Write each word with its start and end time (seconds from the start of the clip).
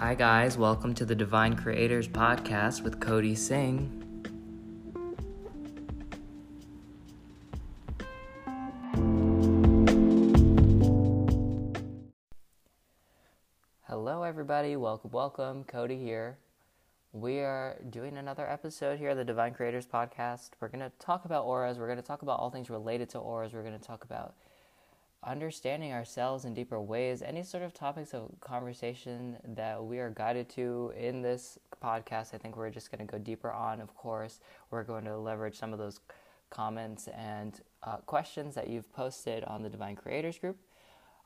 Hi, 0.00 0.14
guys. 0.14 0.56
Welcome 0.56 0.94
to 0.94 1.04
the 1.04 1.14
Divine 1.14 1.56
Creators 1.56 2.08
Podcast 2.08 2.82
with 2.82 3.00
Cody 3.00 3.34
Singh. 3.34 3.98
Hello, 13.86 14.22
everybody. 14.22 14.76
Welcome, 14.76 15.10
welcome. 15.10 15.64
Cody 15.64 15.98
here. 15.98 16.38
We 17.12 17.40
are 17.40 17.76
doing 17.90 18.16
another 18.16 18.48
episode 18.48 18.98
here 18.98 19.10
of 19.10 19.18
the 19.18 19.24
Divine 19.26 19.52
Creators 19.52 19.86
Podcast. 19.86 20.52
We're 20.60 20.68
going 20.68 20.80
to 20.80 20.92
talk 20.98 21.26
about 21.26 21.44
auras. 21.44 21.78
We're 21.78 21.88
going 21.88 21.98
to 21.98 22.02
talk 22.02 22.22
about 22.22 22.40
all 22.40 22.48
things 22.48 22.70
related 22.70 23.10
to 23.10 23.18
auras. 23.18 23.52
We're 23.52 23.64
going 23.64 23.78
to 23.78 23.86
talk 23.86 24.04
about 24.04 24.32
understanding 25.22 25.92
ourselves 25.92 26.44
in 26.44 26.54
deeper 26.54 26.80
ways, 26.80 27.22
any 27.22 27.42
sort 27.42 27.62
of 27.62 27.74
topics 27.74 28.14
of 28.14 28.30
conversation 28.40 29.36
that 29.44 29.82
we 29.82 29.98
are 29.98 30.10
guided 30.10 30.48
to 30.48 30.92
in 30.96 31.20
this 31.20 31.58
podcast, 31.82 32.34
I 32.34 32.38
think 32.38 32.56
we're 32.56 32.70
just 32.70 32.90
going 32.90 33.06
to 33.06 33.10
go 33.10 33.18
deeper 33.18 33.52
on. 33.52 33.80
Of 33.80 33.94
course, 33.94 34.40
we're 34.70 34.84
going 34.84 35.04
to 35.04 35.18
leverage 35.18 35.58
some 35.58 35.72
of 35.72 35.78
those 35.78 36.00
comments 36.48 37.08
and 37.08 37.60
uh, 37.82 37.96
questions 37.98 38.54
that 38.54 38.68
you've 38.68 38.90
posted 38.92 39.44
on 39.44 39.62
the 39.62 39.68
Divine 39.68 39.94
Creators 39.94 40.38
group 40.38 40.56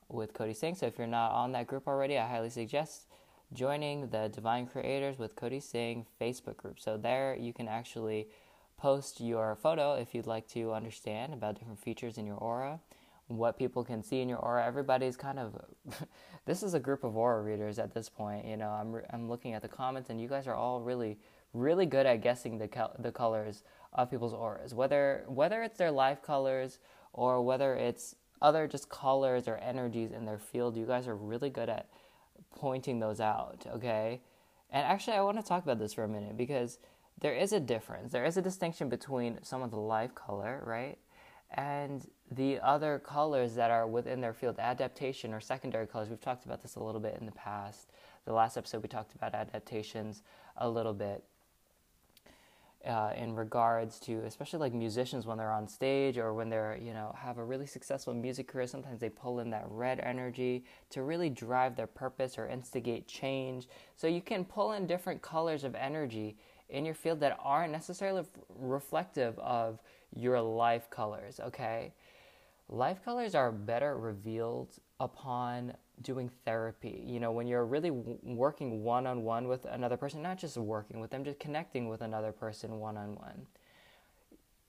with 0.09 0.35
Cody 0.35 0.55
Singh. 0.55 0.75
So 0.75 0.87
if 0.87 0.99
you're 0.99 1.07
not 1.07 1.33
on 1.33 1.53
that 1.53 1.67
group 1.67 1.87
already, 1.87 2.19
I 2.19 2.27
highly 2.27 2.51
suggest 2.51 3.07
joining 3.53 4.09
the 4.09 4.29
Divine 4.29 4.67
Creators 4.67 5.19
with 5.19 5.37
Cody 5.37 5.61
Singh 5.61 6.07
Facebook 6.21 6.57
group. 6.57 6.81
So 6.81 6.97
there 6.97 7.37
you 7.37 7.53
can 7.53 7.69
actually 7.69 8.29
post 8.77 9.21
your 9.21 9.55
photo 9.55 9.95
if 9.95 10.15
you'd 10.15 10.27
like 10.27 10.49
to 10.49 10.73
understand 10.73 11.33
about 11.33 11.59
different 11.59 11.79
features 11.79 12.19
in 12.19 12.27
your 12.27 12.37
aura 12.37 12.81
what 13.29 13.59
people 13.59 13.85
can 13.85 14.03
see 14.03 14.21
in 14.21 14.29
your 14.29 14.39
aura. 14.39 14.65
Everybody's 14.65 15.17
kind 15.17 15.39
of 15.39 15.55
this 16.47 16.63
is 16.63 16.75
a 16.75 16.81
group 16.81 17.05
of 17.05 17.17
aura 17.17 17.43
readers 17.43 17.79
at 17.79 17.95
this 17.95 18.09
point. 18.09 18.47
You 18.47 18.57
know, 18.57 18.69
I'm 18.69 19.01
I'm 19.11 19.29
looking 19.29 19.55
at 19.55 19.63
the 19.63 19.69
comments, 19.69 20.11
and 20.11 20.21
you 20.21 20.29
guys 20.29 20.47
are 20.47 20.55
all 20.55 20.81
really 20.81 21.19
really 21.53 21.87
good 21.87 22.07
at 22.07 22.21
guessing 22.23 22.59
the 22.59 22.69
the 22.99 23.13
colors 23.13 23.63
of 23.93 24.11
people's 24.11 24.35
auras, 24.35 24.75
whether 24.75 25.25
whether 25.29 25.63
it's 25.63 25.79
their 25.79 25.91
life 25.91 26.23
colors 26.23 26.79
or 27.13 27.43
whether 27.43 27.75
it's 27.75 28.17
other 28.43 28.67
just 28.67 28.89
colors 28.89 29.49
or 29.49 29.57
energies 29.59 30.13
in 30.13 30.25
their 30.27 30.39
field. 30.39 30.77
You 30.77 30.87
guys 30.87 31.09
are 31.09 31.17
really 31.17 31.51
good 31.51 31.69
at 31.69 31.89
pointing 32.55 32.99
those 33.01 33.21
out. 33.21 33.65
Okay, 33.75 34.21
and 34.71 34.85
actually, 34.85 35.17
I 35.17 35.23
want 35.23 35.39
to 35.39 35.47
talk 35.47 35.63
about 35.63 35.79
this 35.79 35.95
for 35.95 36.05
a 36.05 36.09
minute 36.09 36.37
because 36.37 36.79
there 37.21 37.35
is 37.35 37.53
a 37.53 37.61
difference. 37.61 38.13
There 38.13 38.25
is 38.25 38.37
a 38.37 38.43
distinction 38.43 38.89
between 38.89 39.39
someone's 39.43 39.73
life 39.73 40.15
color, 40.15 40.63
right? 40.67 40.99
And 41.55 42.09
the 42.31 42.59
other 42.61 42.99
colors 42.99 43.55
that 43.55 43.71
are 43.71 43.87
within 43.87 44.21
their 44.21 44.35
field, 44.35 44.57
adaptation 44.59 45.33
or 45.33 45.41
secondary 45.41 45.87
colors. 45.87 46.09
We've 46.09 46.21
talked 46.21 46.45
about 46.45 46.63
this 46.63 46.77
a 46.77 46.83
little 46.83 47.01
bit 47.01 47.17
in 47.21 47.27
the 47.27 47.33
past. 47.33 47.91
The 48.25 48.33
last 48.33 48.57
episode, 48.57 48.83
we 48.83 48.89
talked 48.89 49.15
about 49.15 49.35
adaptations 49.35 50.23
a 50.57 50.69
little 50.69 50.95
bit 50.95 51.23
uh, 52.85 53.13
in 53.17 53.35
regards 53.35 53.99
to, 54.01 54.19
especially 54.27 54.59
like 54.59 54.75
musicians 54.75 55.27
when 55.27 55.39
they're 55.39 55.53
on 55.53 55.69
stage 55.69 56.19
or 56.19 56.35
when 56.35 56.49
they're, 56.49 56.79
you 56.83 56.93
know, 56.93 57.15
have 57.17 57.39
a 57.39 57.45
really 57.45 57.67
successful 57.67 58.13
music 58.13 58.49
career. 58.49 58.67
Sometimes 58.67 59.01
they 59.01 59.09
pull 59.09 59.41
in 59.41 59.51
that 59.51 59.65
red 59.69 60.01
energy 60.01 60.65
to 60.91 61.03
really 61.03 61.31
drive 61.31 61.77
their 61.77 61.87
purpose 61.87 62.37
or 62.37 62.49
instigate 62.49 63.07
change. 63.07 63.69
So 63.97 64.07
you 64.07 64.21
can 64.21 64.45
pull 64.45 64.73
in 64.73 64.87
different 64.87 65.23
colors 65.23 65.65
of 65.65 65.75
energy 65.75 66.37
in 66.69 66.85
your 66.85 66.95
field 66.95 67.21
that 67.21 67.39
aren't 67.43 67.73
necessarily 67.73 68.25
reflective 68.59 69.39
of 69.39 69.81
your 70.15 70.41
life 70.41 70.89
colors, 70.91 71.41
okay? 71.41 71.93
Life 72.69 73.05
colors 73.05 73.35
are 73.35 73.53
better 73.53 73.99
revealed 73.99 74.79
upon 75.01 75.75
doing 76.03 76.31
therapy. 76.45 77.03
You 77.07 77.21
know, 77.21 77.31
when 77.31 77.47
you're 77.47 77.65
really 77.65 77.91
w- 77.91 78.19
working 78.23 78.83
one 78.83 79.07
on 79.07 79.23
one 79.23 79.49
with 79.49 79.65
another 79.67 79.97
person, 79.97 80.23
not 80.23 80.39
just 80.39 80.57
working 80.57 81.01
with 81.01 81.11
them, 81.11 81.25
just 81.25 81.39
connecting 81.39 81.89
with 81.89 82.01
another 82.01 82.33
person 82.33 82.81
one 82.81 82.97
on 82.97 83.15
one. 83.17 83.47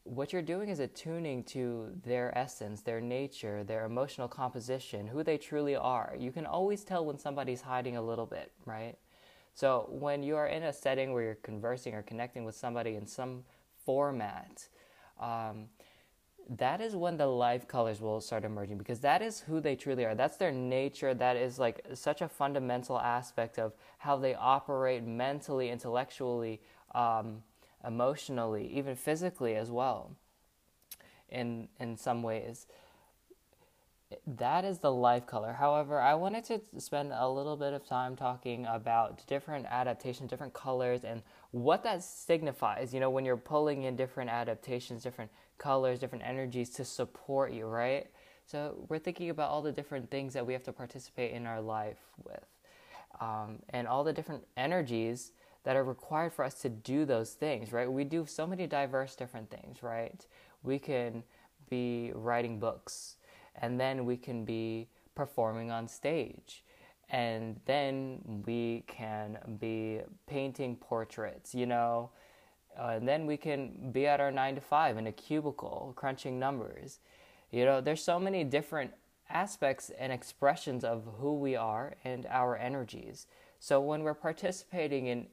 What 0.04 0.32
you're 0.32 0.44
doing 0.44 0.70
is 0.70 0.80
attuning 0.80 1.46
to 1.46 1.92
their 2.04 2.38
essence, 2.38 2.82
their 2.82 3.02
nature, 3.02 3.64
their 3.64 3.86
emotional 3.86 4.28
composition, 4.28 5.08
who 5.08 5.24
they 5.24 5.38
truly 5.38 5.76
are. 5.76 6.16
You 6.18 6.32
can 6.32 6.46
always 6.46 6.84
tell 6.84 7.06
when 7.06 7.18
somebody's 7.18 7.62
hiding 7.62 7.98
a 7.98 8.02
little 8.02 8.28
bit, 8.28 8.52
right? 8.66 8.98
So 9.56 9.88
when 9.90 10.22
you 10.22 10.36
are 10.36 10.48
in 10.48 10.64
a 10.64 10.74
setting 10.74 11.14
where 11.14 11.24
you're 11.24 11.36
conversing 11.36 11.96
or 11.96 12.04
connecting 12.04 12.44
with 12.44 12.56
somebody 12.56 12.96
in 12.96 13.08
some 13.08 13.46
format, 13.84 14.68
um, 15.20 15.68
that 16.50 16.80
is 16.82 16.96
when 16.96 17.18
the 17.18 17.26
life 17.26 17.68
colors 17.68 18.00
will 18.02 18.22
start 18.22 18.44
emerging 18.44 18.78
because 18.78 19.00
that 19.00 19.22
is 19.22 19.42
who 19.42 19.60
they 19.60 19.76
truly 19.76 20.06
are. 20.06 20.14
That's 20.16 20.38
their 20.38 20.52
nature. 20.52 21.14
That 21.14 21.38
is 21.38 21.58
like 21.58 21.86
such 21.94 22.22
a 22.22 22.28
fundamental 22.28 23.00
aspect 23.00 23.58
of 23.58 23.74
how 23.98 24.18
they 24.18 24.36
operate 24.36 25.04
mentally, 25.04 25.70
intellectually, 25.70 26.62
um, 26.94 27.44
emotionally, 27.86 28.68
even 28.68 28.96
physically 28.96 29.56
as 29.56 29.72
well. 29.72 30.12
In 31.30 31.68
in 31.80 31.98
some 31.98 32.22
ways, 32.22 32.68
that 34.28 34.64
is 34.64 34.80
the 34.80 34.92
life 34.92 35.26
color. 35.26 35.54
However, 35.54 36.00
I 36.00 36.14
wanted 36.14 36.44
to 36.46 36.62
spend 36.80 37.12
a 37.12 37.28
little 37.28 37.58
bit 37.58 37.74
of 37.74 37.86
time 37.86 38.16
talking 38.16 38.66
about 38.68 39.26
different 39.28 39.66
adaptations, 39.66 40.30
different 40.30 40.54
colors, 40.54 41.04
and 41.04 41.24
what 41.56 41.84
that 41.84 42.04
signifies. 42.04 42.94
You 42.94 43.00
know, 43.00 43.10
when 43.10 43.24
you're 43.24 43.38
pulling 43.38 43.84
in 43.84 43.96
different 43.96 44.30
adaptations, 44.30 45.04
different 45.04 45.32
colors, 45.58 46.00
different 46.00 46.26
energies 46.26 46.70
to 46.72 46.84
support 46.84 47.54
you, 47.54 47.66
right? 47.66 48.08
So 48.46 48.86
we're 48.90 49.00
thinking 49.00 49.30
about 49.30 49.50
all 49.50 49.62
the 49.62 49.72
different 49.72 50.12
things 50.12 50.34
that 50.34 50.46
we 50.46 50.52
have 50.52 50.64
to 50.64 50.74
participate 50.74 51.32
in 51.32 51.46
our 51.46 51.62
life 51.62 52.00
with, 52.26 52.46
um, 53.22 53.60
and 53.70 53.88
all 53.88 54.04
the 54.04 54.12
different 54.12 54.44
energies 54.58 55.32
that 55.64 55.78
are 55.78 55.86
required 55.86 56.34
for 56.34 56.44
us 56.44 56.56
to 56.56 56.68
do 56.68 57.06
those 57.06 57.32
things, 57.32 57.72
right? 57.72 57.90
We 57.90 58.04
do 58.04 58.26
so 58.26 58.46
many 58.46 58.68
diverse 58.68 59.16
different 59.16 59.50
things, 59.50 59.82
right? 59.82 60.28
We 60.62 60.78
can 60.78 61.24
be 61.70 62.12
writing 62.14 62.60
books 62.60 63.16
and 63.62 63.80
then 63.80 64.04
we 64.04 64.18
can 64.18 64.44
be 64.44 64.90
performing 65.16 65.72
on 65.72 65.88
stage 65.88 66.66
and 67.10 67.60
then 67.66 68.44
we 68.46 68.84
can 68.88 69.38
be 69.60 70.02
painting 70.28 70.76
portraits 70.76 71.54
you 71.54 71.66
know 71.66 72.10
uh, 72.80 72.94
and 72.96 73.08
then 73.08 73.26
we 73.26 73.38
can 73.38 73.92
be 73.92 74.06
at 74.06 74.20
our 74.20 74.32
9 74.32 74.56
to 74.56 74.62
5 74.62 74.98
in 74.98 75.08
a 75.08 75.12
cubicle 75.12 75.94
crunching 75.96 76.40
numbers 76.40 77.00
you 77.52 77.66
know 77.66 77.82
there's 77.82 78.04
so 78.04 78.20
many 78.20 78.44
different 78.44 78.92
aspects 79.30 79.92
and 79.98 80.12
expressions 80.12 80.84
of 80.84 81.04
who 81.20 81.36
we 81.36 81.56
are 81.56 81.96
and 82.04 82.26
our 82.28 82.58
energies 82.58 83.28
so 83.60 83.80
when 83.80 84.04
we're 84.04 84.14
participating 84.14 85.08
in 85.08 85.28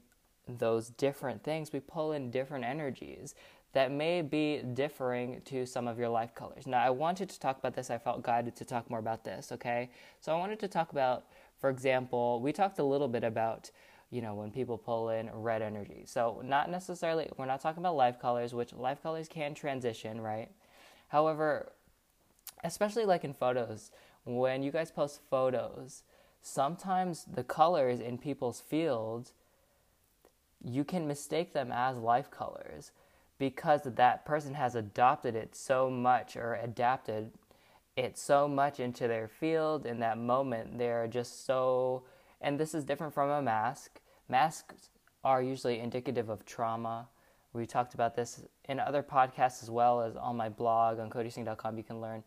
those 0.48 0.90
different 0.90 1.42
things 1.42 1.72
we 1.72 1.80
pull 1.80 2.12
in 2.12 2.30
different 2.30 2.64
energies 2.64 3.34
that 3.72 3.90
may 3.90 4.20
be 4.20 4.62
differing 4.74 5.40
to 5.46 5.64
some 5.66 5.88
of 5.88 5.98
your 5.98 6.08
life 6.08 6.34
colors. 6.34 6.66
Now, 6.66 6.82
I 6.82 6.90
wanted 6.90 7.30
to 7.30 7.40
talk 7.40 7.58
about 7.58 7.74
this. 7.74 7.90
I 7.90 7.98
felt 7.98 8.22
guided 8.22 8.54
to 8.56 8.64
talk 8.64 8.88
more 8.90 8.98
about 8.98 9.24
this, 9.24 9.50
okay? 9.52 9.90
So, 10.20 10.34
I 10.34 10.38
wanted 10.38 10.60
to 10.60 10.68
talk 10.68 10.92
about, 10.92 11.24
for 11.62 11.70
example, 11.70 12.40
we 12.42 12.52
talked 12.52 12.80
a 12.80 12.84
little 12.84 13.06
bit 13.06 13.22
about, 13.22 13.70
you 14.10 14.20
know, 14.20 14.34
when 14.34 14.50
people 14.50 14.76
pull 14.76 15.10
in 15.10 15.30
red 15.32 15.62
energy. 15.62 16.02
So, 16.06 16.42
not 16.44 16.68
necessarily, 16.68 17.30
we're 17.38 17.46
not 17.46 17.60
talking 17.60 17.80
about 17.80 17.94
life 17.94 18.18
colors, 18.20 18.52
which 18.52 18.72
life 18.72 19.00
colors 19.00 19.28
can 19.28 19.54
transition, 19.54 20.20
right? 20.20 20.50
However, 21.06 21.70
especially 22.64 23.04
like 23.04 23.22
in 23.22 23.32
photos, 23.32 23.92
when 24.24 24.64
you 24.64 24.72
guys 24.72 24.90
post 24.90 25.20
photos, 25.30 26.02
sometimes 26.40 27.26
the 27.32 27.44
colors 27.44 28.00
in 28.00 28.18
people's 28.18 28.60
fields, 28.60 29.32
you 30.64 30.82
can 30.82 31.06
mistake 31.06 31.52
them 31.52 31.70
as 31.70 31.96
life 31.96 32.28
colors 32.28 32.90
because 33.38 33.82
that 33.84 34.24
person 34.24 34.54
has 34.54 34.74
adopted 34.74 35.36
it 35.36 35.54
so 35.54 35.88
much 35.88 36.34
or 36.36 36.54
adapted 36.54 37.30
it 37.96 38.16
so 38.16 38.48
much 38.48 38.80
into 38.80 39.06
their 39.06 39.28
field 39.28 39.86
in 39.86 40.00
that 40.00 40.18
moment. 40.18 40.78
They're 40.78 41.06
just 41.06 41.44
so, 41.46 42.04
and 42.40 42.58
this 42.58 42.74
is 42.74 42.84
different 42.84 43.12
from 43.12 43.30
a 43.30 43.42
mask. 43.42 44.00
Masks 44.28 44.88
are 45.24 45.42
usually 45.42 45.78
indicative 45.78 46.28
of 46.28 46.44
trauma. 46.44 47.08
We 47.52 47.66
talked 47.66 47.94
about 47.94 48.16
this 48.16 48.42
in 48.68 48.80
other 48.80 49.02
podcasts 49.02 49.62
as 49.62 49.70
well 49.70 50.00
as 50.00 50.16
on 50.16 50.36
my 50.36 50.48
blog 50.48 50.98
on 50.98 51.10
codysingh.com. 51.10 51.76
You 51.76 51.84
can 51.84 52.00
learn 52.00 52.24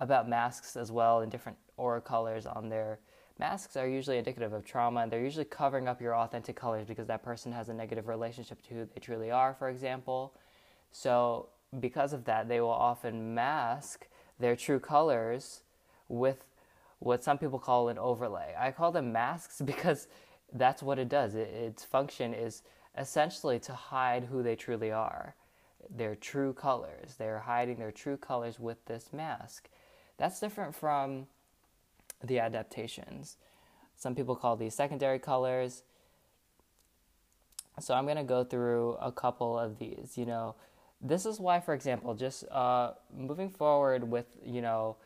about 0.00 0.28
masks 0.28 0.76
as 0.76 0.92
well 0.92 1.20
and 1.20 1.32
different 1.32 1.58
aura 1.76 2.00
colors 2.00 2.46
on 2.46 2.68
there. 2.68 3.00
Masks 3.40 3.76
are 3.76 3.88
usually 3.88 4.18
indicative 4.18 4.52
of 4.52 4.64
trauma 4.64 5.00
and 5.00 5.12
they're 5.12 5.22
usually 5.22 5.44
covering 5.44 5.88
up 5.88 6.00
your 6.00 6.14
authentic 6.14 6.56
colors 6.56 6.86
because 6.86 7.06
that 7.08 7.22
person 7.22 7.52
has 7.52 7.68
a 7.68 7.74
negative 7.74 8.08
relationship 8.08 8.62
to 8.62 8.74
who 8.74 8.84
they 8.84 9.00
truly 9.00 9.30
are, 9.30 9.54
for 9.54 9.68
example. 9.68 10.34
So, 10.92 11.48
because 11.80 12.12
of 12.12 12.24
that, 12.24 12.48
they 12.48 12.60
will 12.60 12.70
often 12.70 13.34
mask 13.34 14.06
their 14.38 14.56
true 14.56 14.78
colors 14.78 15.60
with 16.08 16.44
what 16.98 17.22
some 17.22 17.38
people 17.38 17.58
call 17.58 17.88
an 17.88 17.98
overlay. 17.98 18.54
I 18.58 18.70
call 18.70 18.92
them 18.92 19.12
masks 19.12 19.60
because 19.64 20.08
that's 20.52 20.82
what 20.82 20.98
it 20.98 21.08
does. 21.08 21.34
It, 21.34 21.48
its 21.48 21.84
function 21.84 22.34
is 22.34 22.62
essentially 22.96 23.58
to 23.60 23.74
hide 23.74 24.24
who 24.24 24.42
they 24.42 24.56
truly 24.56 24.90
are, 24.90 25.34
their 25.94 26.14
true 26.14 26.52
colors. 26.52 27.14
They're 27.18 27.40
hiding 27.40 27.76
their 27.76 27.92
true 27.92 28.16
colors 28.16 28.58
with 28.58 28.84
this 28.86 29.12
mask. 29.12 29.68
That's 30.16 30.40
different 30.40 30.74
from 30.74 31.26
the 32.22 32.40
adaptations. 32.40 33.36
Some 33.96 34.14
people 34.14 34.34
call 34.34 34.56
these 34.56 34.74
secondary 34.74 35.18
colors. 35.18 35.82
So 37.80 37.94
I'm 37.94 38.04
going 38.04 38.16
to 38.16 38.24
go 38.24 38.42
through 38.42 38.94
a 39.00 39.12
couple 39.12 39.56
of 39.56 39.78
these. 39.78 40.14
You 40.16 40.26
know, 40.26 40.54
this 41.00 41.26
is 41.26 41.38
why, 41.38 41.60
for 41.60 41.74
example, 41.74 42.14
just 42.14 42.48
uh, 42.50 42.92
moving 43.16 43.50
forward 43.50 44.08
with, 44.08 44.26
you 44.44 44.60
know, 44.62 44.96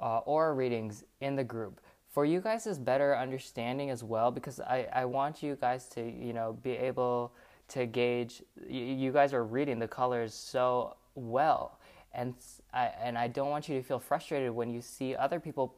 uh, 0.00 0.18
aura 0.18 0.52
readings 0.52 1.04
in 1.20 1.36
the 1.36 1.44
group 1.44 1.80
for 2.12 2.26
you 2.26 2.40
guys 2.40 2.66
is 2.66 2.78
better 2.78 3.16
understanding 3.16 3.90
as 3.90 4.04
well 4.04 4.30
because 4.30 4.60
I, 4.60 4.86
I 4.92 5.04
want 5.06 5.42
you 5.42 5.56
guys 5.60 5.86
to 5.90 6.02
you 6.02 6.32
know 6.34 6.58
be 6.62 6.72
able 6.72 7.32
to 7.68 7.86
gauge 7.86 8.42
you, 8.68 8.82
you 8.82 9.12
guys 9.12 9.32
are 9.32 9.44
reading 9.44 9.78
the 9.78 9.88
colors 9.88 10.34
so 10.34 10.96
well. 11.14 11.78
And 12.14 12.34
I, 12.74 12.90
and 13.02 13.16
I 13.16 13.28
don't 13.28 13.48
want 13.48 13.70
you 13.70 13.76
to 13.76 13.82
feel 13.82 13.98
frustrated 13.98 14.50
when 14.50 14.68
you 14.68 14.82
see 14.82 15.16
other 15.16 15.40
people 15.40 15.74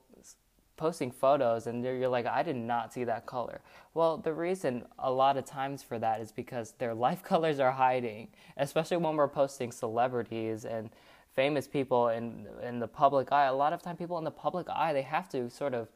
posting 0.76 1.10
photos 1.10 1.66
and 1.66 1.84
you're 1.84 2.08
like 2.08 2.26
I 2.26 2.42
did 2.42 2.56
not 2.56 2.92
see 2.92 3.04
that 3.04 3.26
color. 3.26 3.60
Well, 3.94 4.18
the 4.18 4.32
reason 4.32 4.84
a 4.98 5.10
lot 5.10 5.36
of 5.36 5.44
times 5.44 5.82
for 5.82 5.98
that 5.98 6.20
is 6.20 6.32
because 6.32 6.72
their 6.78 6.94
life 7.06 7.22
colors 7.22 7.60
are 7.60 7.72
hiding, 7.72 8.28
especially 8.56 8.96
when 8.96 9.16
we're 9.16 9.28
posting 9.28 9.72
celebrities 9.72 10.64
and 10.64 10.90
famous 11.34 11.66
people 11.66 12.08
in 12.08 12.46
in 12.62 12.78
the 12.80 12.88
public 12.88 13.32
eye. 13.32 13.46
A 13.46 13.54
lot 13.54 13.72
of 13.72 13.82
time 13.82 13.96
people 13.96 14.18
in 14.18 14.24
the 14.24 14.30
public 14.30 14.68
eye, 14.68 14.92
they 14.92 15.02
have 15.02 15.28
to 15.30 15.50
sort 15.50 15.74
of 15.74 15.88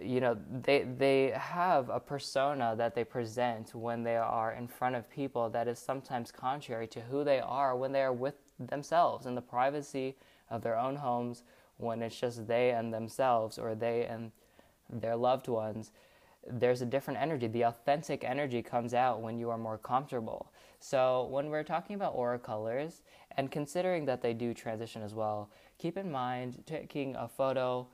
you 0.00 0.20
know 0.20 0.36
they 0.62 0.82
they 0.98 1.32
have 1.34 1.88
a 1.88 1.98
persona 1.98 2.74
that 2.76 2.94
they 2.94 3.04
present 3.04 3.74
when 3.74 4.02
they 4.02 4.16
are 4.16 4.52
in 4.52 4.68
front 4.68 4.94
of 4.94 5.10
people 5.10 5.48
that 5.50 5.66
is 5.66 5.78
sometimes 5.78 6.30
contrary 6.30 6.86
to 6.86 7.00
who 7.00 7.24
they 7.24 7.40
are 7.40 7.76
when 7.76 7.92
they 7.92 8.02
are 8.02 8.12
with 8.12 8.34
themselves 8.58 9.26
in 9.26 9.34
the 9.34 9.40
privacy 9.40 10.16
of 10.50 10.62
their 10.62 10.78
own 10.78 10.96
homes 10.96 11.42
when 11.80 12.02
it's 12.02 12.18
just 12.18 12.46
they 12.46 12.70
and 12.70 12.92
themselves 12.92 13.58
or 13.58 13.74
they 13.74 14.04
and 14.04 14.32
their 14.90 15.16
loved 15.16 15.48
ones 15.48 15.90
there's 16.48 16.80
a 16.80 16.86
different 16.86 17.20
energy. 17.20 17.48
The 17.48 17.64
authentic 17.64 18.24
energy 18.24 18.62
comes 18.62 18.94
out 18.94 19.20
when 19.20 19.38
you 19.38 19.50
are 19.50 19.58
more 19.58 19.76
comfortable. 19.76 20.50
So 20.78 21.28
when 21.30 21.50
we're 21.50 21.62
talking 21.64 21.96
about 21.96 22.14
aura 22.14 22.38
colors 22.38 23.02
and 23.36 23.50
considering 23.50 24.06
that 24.06 24.22
they 24.22 24.32
do 24.32 24.54
transition 24.54 25.02
as 25.02 25.14
well 25.14 25.50
keep 25.80 25.96
in 25.96 26.10
mind 26.10 26.62
taking 26.66 27.16
a 27.16 27.26
photo 27.26 27.86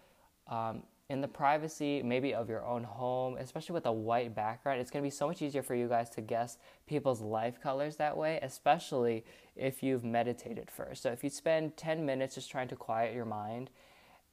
um, 0.48 0.82
in 1.08 1.20
the 1.20 1.28
privacy 1.28 2.02
maybe 2.02 2.34
of 2.34 2.48
your 2.48 2.64
own 2.64 2.82
home, 2.82 3.36
especially 3.38 3.74
with 3.74 3.86
a 3.86 3.92
white 3.92 4.34
background, 4.34 4.80
it's 4.80 4.90
going 4.90 5.02
to 5.02 5.06
be 5.06 5.10
so 5.10 5.28
much 5.28 5.40
easier 5.40 5.62
for 5.62 5.74
you 5.74 5.88
guys 5.88 6.10
to 6.10 6.20
guess 6.20 6.58
people's 6.86 7.20
life 7.20 7.60
colors 7.62 7.96
that 7.96 8.16
way, 8.16 8.40
especially 8.42 9.24
if 9.54 9.82
you've 9.82 10.04
meditated 10.04 10.70
first. 10.70 11.02
So 11.02 11.10
if 11.10 11.22
you 11.22 11.30
spend 11.30 11.76
10 11.76 12.04
minutes 12.04 12.34
just 12.34 12.50
trying 12.50 12.68
to 12.68 12.76
quiet 12.76 13.14
your 13.14 13.24
mind, 13.24 13.70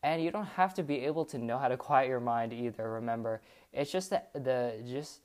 and 0.02 0.22
you 0.22 0.32
don't 0.32 0.46
have 0.46 0.74
to 0.74 0.84
be 0.84 1.00
able 1.02 1.26
to 1.26 1.38
know 1.38 1.58
how 1.58 1.70
to 1.70 1.78
quiet 1.78 2.10
your 2.10 2.20
mind 2.20 2.52
either, 2.52 2.92
remember. 2.92 3.42
It's 3.72 3.92
just 3.92 4.10
that 4.10 4.32
the 4.34 4.84
just 4.86 5.22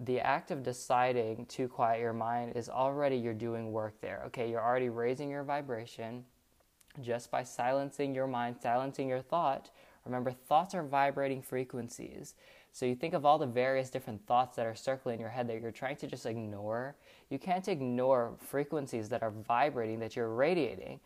the 0.00 0.20
act 0.20 0.50
of 0.50 0.62
deciding 0.62 1.46
to 1.46 1.68
quiet 1.68 2.00
your 2.00 2.12
mind 2.12 2.56
is 2.56 2.68
already 2.68 3.16
you're 3.16 3.34
doing 3.34 3.70
work 3.72 4.00
there. 4.00 4.22
Okay, 4.26 4.50
you're 4.50 4.64
already 4.64 4.88
raising 4.88 5.28
your 5.30 5.44
vibration 5.44 6.24
just 7.02 7.30
by 7.30 7.42
silencing 7.42 8.14
your 8.14 8.26
mind, 8.26 8.56
silencing 8.60 9.08
your 9.08 9.20
thought 9.20 9.70
Remember, 10.08 10.32
thoughts 10.32 10.74
are 10.74 10.82
vibrating 10.82 11.42
frequencies. 11.42 12.34
So 12.72 12.86
you 12.86 12.94
think 12.94 13.14
of 13.14 13.24
all 13.24 13.38
the 13.38 13.46
various 13.46 13.90
different 13.90 14.26
thoughts 14.26 14.56
that 14.56 14.66
are 14.66 14.74
circling 14.74 15.14
in 15.14 15.20
your 15.20 15.30
head 15.30 15.48
that 15.48 15.60
you're 15.60 15.70
trying 15.70 15.96
to 15.96 16.06
just 16.06 16.26
ignore. 16.26 16.96
You 17.30 17.38
can't 17.38 17.68
ignore 17.68 18.34
frequencies 18.38 19.08
that 19.10 19.22
are 19.22 19.30
vibrating, 19.30 19.98
that 20.00 20.16
you're 20.16 20.34
radiating. 20.34 21.00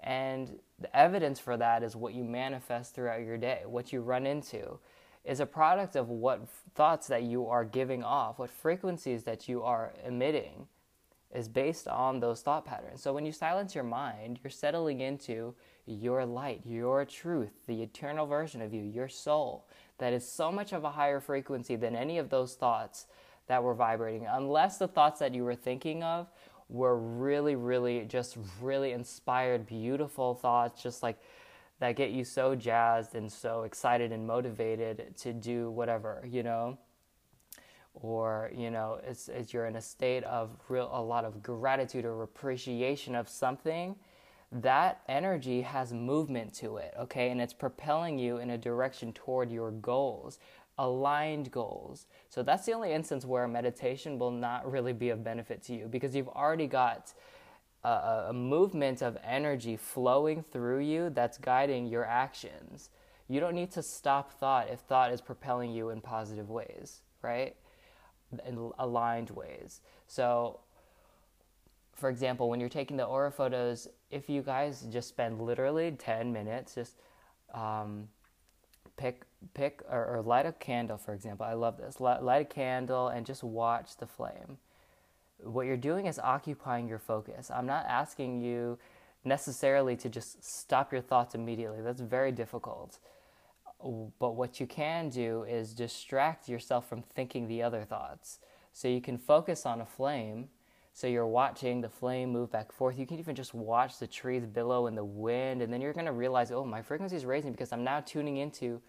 And 0.00 0.58
the 0.78 0.94
evidence 0.96 1.38
for 1.38 1.56
that 1.56 1.82
is 1.82 1.94
what 1.94 2.14
you 2.14 2.24
manifest 2.24 2.94
throughout 2.94 3.24
your 3.24 3.38
day, 3.38 3.62
what 3.66 3.92
you 3.92 4.00
run 4.00 4.26
into 4.26 4.78
is 5.24 5.38
a 5.38 5.46
product 5.46 5.94
of 5.94 6.08
what 6.08 6.48
thoughts 6.74 7.06
that 7.06 7.22
you 7.22 7.46
are 7.46 7.64
giving 7.64 8.02
off, 8.02 8.38
what 8.38 8.50
frequencies 8.50 9.22
that 9.22 9.48
you 9.48 9.62
are 9.62 9.94
emitting 10.04 10.66
is 11.32 11.48
based 11.48 11.86
on 11.86 12.18
those 12.20 12.42
thought 12.42 12.64
patterns. 12.64 13.00
So 13.00 13.12
when 13.12 13.24
you 13.24 13.32
silence 13.32 13.74
your 13.74 13.84
mind, 13.84 14.40
you're 14.42 14.50
settling 14.50 15.00
into 15.00 15.54
your 15.86 16.24
light, 16.24 16.62
your 16.64 17.04
truth, 17.04 17.52
the 17.66 17.82
eternal 17.82 18.26
version 18.26 18.62
of 18.62 18.72
you, 18.72 18.82
your 18.82 19.08
soul, 19.08 19.66
that 19.98 20.12
is 20.12 20.28
so 20.28 20.52
much 20.52 20.72
of 20.72 20.84
a 20.84 20.90
higher 20.90 21.20
frequency 21.20 21.76
than 21.76 21.96
any 21.96 22.18
of 22.18 22.30
those 22.30 22.54
thoughts 22.54 23.06
that 23.46 23.62
were 23.62 23.74
vibrating, 23.74 24.26
unless 24.30 24.78
the 24.78 24.88
thoughts 24.88 25.18
that 25.20 25.34
you 25.34 25.44
were 25.44 25.54
thinking 25.54 26.02
of 26.02 26.28
were 26.68 26.96
really, 26.96 27.54
really, 27.54 28.04
just 28.04 28.38
really 28.60 28.92
inspired, 28.92 29.66
beautiful 29.66 30.34
thoughts, 30.34 30.82
just 30.82 31.02
like 31.02 31.18
that 31.80 31.96
get 31.96 32.10
you 32.10 32.24
so 32.24 32.54
jazzed 32.54 33.14
and 33.14 33.30
so 33.30 33.64
excited 33.64 34.12
and 34.12 34.26
motivated 34.26 35.14
to 35.16 35.32
do 35.32 35.70
whatever, 35.70 36.24
you 36.30 36.42
know? 36.42 36.78
Or, 37.94 38.50
you 38.54 38.70
know, 38.70 39.00
it's, 39.06 39.28
it's 39.28 39.52
you're 39.52 39.66
in 39.66 39.76
a 39.76 39.82
state 39.82 40.24
of 40.24 40.50
real, 40.68 40.88
a 40.92 41.02
lot 41.02 41.24
of 41.24 41.42
gratitude 41.42 42.04
or 42.04 42.22
appreciation 42.22 43.14
of 43.14 43.28
something 43.28 43.96
that 44.52 45.00
energy 45.08 45.62
has 45.62 45.92
movement 45.92 46.52
to 46.54 46.76
it, 46.76 46.92
okay? 46.98 47.30
And 47.30 47.40
it's 47.40 47.54
propelling 47.54 48.18
you 48.18 48.36
in 48.36 48.50
a 48.50 48.58
direction 48.58 49.12
toward 49.12 49.50
your 49.50 49.70
goals, 49.70 50.38
aligned 50.78 51.50
goals. 51.50 52.06
So 52.28 52.42
that's 52.42 52.66
the 52.66 52.72
only 52.72 52.92
instance 52.92 53.24
where 53.24 53.48
meditation 53.48 54.18
will 54.18 54.30
not 54.30 54.70
really 54.70 54.92
be 54.92 55.08
of 55.08 55.24
benefit 55.24 55.62
to 55.64 55.74
you 55.74 55.86
because 55.86 56.14
you've 56.14 56.28
already 56.28 56.66
got 56.66 57.14
a, 57.82 58.26
a 58.28 58.32
movement 58.32 59.00
of 59.02 59.16
energy 59.24 59.76
flowing 59.76 60.42
through 60.42 60.80
you 60.80 61.10
that's 61.10 61.38
guiding 61.38 61.86
your 61.86 62.04
actions. 62.04 62.90
You 63.28 63.40
don't 63.40 63.54
need 63.54 63.70
to 63.72 63.82
stop 63.82 64.38
thought 64.38 64.68
if 64.68 64.80
thought 64.80 65.12
is 65.12 65.22
propelling 65.22 65.72
you 65.72 65.88
in 65.88 66.02
positive 66.02 66.50
ways, 66.50 67.00
right? 67.22 67.56
In 68.46 68.70
aligned 68.78 69.30
ways. 69.30 69.80
So 70.08 70.60
for 71.94 72.10
example, 72.10 72.48
when 72.48 72.58
you're 72.58 72.68
taking 72.68 72.96
the 72.96 73.04
aura 73.04 73.30
photos, 73.30 73.86
if 74.12 74.28
you 74.28 74.42
guys 74.42 74.82
just 74.92 75.08
spend 75.08 75.40
literally 75.40 75.90
10 75.90 76.32
minutes, 76.32 76.74
just 76.74 76.96
um, 77.54 78.08
pick 78.96 79.24
pick 79.54 79.82
or, 79.90 80.06
or, 80.06 80.22
light 80.22 80.46
a 80.46 80.52
candle, 80.52 80.96
for 80.96 81.14
example. 81.14 81.44
I 81.44 81.54
love 81.54 81.78
this. 81.78 81.98
Light, 82.00 82.22
light 82.22 82.42
a 82.42 82.44
candle 82.44 83.08
and 83.08 83.26
just 83.26 83.42
watch 83.42 83.96
the 83.96 84.06
flame. 84.06 84.58
What 85.42 85.66
you're 85.66 85.76
doing 85.76 86.06
is 86.06 86.20
occupying 86.20 86.88
your 86.88 87.00
focus. 87.00 87.50
I'm 87.50 87.66
not 87.66 87.84
asking 87.86 88.42
you 88.42 88.78
necessarily 89.24 89.96
to 89.96 90.08
just 90.08 90.44
stop 90.44 90.92
your 90.92 91.00
thoughts 91.00 91.34
immediately. 91.34 91.80
That's 91.80 92.00
very 92.00 92.30
difficult. 92.30 92.98
But 94.20 94.36
what 94.36 94.60
you 94.60 94.66
can 94.66 95.08
do 95.08 95.42
is 95.42 95.74
distract 95.74 96.48
yourself 96.48 96.88
from 96.88 97.02
thinking 97.02 97.48
the 97.48 97.62
other 97.62 97.84
thoughts. 97.84 98.38
So 98.72 98.86
you 98.86 99.00
can 99.00 99.18
focus 99.18 99.66
on 99.66 99.80
a 99.80 99.86
flame 99.86 100.48
so 100.94 101.06
you're 101.06 101.26
watching 101.26 101.80
the 101.80 101.88
flame 101.88 102.30
move 102.30 102.50
back 102.50 102.70
forth. 102.70 102.98
You 102.98 103.06
can 103.06 103.18
even 103.18 103.34
just 103.34 103.54
watch 103.54 103.98
the 103.98 104.06
trees 104.06 104.44
billow 104.44 104.86
in 104.86 104.94
the 104.94 105.04
wind, 105.04 105.62
and 105.62 105.72
then 105.72 105.80
you're 105.80 105.92
to 105.92 106.12
realize, 106.12 106.52
oh, 106.52 106.64
my 106.64 106.82
frequency 106.82 107.16
is 107.16 107.24
raising 107.24 107.50
because 107.50 107.72
I'm 107.72 107.82
now 107.82 108.00
tuning 108.00 108.36
into, 108.36 108.80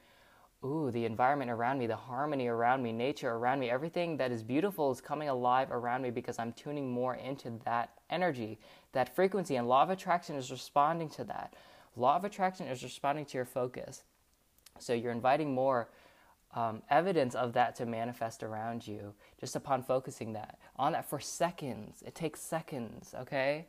ooh, 0.66 0.92
the 0.92 1.06
environment 1.06 1.50
around 1.50 1.80
me, 1.80 1.88
the 1.88 1.96
harmony 1.96 2.48
around 2.48 2.84
me, 2.84 2.92
nature 2.92 3.32
around 3.32 3.60
me. 3.60 3.70
Everything 3.70 4.18
that 4.18 4.32
is 4.32 4.44
beautiful 4.44 4.92
is 4.92 5.00
coming 5.00 5.30
alive 5.30 5.72
around 5.72 6.02
me 6.02 6.12
because 6.12 6.40
I'm 6.40 6.52
tuning 6.54 6.92
more 6.92 7.16
into 7.16 7.54
that 7.64 7.92
energy, 8.10 8.60
that 8.92 9.16
frequency. 9.16 9.56
And 9.56 9.68
law 9.68 9.84
of 9.84 9.90
attraction 9.90 10.36
is 10.36 10.52
responding 10.52 11.10
to 11.12 11.24
that. 11.26 11.56
Law 11.96 12.18
of 12.18 12.26
attraction 12.26 12.68
is 12.68 12.84
responding 12.84 13.26
to 13.26 13.38
your 13.38 13.46
focus. 13.46 14.04
So 14.80 14.94
you're 14.94 15.12
inviting 15.12 15.54
more 15.54 15.90
um, 16.56 16.82
evidence 16.90 17.36
of 17.36 17.54
that 17.54 17.76
to 17.78 17.86
manifest 17.86 18.44
around 18.44 18.86
you 18.88 19.14
just 19.40 19.56
upon 19.56 19.84
focusing 19.84 20.34
that 20.34 20.60
on 20.78 20.94
that 20.94 21.10
for 21.10 21.20
seconds. 21.20 22.04
It 22.06 22.16
takes 22.16 22.42
seconds, 22.42 23.14
okay? 23.20 23.68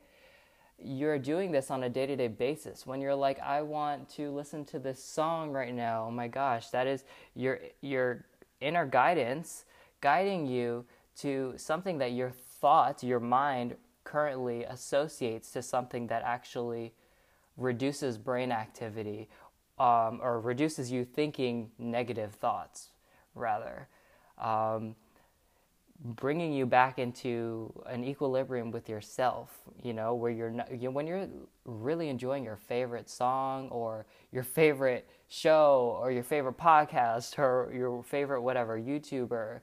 You're 0.78 1.18
doing 1.18 1.52
this 1.52 1.70
on 1.70 1.84
a 1.84 1.88
day 1.88 2.06
to 2.06 2.16
day 2.16 2.28
basis. 2.28 2.86
When 2.86 3.00
you're 3.00 3.14
like, 3.14 3.40
I 3.40 3.62
want 3.62 4.08
to 4.10 4.30
listen 4.30 4.64
to 4.66 4.78
this 4.78 5.02
song 5.02 5.50
right 5.50 5.74
now, 5.74 6.06
oh 6.08 6.10
my 6.10 6.28
gosh, 6.28 6.68
that 6.70 6.86
is 6.86 7.04
your, 7.34 7.60
your 7.80 8.24
inner 8.60 8.86
guidance 8.86 9.64
guiding 10.00 10.46
you 10.46 10.84
to 11.16 11.54
something 11.56 11.98
that 11.98 12.12
your 12.12 12.30
thoughts, 12.30 13.04
your 13.04 13.20
mind 13.20 13.76
currently 14.02 14.64
associates 14.64 15.50
to 15.52 15.62
something 15.62 16.08
that 16.08 16.22
actually 16.24 16.92
reduces 17.56 18.18
brain 18.18 18.50
activity 18.50 19.28
um, 19.78 20.20
or 20.22 20.40
reduces 20.40 20.90
you 20.90 21.04
thinking 21.04 21.70
negative 21.78 22.34
thoughts, 22.34 22.90
rather. 23.34 23.88
Um, 24.38 24.96
bringing 26.04 26.52
you 26.52 26.66
back 26.66 26.98
into 26.98 27.72
an 27.86 28.04
equilibrium 28.04 28.70
with 28.70 28.88
yourself, 28.88 29.50
you 29.82 29.92
know, 29.92 30.14
where 30.14 30.30
you're 30.30 30.50
not, 30.50 30.70
you 30.70 30.88
know, 30.88 30.90
when 30.90 31.06
you're 31.06 31.28
really 31.64 32.08
enjoying 32.08 32.44
your 32.44 32.56
favorite 32.56 33.08
song 33.08 33.68
or 33.70 34.04
your 34.32 34.42
favorite 34.42 35.08
show 35.28 35.96
or 36.00 36.10
your 36.10 36.24
favorite 36.24 36.58
podcast 36.58 37.38
or 37.38 37.72
your 37.74 38.02
favorite 38.02 38.42
whatever 38.42 38.78
YouTuber, 38.78 39.60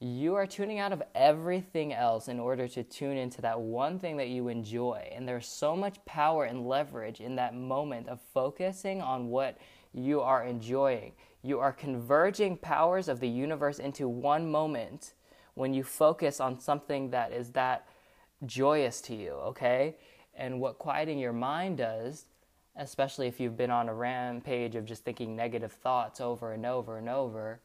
you 0.00 0.36
are 0.36 0.46
tuning 0.46 0.78
out 0.78 0.92
of 0.92 1.02
everything 1.14 1.92
else 1.92 2.28
in 2.28 2.38
order 2.38 2.68
to 2.68 2.84
tune 2.84 3.16
into 3.16 3.42
that 3.42 3.60
one 3.60 3.98
thing 3.98 4.16
that 4.18 4.28
you 4.28 4.48
enjoy. 4.48 5.08
And 5.12 5.26
there's 5.26 5.48
so 5.48 5.74
much 5.74 6.04
power 6.04 6.44
and 6.44 6.68
leverage 6.68 7.20
in 7.20 7.34
that 7.36 7.54
moment 7.54 8.08
of 8.08 8.20
focusing 8.32 9.02
on 9.02 9.28
what 9.28 9.58
you 9.92 10.20
are 10.20 10.44
enjoying. 10.44 11.12
You 11.42 11.58
are 11.58 11.72
converging 11.72 12.56
powers 12.56 13.08
of 13.08 13.18
the 13.18 13.28
universe 13.28 13.80
into 13.80 14.08
one 14.08 14.50
moment 14.50 15.14
when 15.54 15.74
you 15.74 15.82
focus 15.82 16.40
on 16.40 16.60
something 16.60 17.10
that 17.10 17.32
is 17.32 17.50
that 17.50 17.88
joyous 18.46 19.00
to 19.00 19.16
you, 19.16 19.32
okay? 19.32 19.96
And 20.36 20.60
what 20.60 20.78
quieting 20.78 21.18
your 21.18 21.32
mind 21.32 21.78
does, 21.78 22.26
especially 22.76 23.26
if 23.26 23.40
you've 23.40 23.56
been 23.56 23.72
on 23.72 23.88
a 23.88 23.94
rampage 23.94 24.76
of 24.76 24.84
just 24.84 25.04
thinking 25.04 25.34
negative 25.34 25.72
thoughts 25.72 26.20
over 26.20 26.52
and 26.52 26.64
over 26.64 26.98
and 26.98 27.08
over, 27.08 27.60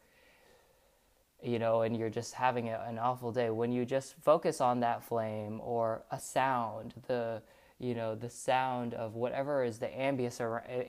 you 1.44 1.60
know, 1.60 1.82
and 1.82 1.96
you're 1.98 2.10
just 2.10 2.34
having 2.34 2.70
an 2.70 2.98
awful 2.98 3.32
day, 3.32 3.50
when 3.50 3.72
you 3.72 3.86
just 3.86 4.16
focus 4.24 4.62
on 4.62 4.80
that 4.80 5.04
flame 5.04 5.60
or 5.62 6.04
a 6.12 6.20
sound, 6.20 6.94
the 7.08 7.42
you 7.80 7.94
know 7.94 8.16
the 8.16 8.30
sound 8.30 8.94
of 8.94 9.16
whatever 9.16 9.64
is 9.64 9.78
the 9.80 9.88
ambience, 9.88 10.40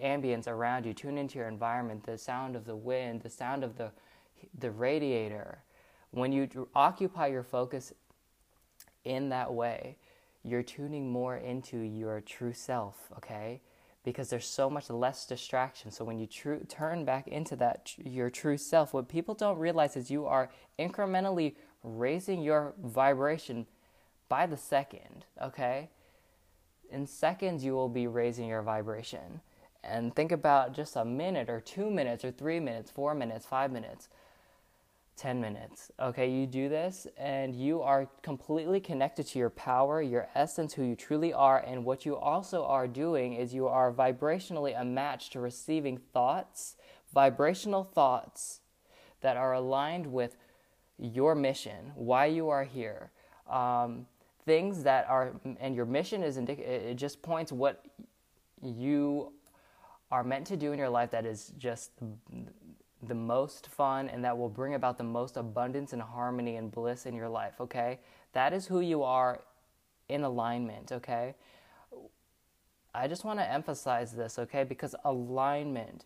ambience 0.02 0.46
around 0.46 0.86
you, 0.86 0.94
tune 0.94 1.18
into 1.18 1.38
your 1.38 1.48
environment, 1.48 2.04
the 2.04 2.16
sound 2.16 2.54
of 2.54 2.66
the 2.66 2.76
wind, 2.76 3.22
the 3.22 3.30
sound 3.30 3.64
of 3.64 3.76
the 3.76 3.90
the 4.58 4.70
radiator. 4.70 5.58
When 6.12 6.30
you 6.30 6.68
occupy 6.74 7.26
your 7.28 7.42
focus 7.42 7.92
in 9.04 9.30
that 9.30 9.52
way, 9.52 9.96
you're 10.44 10.62
tuning 10.62 11.10
more 11.10 11.36
into 11.36 11.78
your 11.78 12.20
true 12.20 12.52
self, 12.52 13.08
okay? 13.16 13.60
Because 14.04 14.28
there's 14.28 14.46
so 14.46 14.68
much 14.68 14.90
less 14.90 15.26
distraction. 15.26 15.90
So 15.90 16.04
when 16.04 16.18
you 16.18 16.26
tr- 16.26 16.64
turn 16.68 17.04
back 17.04 17.26
into 17.26 17.56
that 17.56 17.94
your 17.96 18.30
true 18.30 18.58
self, 18.58 18.92
what 18.92 19.08
people 19.08 19.34
don't 19.34 19.58
realize 19.58 19.96
is 19.96 20.10
you 20.10 20.26
are 20.26 20.50
incrementally 20.78 21.54
raising 21.82 22.42
your 22.42 22.74
vibration 22.82 23.66
by 24.28 24.46
the 24.46 24.56
second, 24.56 25.24
okay? 25.42 25.88
In 26.90 27.06
seconds 27.06 27.64
you 27.64 27.72
will 27.72 27.88
be 27.88 28.06
raising 28.06 28.48
your 28.48 28.62
vibration. 28.62 29.40
And 29.82 30.14
think 30.14 30.32
about 30.32 30.74
just 30.74 30.96
a 30.96 31.04
minute 31.04 31.50
or 31.50 31.60
2 31.60 31.90
minutes 31.90 32.24
or 32.24 32.30
3 32.30 32.60
minutes, 32.60 32.90
4 32.90 33.14
minutes, 33.14 33.46
5 33.46 33.70
minutes 33.72 34.08
10 35.16 35.40
minutes. 35.40 35.90
Okay, 36.00 36.30
you 36.30 36.46
do 36.46 36.68
this 36.68 37.06
and 37.16 37.54
you 37.54 37.82
are 37.82 38.08
completely 38.22 38.80
connected 38.80 39.26
to 39.28 39.38
your 39.38 39.50
power, 39.50 40.02
your 40.02 40.28
essence, 40.34 40.74
who 40.74 40.82
you 40.82 40.96
truly 40.96 41.32
are. 41.32 41.58
And 41.58 41.84
what 41.84 42.04
you 42.04 42.16
also 42.16 42.64
are 42.64 42.88
doing 42.88 43.34
is 43.34 43.54
you 43.54 43.68
are 43.68 43.92
vibrationally 43.92 44.78
a 44.78 44.84
match 44.84 45.30
to 45.30 45.40
receiving 45.40 45.98
thoughts, 46.12 46.76
vibrational 47.12 47.84
thoughts 47.84 48.60
that 49.20 49.36
are 49.36 49.54
aligned 49.54 50.06
with 50.06 50.36
your 50.98 51.34
mission, 51.34 51.92
why 51.94 52.26
you 52.26 52.48
are 52.48 52.64
here. 52.64 53.10
Um, 53.48 54.06
things 54.44 54.82
that 54.82 55.08
are, 55.08 55.32
and 55.60 55.74
your 55.74 55.86
mission 55.86 56.22
is 56.22 56.36
indicative, 56.36 56.82
it 56.82 56.94
just 56.94 57.22
points 57.22 57.52
what 57.52 57.84
you 58.62 59.32
are 60.10 60.22
meant 60.22 60.46
to 60.46 60.56
do 60.56 60.72
in 60.72 60.78
your 60.78 60.88
life 60.88 61.10
that 61.10 61.26
is 61.26 61.52
just 61.58 61.90
the 63.08 63.14
most 63.14 63.68
fun 63.68 64.08
and 64.08 64.24
that 64.24 64.36
will 64.36 64.48
bring 64.48 64.74
about 64.74 64.98
the 64.98 65.04
most 65.04 65.36
abundance 65.36 65.92
and 65.92 66.02
harmony 66.02 66.56
and 66.56 66.70
bliss 66.70 67.06
in 67.06 67.14
your 67.14 67.28
life, 67.28 67.54
okay? 67.60 68.00
That 68.32 68.52
is 68.52 68.66
who 68.66 68.80
you 68.80 69.02
are 69.02 69.40
in 70.08 70.22
alignment, 70.24 70.92
okay? 70.92 71.34
I 72.94 73.08
just 73.08 73.24
want 73.24 73.38
to 73.40 73.50
emphasize 73.50 74.12
this, 74.12 74.38
okay? 74.38 74.64
Because 74.64 74.94
alignment, 75.04 76.04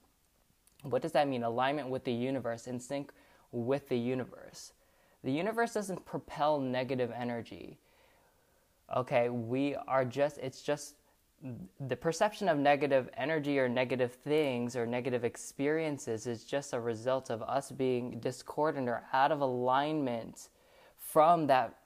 what 0.83 1.03
does 1.03 1.13
that 1.13 1.29
mean? 1.29 1.43
Alignment 1.43 1.89
with 1.89 2.05
the 2.05 2.13
universe, 2.13 2.67
in 2.67 2.81
sync 2.81 3.13
with 3.53 3.89
the 3.89 3.99
universe. 3.99 4.73
The 5.25 5.33
universe 5.33 5.75
doesn't 5.75 6.05
propel 6.05 6.61
negative 6.61 7.13
energy. 7.15 7.79
Okay, 8.95 9.29
we 9.29 9.75
are 9.87 10.05
just, 10.05 10.39
it's 10.39 10.63
just 10.63 10.95
the 11.81 11.97
perception 11.97 12.49
of 12.49 12.59
negative 12.59 13.09
energy 13.17 13.59
or 13.59 13.69
negative 13.69 14.13
things 14.13 14.75
or 14.75 14.87
negative 14.87 15.25
experiences 15.25 16.27
is 16.27 16.45
just 16.45 16.73
a 16.73 16.81
result 16.81 17.31
of 17.31 17.43
us 17.43 17.71
being 17.71 18.19
discordant 18.19 18.89
or 18.89 19.05
out 19.13 19.31
of 19.31 19.41
alignment 19.41 20.49
from 20.99 21.47
that 21.47 21.79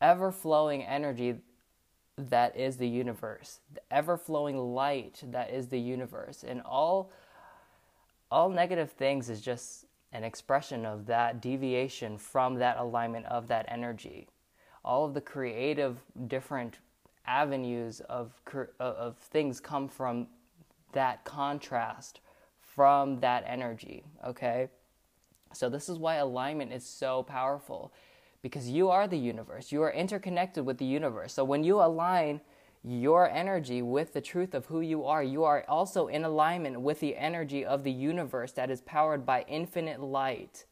ever 0.00 0.30
flowing 0.30 0.82
energy 0.84 1.36
that 2.16 2.56
is 2.56 2.76
the 2.76 2.88
universe, 2.88 3.58
the 3.72 3.80
ever 3.90 4.16
flowing 4.16 4.56
light 4.56 5.20
that 5.24 5.50
is 5.50 5.68
the 5.68 5.80
universe. 5.80 6.44
And 6.46 6.62
all, 6.62 7.10
all 8.30 8.48
negative 8.48 8.92
things 8.92 9.28
is 9.28 9.40
just 9.40 9.86
an 10.12 10.22
expression 10.22 10.86
of 10.86 11.06
that 11.06 11.42
deviation 11.42 12.16
from 12.16 12.54
that 12.56 12.76
alignment 12.78 13.26
of 13.26 13.48
that 13.48 13.66
energy. 13.68 14.28
All 14.84 15.04
of 15.04 15.14
the 15.14 15.20
creative, 15.20 15.98
different 16.28 16.78
avenues 17.26 18.00
of 18.08 18.32
of 18.78 19.16
things 19.16 19.60
come 19.60 19.88
from 19.88 20.26
that 20.92 21.24
contrast 21.24 22.20
from 22.60 23.20
that 23.20 23.44
energy 23.46 24.04
okay? 24.26 24.68
So 25.52 25.68
this 25.68 25.88
is 25.88 25.98
why 25.98 26.16
alignment 26.16 26.72
is 26.72 26.84
so 26.84 27.22
powerful 27.22 27.92
because 28.42 28.68
you 28.68 28.90
are 28.90 29.08
the 29.08 29.16
universe. 29.16 29.72
You 29.72 29.82
are 29.82 29.92
interconnected 29.92 30.66
with 30.66 30.78
the 30.78 30.84
universe. 30.84 31.32
So 31.32 31.44
when 31.44 31.64
you 31.64 31.80
align 31.80 32.40
your 32.86 33.30
energy 33.30 33.80
with 33.80 34.12
the 34.12 34.20
truth 34.20 34.52
of 34.52 34.66
who 34.66 34.82
you 34.82 35.04
are 35.04 35.22
you 35.22 35.42
are 35.42 35.64
also 35.68 36.06
in 36.06 36.22
alignment 36.22 36.78
with 36.78 37.00
the 37.00 37.16
energy 37.16 37.64
of 37.64 37.82
the 37.82 37.90
universe 37.90 38.52
that 38.52 38.70
is 38.70 38.82
powered 38.82 39.24
by 39.24 39.42
infinite 39.48 40.00
light. 40.00 40.66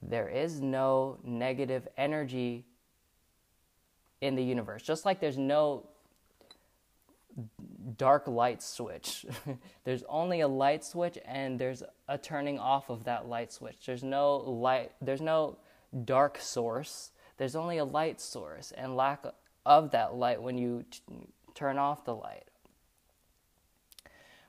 There 0.00 0.28
is 0.28 0.62
no 0.62 1.18
negative 1.22 1.86
energy 1.98 2.64
in 4.20 4.34
the 4.34 4.42
universe. 4.42 4.82
Just 4.82 5.04
like 5.04 5.20
there's 5.20 5.38
no 5.38 5.86
dark 7.96 8.26
light 8.26 8.62
switch. 8.62 9.26
there's 9.84 10.02
only 10.08 10.40
a 10.40 10.48
light 10.48 10.84
switch 10.84 11.18
and 11.24 11.58
there's 11.58 11.82
a 12.08 12.18
turning 12.18 12.58
off 12.58 12.90
of 12.90 13.04
that 13.04 13.28
light 13.28 13.52
switch. 13.52 13.86
There's 13.86 14.02
no 14.02 14.36
light 14.36 14.92
there's 15.00 15.20
no 15.20 15.58
dark 16.04 16.38
source. 16.40 17.12
There's 17.36 17.56
only 17.56 17.78
a 17.78 17.84
light 17.84 18.20
source 18.20 18.72
and 18.72 18.96
lack 18.96 19.24
of 19.64 19.90
that 19.92 20.14
light 20.14 20.42
when 20.42 20.58
you 20.58 20.84
t- 20.90 21.00
turn 21.54 21.78
off 21.78 22.04
the 22.04 22.14
light. 22.14 22.44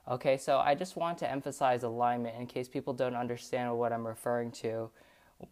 Okay, 0.09 0.35
so 0.37 0.57
I 0.57 0.75
just 0.75 0.95
want 0.95 1.19
to 1.19 1.31
emphasize 1.31 1.83
alignment 1.83 2.35
in 2.37 2.47
case 2.47 2.67
people 2.67 2.93
don't 2.93 3.15
understand 3.15 3.77
what 3.77 3.93
I'm 3.93 4.05
referring 4.05 4.51
to 4.53 4.89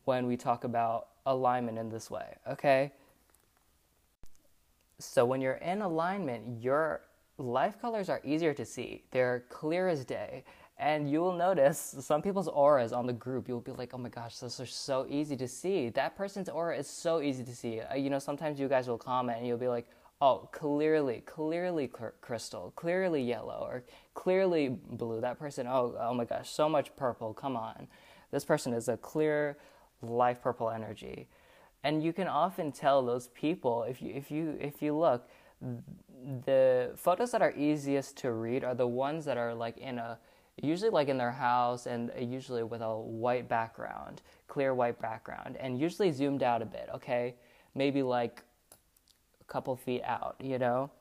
when 0.05 0.27
we 0.27 0.37
talk 0.37 0.63
about 0.63 1.07
alignment 1.25 1.77
in 1.77 1.89
this 1.89 2.09
way. 2.09 2.35
Okay? 2.47 2.91
So 4.99 5.25
when 5.25 5.39
you're 5.39 5.53
in 5.53 5.81
alignment, 5.81 6.61
your 6.61 7.01
life 7.37 7.79
colors 7.81 8.09
are 8.09 8.21
easier 8.23 8.53
to 8.53 8.65
see. 8.65 9.03
They're 9.11 9.45
clear 9.49 9.87
as 9.87 10.03
day. 10.03 10.43
And 10.77 11.09
you 11.09 11.19
will 11.19 11.33
notice 11.33 11.95
some 11.99 12.21
people's 12.21 12.47
auras 12.47 12.93
on 12.93 13.05
the 13.05 13.13
group. 13.13 13.47
You'll 13.47 13.59
be 13.59 13.71
like, 13.71 13.93
oh 13.93 13.97
my 13.97 14.09
gosh, 14.09 14.37
those 14.37 14.59
are 14.59 14.65
so 14.65 15.05
easy 15.09 15.35
to 15.37 15.47
see. 15.47 15.89
That 15.89 16.15
person's 16.15 16.47
aura 16.47 16.77
is 16.77 16.87
so 16.87 17.21
easy 17.21 17.43
to 17.43 17.55
see. 17.55 17.81
Uh, 17.81 17.95
you 17.95 18.09
know, 18.09 18.19
sometimes 18.19 18.59
you 18.59 18.67
guys 18.69 18.87
will 18.87 18.97
comment 18.97 19.39
and 19.39 19.47
you'll 19.47 19.57
be 19.57 19.67
like, 19.67 19.87
oh, 20.21 20.49
clearly, 20.51 21.21
clearly 21.25 21.89
crystal, 22.21 22.71
clearly 22.75 23.21
yellow, 23.21 23.65
or 23.69 23.83
clearly 24.13 24.69
blue. 24.69 25.19
That 25.21 25.39
person, 25.39 25.67
oh, 25.67 25.95
oh 25.99 26.13
my 26.13 26.25
gosh, 26.25 26.49
so 26.49 26.69
much 26.69 26.95
purple. 26.95 27.33
Come 27.33 27.55
on. 27.57 27.87
This 28.31 28.45
person 28.45 28.73
is 28.73 28.87
a 28.87 28.97
clear 28.97 29.57
life 30.01 30.41
purple 30.41 30.69
energy 30.69 31.27
and 31.83 32.03
you 32.03 32.13
can 32.13 32.27
often 32.27 32.71
tell 32.71 33.05
those 33.05 33.27
people 33.29 33.83
if 33.83 34.01
you 34.01 34.13
if 34.13 34.29
you 34.31 34.57
if 34.59 34.81
you 34.81 34.97
look 34.97 35.27
the 36.45 36.91
photos 36.95 37.31
that 37.31 37.41
are 37.41 37.53
easiest 37.55 38.17
to 38.17 38.31
read 38.31 38.63
are 38.63 38.75
the 38.75 38.87
ones 38.87 39.25
that 39.25 39.37
are 39.37 39.53
like 39.53 39.77
in 39.77 39.97
a 39.97 40.17
usually 40.61 40.89
like 40.89 41.07
in 41.07 41.17
their 41.17 41.31
house 41.31 41.85
and 41.85 42.11
usually 42.19 42.63
with 42.63 42.81
a 42.81 42.97
white 42.97 43.47
background 43.47 44.21
clear 44.47 44.73
white 44.73 44.99
background 44.99 45.55
and 45.59 45.79
usually 45.79 46.11
zoomed 46.11 46.43
out 46.43 46.61
a 46.61 46.65
bit 46.65 46.89
okay? 46.93 47.35
Maybe 47.75 48.03
like 48.03 48.43
a 49.39 49.43
couple 49.45 49.75
feet 49.75 50.03
out 50.03 50.35
you 50.41 50.57
know? 50.57 50.91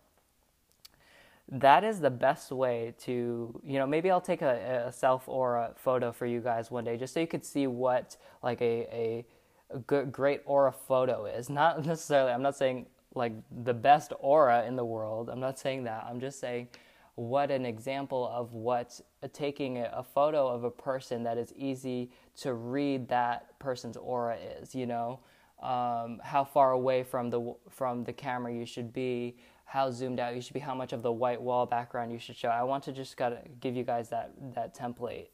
That 1.50 1.82
is 1.82 1.98
the 1.98 2.10
best 2.10 2.52
way 2.52 2.94
to 3.00 3.60
you 3.64 3.78
know 3.78 3.86
maybe 3.86 4.10
i'll 4.10 4.20
take 4.20 4.42
a, 4.42 4.84
a 4.88 4.92
self 4.92 5.26
or 5.28 5.56
a 5.56 5.72
photo 5.76 6.12
for 6.12 6.26
you 6.26 6.40
guys 6.40 6.70
one 6.70 6.84
day 6.84 6.96
just 6.96 7.14
so 7.14 7.20
you 7.20 7.26
could 7.26 7.44
see 7.44 7.66
what 7.66 8.16
like 8.42 8.60
a, 8.60 8.86
a 8.92 9.26
a 9.70 9.78
good, 9.78 10.12
great 10.12 10.42
aura 10.44 10.72
photo 10.72 11.26
is. 11.26 11.50
Not 11.50 11.84
necessarily, 11.86 12.32
I'm 12.32 12.42
not 12.42 12.56
saying 12.56 12.86
like 13.14 13.32
the 13.64 13.74
best 13.74 14.12
aura 14.18 14.64
in 14.66 14.76
the 14.76 14.84
world. 14.84 15.28
I'm 15.28 15.40
not 15.40 15.58
saying 15.58 15.84
that. 15.84 16.06
I'm 16.08 16.20
just 16.20 16.40
saying 16.40 16.68
what 17.14 17.50
an 17.50 17.66
example 17.66 18.30
of 18.32 18.52
what 18.52 19.00
uh, 19.22 19.28
taking 19.32 19.78
a, 19.78 20.04
photo 20.14 20.46
of 20.46 20.62
a 20.62 20.70
person 20.70 21.24
that 21.24 21.36
is 21.36 21.52
easy 21.56 22.12
to 22.36 22.54
read 22.54 23.08
that 23.08 23.58
person's 23.58 23.96
aura 23.96 24.36
is, 24.36 24.74
you 24.74 24.86
know. 24.86 25.20
Um, 25.60 26.20
how 26.22 26.44
far 26.44 26.70
away 26.70 27.02
from 27.02 27.30
the 27.30 27.54
from 27.68 28.04
the 28.04 28.12
camera 28.12 28.54
you 28.54 28.64
should 28.64 28.92
be, 28.92 29.34
how 29.64 29.90
zoomed 29.90 30.20
out 30.20 30.36
you 30.36 30.40
should 30.40 30.54
be, 30.54 30.60
how 30.60 30.76
much 30.76 30.92
of 30.92 31.02
the 31.02 31.10
white 31.10 31.42
wall 31.42 31.66
background 31.66 32.12
you 32.12 32.20
should 32.20 32.36
show. 32.36 32.48
I 32.48 32.62
want 32.62 32.84
to 32.84 32.92
just 32.92 33.16
gotta 33.16 33.40
give 33.58 33.74
you 33.74 33.82
guys 33.82 34.08
that 34.10 34.30
that 34.54 34.76
template 34.78 35.30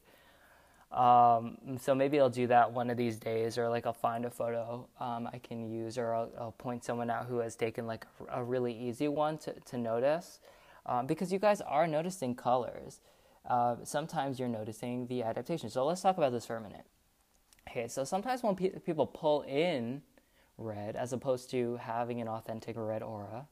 um, 0.95 1.57
so 1.77 1.93
maybe 1.93 2.21
I'll 2.21 2.29
do 2.29 2.47
that 2.47 2.71
one 2.71 2.89
of 2.89 2.95
these 2.95 3.17
days, 3.17 3.57
or 3.57 3.67
like 3.67 3.85
I'll 3.85 3.91
find 3.91 4.23
a 4.23 4.29
photo 4.29 4.87
um, 4.99 5.29
I 5.31 5.39
can 5.39 5.69
use, 5.69 5.97
or 5.97 6.13
I'll, 6.13 6.31
I'll, 6.39 6.51
point 6.53 6.85
someone 6.85 7.09
out 7.09 7.25
who 7.25 7.39
has 7.39 7.57
taken 7.57 7.85
like 7.85 8.05
a, 8.29 8.41
really 8.41 8.73
easy 8.73 9.09
one 9.09 9.37
to, 9.39 9.53
to 9.59 9.77
notice. 9.77 10.39
Um, 10.85 11.05
because 11.05 11.33
you 11.33 11.39
guys 11.39 11.59
are 11.59 11.85
noticing 11.85 12.33
colors. 12.33 13.01
Uh, 13.45 13.75
sometimes 13.83 14.39
you're 14.39 14.47
noticing 14.47 15.07
the 15.07 15.23
adaptation. 15.23 15.69
So 15.69 15.85
let's 15.85 16.01
talk 16.01 16.17
about 16.17 16.31
this 16.31 16.45
for 16.45 16.55
a 16.55 16.61
minute. 16.61 16.85
Okay, 17.69 17.89
so 17.89 18.05
sometimes 18.05 18.41
when 18.41 18.55
pe- 18.55 18.79
people 18.79 19.05
pull 19.05 19.41
in 19.41 20.01
red 20.57 20.95
as 20.95 21.11
opposed 21.11 21.49
to 21.51 21.75
having 21.77 22.21
an 22.21 22.29
authentic 22.29 22.77
red 22.77 23.03
aura, 23.03 23.47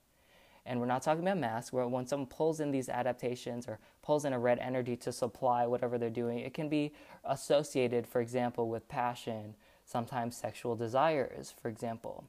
and 0.65 0.79
we're 0.79 0.85
not 0.85 1.01
talking 1.01 1.23
about 1.23 1.37
masks, 1.37 1.73
where 1.73 1.87
when 1.87 2.07
someone 2.07 2.27
pulls 2.27 2.59
in 2.59 2.71
these 2.71 2.87
adaptations 2.87 3.67
or 3.67 3.79
pulls 4.01 4.23
in 4.25 4.33
a 4.33 4.39
red 4.39 4.59
energy 4.59 4.95
to 4.97 5.11
supply 5.11 5.65
whatever 5.65 5.97
they're 5.97 6.09
doing, 6.09 6.39
it 6.39 6.53
can 6.53 6.69
be 6.69 6.93
associated, 7.25 8.07
for 8.07 8.21
example, 8.21 8.69
with 8.69 8.87
passion, 8.87 9.55
sometimes 9.85 10.37
sexual 10.37 10.75
desires, 10.75 11.53
for 11.61 11.67
example. 11.67 12.23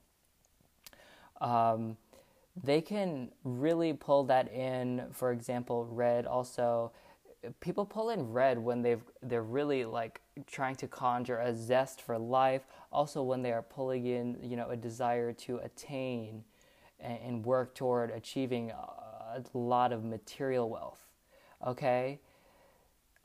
Um, 1.41 1.97
they 2.63 2.81
can 2.81 3.31
really 3.43 3.93
pull 3.93 4.25
that 4.25 4.53
in, 4.53 5.05
for 5.13 5.33
example, 5.33 5.87
red 5.91 6.27
also. 6.27 6.93
People 7.61 7.85
pull 7.85 8.11
in 8.11 8.33
red 8.33 8.59
when 8.59 8.83
they've 8.83 9.03
they're 9.23 9.43
really 9.43 9.85
like 9.85 10.21
trying 10.47 10.77
to 10.77 10.89
conjure 10.89 11.39
a 11.39 11.55
zest 11.55 12.01
for 12.01 12.19
life. 12.19 12.63
Also, 12.93 13.23
when 13.23 13.43
they 13.43 13.53
are 13.53 13.63
pulling 13.63 14.07
in, 14.07 14.39
you 14.43 14.57
know, 14.57 14.71
a 14.71 14.77
desire 14.77 15.33
to 15.33 15.59
attain 15.59 16.45
and, 17.05 17.45
work 17.45 17.75
toward 17.75 18.11
achieving 18.11 18.71
a 18.71 19.43
lot 19.53 19.93
of 19.93 20.05
material 20.05 20.69
wealth. 20.69 21.01
Okay? 21.67 22.21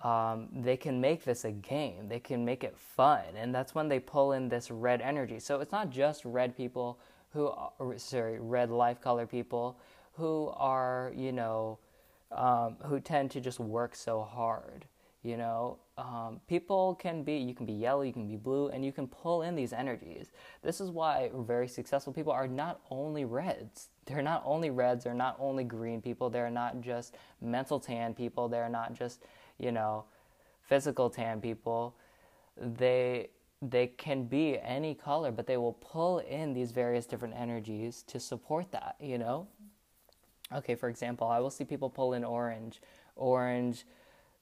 Um, 0.03 0.47
they 0.53 0.77
can 0.77 1.01
make 1.01 1.23
this 1.23 1.45
a 1.45 1.51
game. 1.51 2.07
They 2.07 2.19
can 2.19 2.45
make 2.45 2.63
it 2.63 2.77
fun. 2.77 3.23
And 3.35 3.53
that's 3.53 3.75
when 3.75 3.89
they 3.89 3.99
pull 3.99 4.31
in 4.33 4.49
this 4.49 4.71
red 4.71 5.01
energy. 5.01 5.39
So 5.39 5.59
it's 5.59 5.71
not 5.71 5.89
just 5.89 6.23
red 6.25 6.55
people 6.55 6.99
who, 7.31 7.53
sorry, 7.97 8.39
red 8.39 8.69
life 8.69 9.01
color 9.01 9.27
people 9.27 9.77
who 10.13 10.51
are, 10.55 11.11
you 11.15 11.31
know, 11.31 11.79
um, 12.31 12.77
who 12.83 12.99
tend 12.99 13.31
to 13.31 13.41
just 13.41 13.59
work 13.59 13.95
so 13.95 14.21
hard. 14.21 14.85
You 15.21 15.35
know, 15.35 15.79
um, 15.99 16.39
people 16.47 16.95
can 16.95 17.23
be, 17.23 17.35
you 17.35 17.53
can 17.53 17.65
be 17.65 17.73
yellow, 17.73 18.03
you 18.03 18.13
can 18.13 18.27
be 18.27 18.37
blue, 18.37 18.69
and 18.69 18.85
you 18.85 18.91
can 18.93 19.05
pull 19.05 19.41
in 19.41 19.53
these 19.53 19.73
energies. 19.73 20.31
This 20.63 20.79
is 20.79 20.91
why 20.91 21.29
very 21.35 21.67
successful 21.67 22.13
people 22.13 22.31
are 22.31 22.47
not 22.47 22.79
only 22.89 23.25
reds. 23.25 23.89
They're 24.05 24.21
not 24.21 24.41
only 24.45 24.69
reds, 24.69 25.03
they're 25.03 25.13
not 25.13 25.35
only 25.39 25.65
green 25.65 26.01
people, 26.01 26.29
they're 26.29 26.49
not 26.49 26.79
just 26.79 27.15
mental 27.41 27.79
tan 27.79 28.13
people, 28.13 28.47
they're 28.47 28.69
not 28.69 28.93
just, 28.93 29.23
you 29.57 29.73
know, 29.73 30.05
physical 30.61 31.09
tan 31.09 31.41
people. 31.41 31.95
They, 32.55 33.29
they 33.61 33.87
can 33.87 34.23
be 34.23 34.57
any 34.59 34.95
color, 34.95 35.31
but 35.31 35.47
they 35.47 35.57
will 35.57 35.73
pull 35.73 36.19
in 36.19 36.53
these 36.53 36.71
various 36.71 37.05
different 37.05 37.35
energies 37.35 38.03
to 38.03 38.19
support 38.21 38.71
that, 38.71 38.95
you 39.01 39.17
know? 39.17 39.47
Okay, 40.55 40.75
for 40.75 40.87
example, 40.87 41.27
I 41.27 41.39
will 41.39 41.51
see 41.51 41.65
people 41.65 41.89
pull 41.89 42.13
in 42.13 42.23
orange, 42.23 42.81
orange 43.15 43.85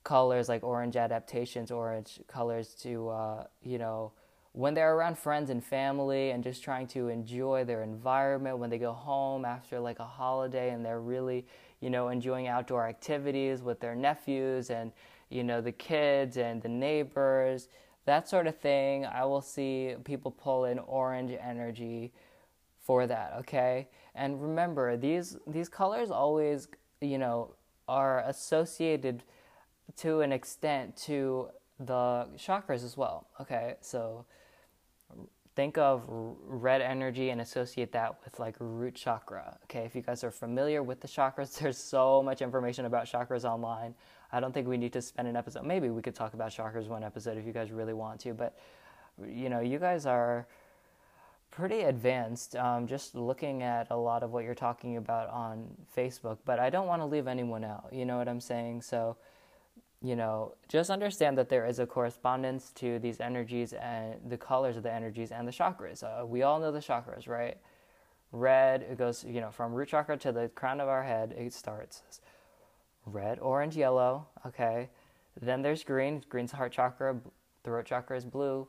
colors 0.08 0.48
like 0.48 0.64
orange 0.64 0.96
adaptations, 0.96 1.70
orange 1.70 2.22
colors 2.30 2.74
to, 2.74 3.10
uh, 3.10 3.44
you 3.62 3.78
know, 3.78 4.14
when 4.54 4.74
they're 4.74 4.96
around 4.96 5.18
friends 5.18 5.50
and 5.50 5.62
family 5.62 6.30
and 6.30 6.46
just 6.46 6.64
trying 6.64 6.88
to 6.88 7.10
enjoy 7.10 7.66
their 7.66 7.84
environment 7.84 8.58
when 8.58 8.70
they 8.70 8.78
go 8.78 8.94
home 8.94 9.44
after 9.44 9.82
like 9.82 10.00
a 10.00 10.06
holiday 10.06 10.70
and 10.70 10.86
they're 10.86 11.02
really, 11.02 11.46
you 11.82 11.90
know, 11.90 12.08
enjoying 12.08 12.48
outdoor 12.48 12.88
activities 12.88 13.62
with 13.62 13.82
their 13.82 13.96
nephews 13.96 14.70
and, 14.70 14.94
you 15.30 15.44
know, 15.44 15.60
the 15.60 15.74
kids 15.74 16.38
and 16.38 16.62
the 16.62 16.70
neighbors, 16.70 17.68
that 18.06 18.30
sort 18.30 18.48
of 18.48 18.58
thing. 18.58 19.06
I 19.06 19.26
will 19.26 19.42
see 19.42 19.96
people 20.06 20.32
pull 20.32 20.64
in 20.64 20.80
orange 20.80 21.34
energy 21.38 22.14
for 22.82 23.08
that, 23.08 23.34
okay? 23.40 23.90
And 24.16 24.42
remember, 24.42 24.96
these 24.96 25.36
these 25.46 25.68
colors 25.68 26.12
always, 26.12 26.70
you 27.02 27.18
know, 27.18 27.56
are 27.90 28.22
associated 28.22 29.26
to 29.98 30.22
an 30.22 30.32
extent 30.32 30.96
to 30.96 31.50
the 31.80 32.28
chakras 32.38 32.84
as 32.84 32.98
well. 32.98 33.28
Okay, 33.42 33.76
so 33.82 34.26
think 35.56 35.78
of 35.78 36.04
red 36.08 36.82
energy 36.82 37.30
and 37.32 37.42
associate 37.42 37.92
that 37.92 38.16
with 38.24 38.40
like 38.40 38.56
root 38.60 38.96
chakra. 38.96 39.58
Okay, 39.64 39.86
if 39.86 39.96
you 39.96 40.02
guys 40.02 40.24
are 40.24 40.32
familiar 40.32 40.84
with 40.84 41.02
the 41.02 41.08
chakras, 41.08 41.58
there's 41.60 41.78
so 41.78 42.22
much 42.24 42.42
information 42.42 42.86
about 42.86 43.06
chakras 43.06 43.44
online. 43.44 43.96
I 44.32 44.40
don't 44.40 44.54
think 44.54 44.68
we 44.68 44.78
need 44.78 44.94
to 44.94 45.02
spend 45.02 45.28
an 45.28 45.36
episode. 45.36 45.64
Maybe 45.64 45.90
we 45.90 46.02
could 46.02 46.16
talk 46.16 46.34
about 46.34 46.52
chakras 46.52 46.88
one 46.88 47.04
episode 47.04 47.38
if 47.38 47.46
you 47.46 47.54
guys 47.54 47.72
really 47.72 47.94
want 47.94 48.20
to, 48.22 48.34
but 48.34 48.58
you 49.26 49.50
know, 49.50 49.62
you 49.62 49.80
guys 49.80 50.06
are 50.06 50.46
pretty 51.50 51.82
advanced 51.82 52.56
um, 52.56 52.86
just 52.86 53.16
looking 53.16 53.64
at 53.64 53.88
a 53.90 53.96
lot 53.96 54.22
of 54.22 54.32
what 54.32 54.44
you're 54.44 54.54
talking 54.54 54.98
about 54.98 55.30
on 55.30 55.68
Facebook, 55.96 56.38
but 56.46 56.60
I 56.60 56.70
don't 56.70 56.86
want 56.86 57.02
to 57.02 57.06
leave 57.06 57.26
anyone 57.26 57.64
out. 57.64 57.90
You 57.92 58.06
know 58.06 58.18
what 58.18 58.28
I'm 58.28 58.42
saying? 58.42 58.84
So 58.84 59.18
you 60.02 60.16
know, 60.16 60.54
just 60.68 60.90
understand 60.90 61.38
that 61.38 61.50
there 61.50 61.66
is 61.66 61.80
a 61.80 61.86
correspondence 61.86 62.72
to 62.76 63.00
these 63.00 63.20
energies 63.20 63.74
and 63.74 64.16
the 64.30 64.38
colors 64.38 64.78
of 64.78 64.84
the 64.84 64.94
energies 64.94 65.32
and 65.32 65.48
the 65.48 65.52
chakras. 65.52 66.04
Uh, 66.04 66.26
we 66.26 66.44
all 66.44 66.60
know 66.60 66.72
the 66.72 66.80
chakras, 66.80 67.28
right? 67.28 67.58
Red, 68.32 68.84
it 68.84 68.98
goes, 68.98 69.24
you 69.24 69.42
know, 69.42 69.50
from 69.50 69.74
root 69.74 69.90
chakra 69.90 70.18
to 70.18 70.32
the 70.32 70.50
crown 70.50 70.80
of 70.80 70.88
our 70.88 71.04
head, 71.04 71.34
it 71.38 71.54
starts 71.54 72.04
red, 73.06 73.40
orange, 73.40 73.76
yellow, 73.76 74.28
okay? 74.46 74.90
Then 75.42 75.62
there's 75.62 75.84
green, 75.84 76.24
green's 76.30 76.52
heart 76.52 76.74
chakra, 76.74 77.16
throat 77.64 77.86
chakra 77.86 78.18
is 78.18 78.26
blue. 78.26 78.68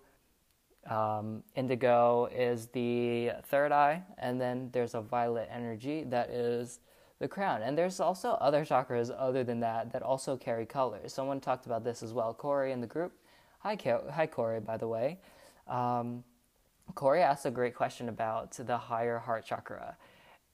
Um, 0.89 1.43
indigo 1.55 2.29
is 2.35 2.69
the 2.69 3.33
third 3.45 3.73
eye, 3.73 4.03
and 4.17 4.41
then 4.41 4.71
there's 4.73 4.95
a 4.95 5.01
violet 5.01 5.49
energy 5.53 6.05
that 6.05 6.31
is 6.31 6.81
the 7.19 7.29
crown. 7.29 7.63
And 7.63 7.77
there's 7.77 8.01
also 8.01 8.31
other 8.41 8.65
chakras 8.65 9.15
other 9.17 9.45
than 9.45 9.61
that 9.61 9.93
that 9.93 10.03
also 10.03 10.37
carry 10.37 10.67
colors. 10.67 11.13
Someone 11.13 11.41
talked 11.41 11.67
about 11.67 11.85
this 11.85 12.03
as 12.03 12.13
well. 12.13 12.35
Corey 12.35 12.73
in 12.73 12.81
the 12.81 12.87
group. 12.87 13.13
Hi, 13.61 13.77
hi 14.13 14.27
Corey, 14.27 14.61
by 14.61 14.77
the 14.77 14.89
way. 14.89 15.19
Um, 15.67 16.25
Corey 16.95 17.23
asked 17.23 17.45
a 17.45 17.51
great 17.51 17.75
question 17.75 18.09
about 18.09 18.53
the 18.53 18.79
higher 18.79 19.19
heart 19.19 19.45
chakra. 19.45 19.97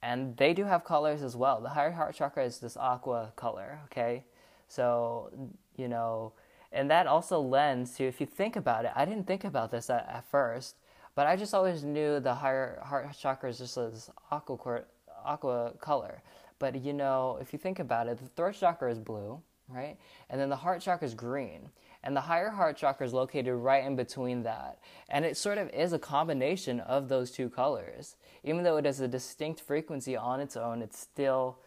And 0.03 0.37
they 0.37 0.53
do 0.53 0.65
have 0.65 0.85
colors 0.85 1.23
as 1.23 1.37
well. 1.37 1.61
The 1.61 1.71
higher 1.71 1.93
heart 1.93 2.15
chakra 2.15 2.45
is 2.45 2.59
this 2.59 2.77
aqua 2.77 3.33
color, 3.37 3.81
okay? 3.87 4.25
So, 4.69 5.31
you 5.77 5.89
know, 5.89 6.33
and 6.73 6.91
that 6.91 7.07
also 7.07 7.41
lends 7.41 7.93
to, 7.97 8.05
if 8.05 8.21
you 8.21 8.27
think 8.27 8.57
about 8.57 8.85
it, 8.85 8.91
I 8.95 9.05
didn't 9.05 9.27
think 9.27 9.45
about 9.45 9.71
this 9.71 9.89
at, 9.89 10.07
at 10.09 10.25
first, 10.31 10.77
but 11.15 11.27
I 11.27 11.37
just 11.37 11.55
always 11.55 11.85
knew 11.85 12.21
the 12.21 12.35
higher 12.35 12.81
heart 12.85 13.07
chakra 13.17 13.49
is 13.49 13.59
just 13.59 13.77
this 13.77 14.11
aqua, 14.31 14.83
aqua 15.25 15.73
color. 15.81 16.23
But 16.59 16.83
you 16.83 16.93
know, 16.93 17.39
if 17.41 17.53
you 17.53 17.59
think 17.59 17.79
about 17.79 18.07
it, 18.07 18.19
the 18.19 18.29
throat 18.29 18.57
chakra 18.59 18.91
is 18.91 18.99
blue, 18.99 19.41
right? 19.69 19.97
And 20.31 20.41
then 20.41 20.49
the 20.49 20.57
heart 20.57 20.81
chakra 20.81 21.07
is 21.07 21.15
green. 21.15 21.71
And 22.03 22.15
the 22.15 22.21
higher 22.21 22.51
heart 22.51 22.77
chakra 22.77 23.07
is 23.07 23.15
located 23.15 23.55
right 23.55 23.83
in 23.83 23.97
between 23.97 24.43
that. 24.43 24.79
And 25.09 25.25
it 25.25 25.39
sort 25.39 25.57
of 25.57 25.71
is 25.71 25.95
a 25.95 25.99
combination 25.99 26.81
of 26.81 27.09
those 27.09 27.31
two 27.31 27.49
colors. 27.49 28.17
Even 28.45 28.63
though 28.63 28.77
it 28.77 28.85
has 28.85 29.01
a 29.01 29.09
distinct 29.09 29.63
frequency 29.63 30.15
on 30.15 30.39
its 30.39 30.55
own, 30.55 30.83
it's 30.83 30.99
still, 30.99 31.59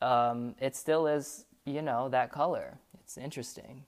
um, 0.00 0.54
it 0.58 0.74
still 0.74 1.06
is, 1.06 1.44
you 1.66 1.82
know, 1.82 2.08
that 2.08 2.32
color. 2.32 2.78
It's 3.00 3.18
interesting. 3.18 3.84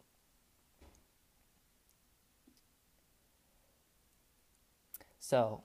So, 5.19 5.63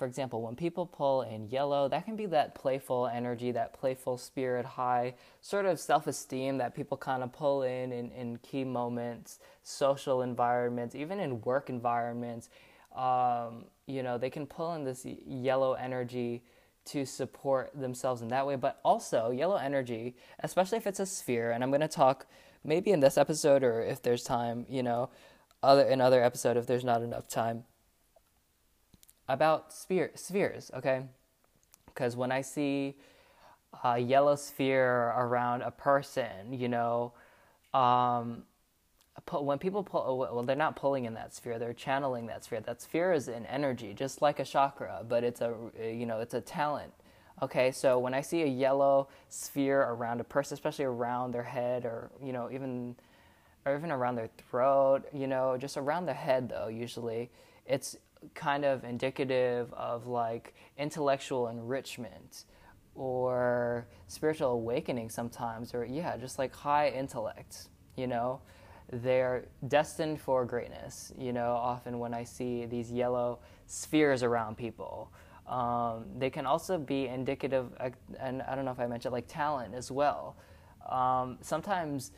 for 0.00 0.06
example, 0.06 0.40
when 0.40 0.56
people 0.56 0.86
pull 0.86 1.20
in 1.20 1.50
yellow, 1.50 1.86
that 1.86 2.06
can 2.06 2.16
be 2.16 2.24
that 2.24 2.54
playful 2.54 3.06
energy, 3.06 3.52
that 3.52 3.74
playful 3.74 4.16
spirit, 4.16 4.64
high 4.64 5.12
sort 5.42 5.66
of 5.66 5.78
self 5.78 6.06
esteem 6.06 6.56
that 6.56 6.74
people 6.74 6.96
kind 6.96 7.22
of 7.22 7.34
pull 7.34 7.64
in, 7.64 7.92
in 7.92 8.10
in 8.12 8.38
key 8.38 8.64
moments, 8.64 9.38
social 9.62 10.22
environments, 10.22 10.94
even 10.94 11.20
in 11.20 11.42
work 11.42 11.68
environments. 11.68 12.48
Um, 12.96 13.66
you 13.86 14.02
know, 14.02 14.16
they 14.16 14.30
can 14.30 14.46
pull 14.46 14.72
in 14.72 14.84
this 14.84 15.04
yellow 15.04 15.74
energy 15.74 16.44
to 16.86 17.04
support 17.04 17.70
themselves 17.78 18.22
in 18.22 18.28
that 18.28 18.46
way, 18.46 18.56
but 18.56 18.80
also 18.82 19.30
yellow 19.30 19.56
energy, 19.56 20.16
especially 20.38 20.78
if 20.78 20.86
it's 20.86 20.98
a 20.98 21.04
sphere, 21.04 21.50
and 21.50 21.62
I'm 21.62 21.70
going 21.70 21.82
to 21.82 21.88
talk 21.88 22.24
maybe 22.64 22.90
in 22.90 23.00
this 23.00 23.18
episode 23.18 23.62
or 23.62 23.82
if 23.82 24.00
there's 24.00 24.24
time, 24.24 24.64
you 24.66 24.82
know, 24.82 25.10
other 25.62 25.82
in 25.82 26.00
other 26.00 26.24
episode 26.24 26.56
if 26.56 26.66
there's 26.66 26.84
not 26.84 27.02
enough 27.02 27.28
time 27.28 27.64
about 29.32 29.72
sphere, 29.72 30.10
spheres, 30.14 30.70
okay? 30.74 31.02
Because 31.86 32.16
when 32.16 32.32
I 32.32 32.40
see 32.42 32.96
a 33.84 33.98
yellow 33.98 34.36
sphere 34.36 35.14
around 35.16 35.62
a 35.62 35.70
person, 35.70 36.52
you 36.52 36.68
know, 36.68 37.12
um, 37.72 38.44
when 39.32 39.58
people 39.58 39.82
pull, 39.82 40.18
well, 40.18 40.42
they're 40.42 40.56
not 40.56 40.76
pulling 40.76 41.04
in 41.04 41.14
that 41.14 41.34
sphere; 41.34 41.58
they're 41.58 41.74
channeling 41.74 42.26
that 42.26 42.44
sphere. 42.44 42.60
That 42.60 42.80
sphere 42.80 43.12
is 43.12 43.28
an 43.28 43.46
energy, 43.46 43.92
just 43.92 44.22
like 44.22 44.40
a 44.40 44.44
chakra, 44.44 45.04
but 45.06 45.24
it's 45.24 45.40
a, 45.40 45.54
you 45.80 46.06
know, 46.06 46.20
it's 46.20 46.34
a 46.34 46.40
talent. 46.40 46.92
Okay, 47.42 47.70
so 47.70 47.98
when 47.98 48.14
I 48.14 48.20
see 48.22 48.42
a 48.42 48.46
yellow 48.46 49.08
sphere 49.28 49.82
around 49.82 50.20
a 50.20 50.24
person, 50.24 50.54
especially 50.54 50.84
around 50.86 51.32
their 51.32 51.42
head, 51.44 51.84
or 51.84 52.10
you 52.22 52.32
know, 52.32 52.50
even, 52.50 52.96
or 53.66 53.76
even 53.76 53.90
around 53.90 54.16
their 54.16 54.30
throat, 54.50 55.02
you 55.12 55.26
know, 55.26 55.56
just 55.56 55.76
around 55.76 56.06
their 56.06 56.14
head, 56.14 56.48
though, 56.48 56.68
usually, 56.68 57.30
it's 57.66 57.96
kind 58.34 58.64
of 58.64 58.84
indicative 58.84 59.72
of 59.74 60.06
like 60.06 60.54
intellectual 60.78 61.48
enrichment 61.48 62.44
or 62.94 63.86
spiritual 64.08 64.50
awakening 64.50 65.08
sometimes 65.08 65.74
or 65.74 65.84
yeah 65.84 66.16
just 66.16 66.38
like 66.38 66.54
high 66.54 66.88
intellect 66.90 67.68
you 67.96 68.06
know 68.06 68.40
they're 68.92 69.44
destined 69.68 70.20
for 70.20 70.44
greatness. 70.44 71.12
You 71.16 71.32
know, 71.32 71.52
often 71.52 71.98
when 71.98 72.12
I 72.12 72.24
see 72.24 72.66
these 72.66 72.90
yellow 72.90 73.38
spheres 73.66 74.22
around 74.22 74.56
people, 74.56 75.12
um, 75.46 76.06
they 76.18 76.30
can 76.30 76.46
also 76.46 76.78
be 76.78 77.06
indicative, 77.06 77.72
and 78.18 78.42
I 78.42 78.54
don't 78.54 78.64
know 78.64 78.70
if 78.70 78.80
I 78.80 78.86
mentioned 78.86 79.12
like 79.12 79.26
talent 79.28 79.74
as 79.74 79.90
well. 79.90 80.36
Um, 80.88 81.38
sometimes, 81.40 82.12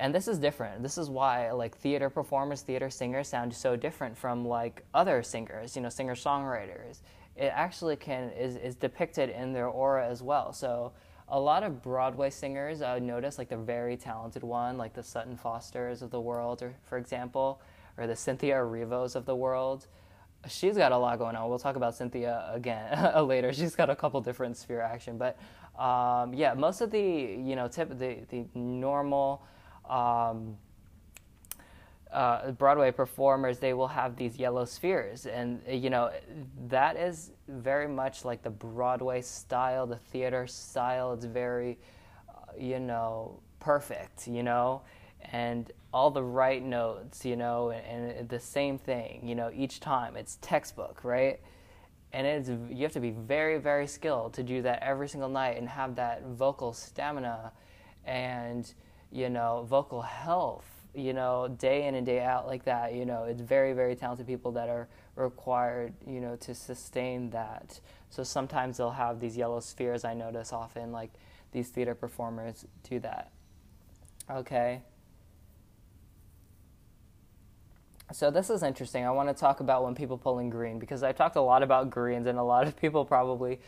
and 0.00 0.14
this 0.14 0.26
is 0.26 0.38
different. 0.38 0.82
This 0.82 0.96
is 0.96 1.10
why 1.10 1.52
like 1.52 1.76
theater 1.76 2.08
performers, 2.08 2.62
theater 2.62 2.88
singers 2.90 3.28
sound 3.28 3.54
so 3.54 3.76
different 3.76 4.16
from 4.16 4.46
like 4.46 4.82
other 4.94 5.22
singers. 5.22 5.76
You 5.76 5.82
know, 5.82 5.90
singer 5.90 6.14
songwriters. 6.14 7.02
It 7.36 7.52
actually 7.54 7.96
can 7.96 8.30
is 8.30 8.56
is 8.56 8.74
depicted 8.74 9.28
in 9.28 9.52
their 9.52 9.68
aura 9.68 10.08
as 10.08 10.22
well. 10.22 10.52
So 10.54 10.92
a 11.28 11.38
lot 11.38 11.62
of 11.62 11.82
Broadway 11.82 12.30
singers, 12.30 12.82
I 12.82 12.94
would 12.94 13.02
notice, 13.02 13.38
like 13.38 13.50
the 13.50 13.56
very 13.56 13.96
talented 13.96 14.42
one, 14.42 14.78
like 14.78 14.94
the 14.94 15.02
Sutton 15.02 15.36
Fosters 15.36 16.02
of 16.02 16.10
the 16.10 16.20
world, 16.20 16.62
or 16.62 16.74
for 16.82 16.96
example, 16.96 17.60
or 17.96 18.06
the 18.06 18.16
Cynthia 18.16 18.56
Erivos 18.56 19.14
of 19.14 19.26
the 19.26 19.36
world. 19.36 19.86
She's 20.48 20.78
got 20.78 20.92
a 20.92 20.96
lot 20.96 21.18
going 21.18 21.36
on. 21.36 21.48
We'll 21.50 21.58
talk 21.58 21.76
about 21.76 21.94
Cynthia 21.94 22.50
again 22.50 23.12
later. 23.26 23.52
She's 23.52 23.76
got 23.76 23.90
a 23.90 23.96
couple 23.96 24.18
different 24.22 24.56
sphere 24.56 24.80
action, 24.80 25.18
but 25.18 25.38
um, 25.78 26.32
yeah, 26.32 26.54
most 26.54 26.80
of 26.80 26.90
the 26.90 27.00
you 27.00 27.54
know 27.54 27.68
tip 27.68 27.90
the 27.98 28.20
the 28.30 28.46
normal. 28.54 29.42
Um, 29.90 30.56
uh, 32.12 32.50
Broadway 32.52 32.90
performers, 32.90 33.58
they 33.58 33.72
will 33.72 33.88
have 33.88 34.16
these 34.16 34.36
yellow 34.36 34.64
spheres, 34.64 35.26
and 35.26 35.60
you 35.68 35.90
know 35.90 36.10
that 36.68 36.96
is 36.96 37.30
very 37.46 37.86
much 37.86 38.24
like 38.24 38.42
the 38.42 38.50
Broadway 38.50 39.20
style, 39.22 39.86
the 39.86 39.96
theater 39.96 40.46
style. 40.46 41.12
It's 41.12 41.24
very, 41.24 41.78
uh, 42.28 42.52
you 42.58 42.80
know, 42.80 43.38
perfect, 43.60 44.26
you 44.26 44.42
know, 44.42 44.82
and 45.30 45.70
all 45.92 46.10
the 46.10 46.22
right 46.22 46.64
notes, 46.64 47.24
you 47.24 47.36
know, 47.36 47.70
and, 47.70 48.10
and 48.10 48.28
the 48.28 48.40
same 48.40 48.76
thing, 48.78 49.20
you 49.24 49.36
know, 49.36 49.50
each 49.54 49.78
time. 49.78 50.16
It's 50.16 50.38
textbook, 50.40 51.04
right? 51.04 51.40
And 52.12 52.26
it's 52.26 52.48
you 52.48 52.82
have 52.82 52.92
to 52.94 53.00
be 53.00 53.12
very, 53.12 53.58
very 53.58 53.86
skilled 53.86 54.34
to 54.34 54.42
do 54.42 54.62
that 54.62 54.82
every 54.82 55.08
single 55.08 55.28
night 55.28 55.58
and 55.58 55.68
have 55.68 55.94
that 55.94 56.24
vocal 56.24 56.72
stamina, 56.72 57.52
and 58.04 58.74
you 59.12 59.28
know, 59.28 59.66
vocal 59.68 60.02
health 60.02 60.80
you 60.94 61.12
know, 61.12 61.48
day 61.58 61.86
in 61.86 61.94
and 61.94 62.04
day 62.04 62.20
out 62.20 62.46
like 62.46 62.64
that. 62.64 62.94
You 62.94 63.04
know, 63.04 63.24
it's 63.24 63.40
very, 63.40 63.72
very 63.72 63.94
talented 63.94 64.26
people 64.26 64.52
that 64.52 64.68
are 64.68 64.88
required, 65.16 65.94
you 66.06 66.20
know, 66.20 66.36
to 66.36 66.54
sustain 66.54 67.30
that. 67.30 67.80
So 68.10 68.24
sometimes 68.24 68.78
they'll 68.78 68.90
have 68.90 69.20
these 69.20 69.36
yellow 69.36 69.60
spheres. 69.60 70.04
I 70.04 70.14
notice 70.14 70.52
often, 70.52 70.90
like 70.92 71.10
these 71.52 71.68
theater 71.68 71.94
performers 71.94 72.66
do 72.88 72.98
that. 73.00 73.30
Okay. 74.28 74.82
So 78.12 78.30
this 78.32 78.50
is 78.50 78.64
interesting. 78.64 79.06
I 79.06 79.12
want 79.12 79.28
to 79.28 79.34
talk 79.34 79.60
about 79.60 79.84
when 79.84 79.94
people 79.94 80.18
pull 80.18 80.40
in 80.40 80.50
green 80.50 80.80
because 80.80 81.04
I 81.04 81.12
talked 81.12 81.36
a 81.36 81.40
lot 81.40 81.62
about 81.62 81.90
greens, 81.90 82.26
and 82.26 82.38
a 82.38 82.42
lot 82.42 82.66
of 82.66 82.76
people 82.76 83.04
probably 83.04 83.60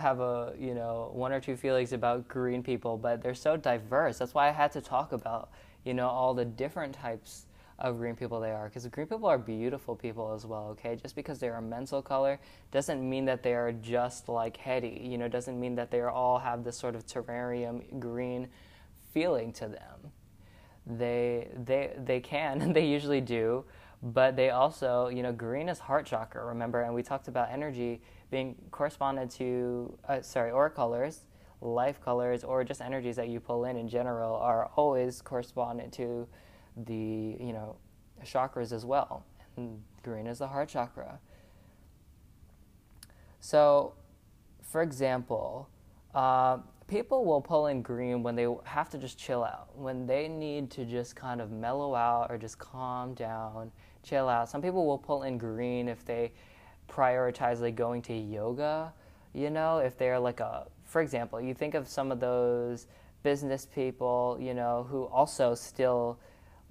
have 0.00 0.20
a 0.20 0.54
you 0.58 0.74
know 0.74 1.10
one 1.12 1.32
or 1.32 1.40
two 1.40 1.56
feelings 1.56 1.92
about 1.92 2.26
green 2.28 2.62
people, 2.62 2.96
but 2.98 3.22
they're 3.22 3.34
so 3.34 3.56
diverse. 3.56 4.18
That's 4.18 4.34
why 4.34 4.48
I 4.48 4.52
had 4.52 4.72
to 4.72 4.80
talk 4.80 5.12
about 5.12 5.50
you 5.84 5.94
know, 5.94 6.08
all 6.08 6.34
the 6.34 6.44
different 6.44 6.94
types 6.94 7.46
of 7.78 7.96
green 7.96 8.14
people 8.14 8.40
they 8.40 8.50
are 8.50 8.68
because 8.68 8.86
green 8.88 9.06
people 9.06 9.26
are 9.26 9.38
beautiful 9.38 9.96
people 9.96 10.34
as 10.34 10.44
well 10.44 10.68
okay? 10.68 10.96
Just 10.96 11.16
because 11.16 11.38
they 11.38 11.48
are 11.48 11.56
a 11.56 11.62
mental 11.62 12.02
color 12.02 12.38
doesn't 12.70 13.08
mean 13.08 13.24
that 13.24 13.42
they 13.42 13.54
are 13.54 13.72
just 13.72 14.28
like 14.28 14.58
heady 14.58 15.00
you 15.02 15.16
know 15.16 15.28
doesn't 15.28 15.58
mean 15.58 15.74
that 15.76 15.90
they 15.90 16.02
all 16.02 16.38
have 16.38 16.62
this 16.62 16.76
sort 16.76 16.94
of 16.94 17.06
terrarium 17.06 17.98
green 17.98 18.48
feeling 19.14 19.50
to 19.54 19.68
them. 19.68 20.12
They 20.86 21.48
they 21.64 21.94
they 22.04 22.20
can 22.20 22.60
and 22.60 22.74
they 22.76 22.86
usually 22.86 23.22
do 23.22 23.64
but 24.02 24.36
they 24.36 24.50
also 24.50 25.08
you 25.08 25.22
know 25.22 25.32
green 25.32 25.70
is 25.70 25.78
heart 25.78 26.04
chakra 26.04 26.44
remember? 26.44 26.82
And 26.82 26.94
we 26.94 27.02
talked 27.02 27.28
about 27.28 27.50
energy 27.50 28.02
being 28.30 28.54
corresponded 28.70 29.30
to 29.30 29.98
uh, 30.08 30.20
sorry 30.20 30.50
aura 30.50 30.70
colors 30.70 31.24
life 31.60 32.00
colors 32.00 32.42
or 32.42 32.64
just 32.64 32.80
energies 32.80 33.16
that 33.16 33.28
you 33.28 33.38
pull 33.38 33.64
in 33.64 33.76
in 33.76 33.88
general 33.88 34.36
are 34.36 34.70
always 34.76 35.20
correspondent 35.20 35.92
to 35.92 36.26
the 36.86 37.36
you 37.38 37.52
know 37.52 37.76
chakras 38.24 38.72
as 38.72 38.84
well. 38.84 39.24
And 39.56 39.82
green 40.02 40.26
is 40.26 40.38
the 40.38 40.46
heart 40.46 40.68
chakra. 40.68 41.18
So 43.40 43.94
for 44.62 44.82
example 44.82 45.68
uh, 46.14 46.58
people 46.86 47.24
will 47.24 47.40
pull 47.40 47.66
in 47.66 47.82
green 47.82 48.22
when 48.22 48.34
they 48.34 48.46
have 48.64 48.88
to 48.90 48.98
just 48.98 49.18
chill 49.18 49.44
out 49.44 49.68
when 49.76 50.06
they 50.06 50.28
need 50.28 50.70
to 50.70 50.84
just 50.84 51.14
kind 51.14 51.40
of 51.40 51.50
mellow 51.50 51.94
out 51.94 52.30
or 52.30 52.38
just 52.38 52.58
calm 52.58 53.14
down 53.14 53.70
chill 54.02 54.28
out. 54.28 54.48
Some 54.48 54.62
people 54.62 54.86
will 54.86 54.98
pull 54.98 55.24
in 55.24 55.36
green 55.36 55.88
if 55.88 56.04
they 56.06 56.32
prioritize 56.90 57.60
like 57.60 57.76
going 57.76 58.02
to 58.02 58.12
yoga 58.14 58.92
you 59.32 59.48
know 59.48 59.78
if 59.78 59.96
they're 59.96 60.18
like 60.18 60.40
a 60.40 60.66
for 60.90 61.00
example, 61.00 61.40
you 61.40 61.54
think 61.54 61.74
of 61.74 61.86
some 61.86 62.10
of 62.10 62.18
those 62.18 62.88
business 63.22 63.64
people, 63.64 64.36
you 64.40 64.54
know, 64.54 64.86
who 64.90 65.04
also 65.04 65.54
still 65.54 66.18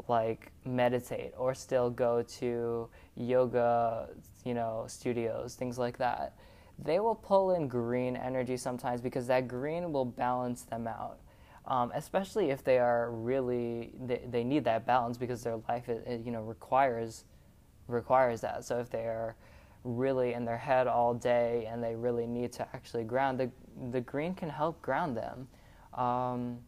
like 0.10 0.52
meditate 0.66 1.34
or 1.38 1.54
still 1.56 1.90
go 1.90 2.22
to 2.24 2.90
yoga, 3.16 4.10
you 4.44 4.54
know, 4.54 4.84
studios, 4.88 5.56
things 5.56 5.78
like 5.78 5.98
that. 5.98 6.36
They 6.78 7.00
will 7.00 7.16
pull 7.16 7.56
in 7.56 7.70
green 7.70 8.18
energy 8.18 8.58
sometimes 8.58 9.00
because 9.00 9.28
that 9.28 9.48
green 9.48 9.94
will 9.94 10.06
balance 10.06 10.64
them 10.64 10.86
out. 10.86 11.20
Um, 11.66 11.92
especially 11.96 12.50
if 12.50 12.64
they 12.64 12.80
are 12.80 13.12
really 13.12 13.94
they, 14.02 14.22
they 14.30 14.44
need 14.44 14.66
that 14.66 14.86
balance 14.86 15.18
because 15.18 15.44
their 15.44 15.58
life 15.70 15.88
it, 15.88 16.22
you 16.26 16.32
know 16.32 16.42
requires 16.42 17.26
requires 17.88 18.42
that. 18.42 18.66
So 18.66 18.80
if 18.80 18.90
they 18.90 19.04
are 19.04 19.36
really 19.84 20.34
in 20.34 20.46
their 20.46 20.58
head 20.58 20.88
all 20.88 21.14
day 21.14 21.68
and 21.72 21.84
they 21.84 21.96
really 21.96 22.28
need 22.28 22.52
to 22.54 22.68
actually 22.74 23.04
ground, 23.04 23.40
the, 23.40 23.50
the 23.92 24.02
green 24.02 24.34
can 24.34 24.50
help 24.50 24.82
ground 24.82 25.16
them. 25.16 25.48
Um, 25.94 26.60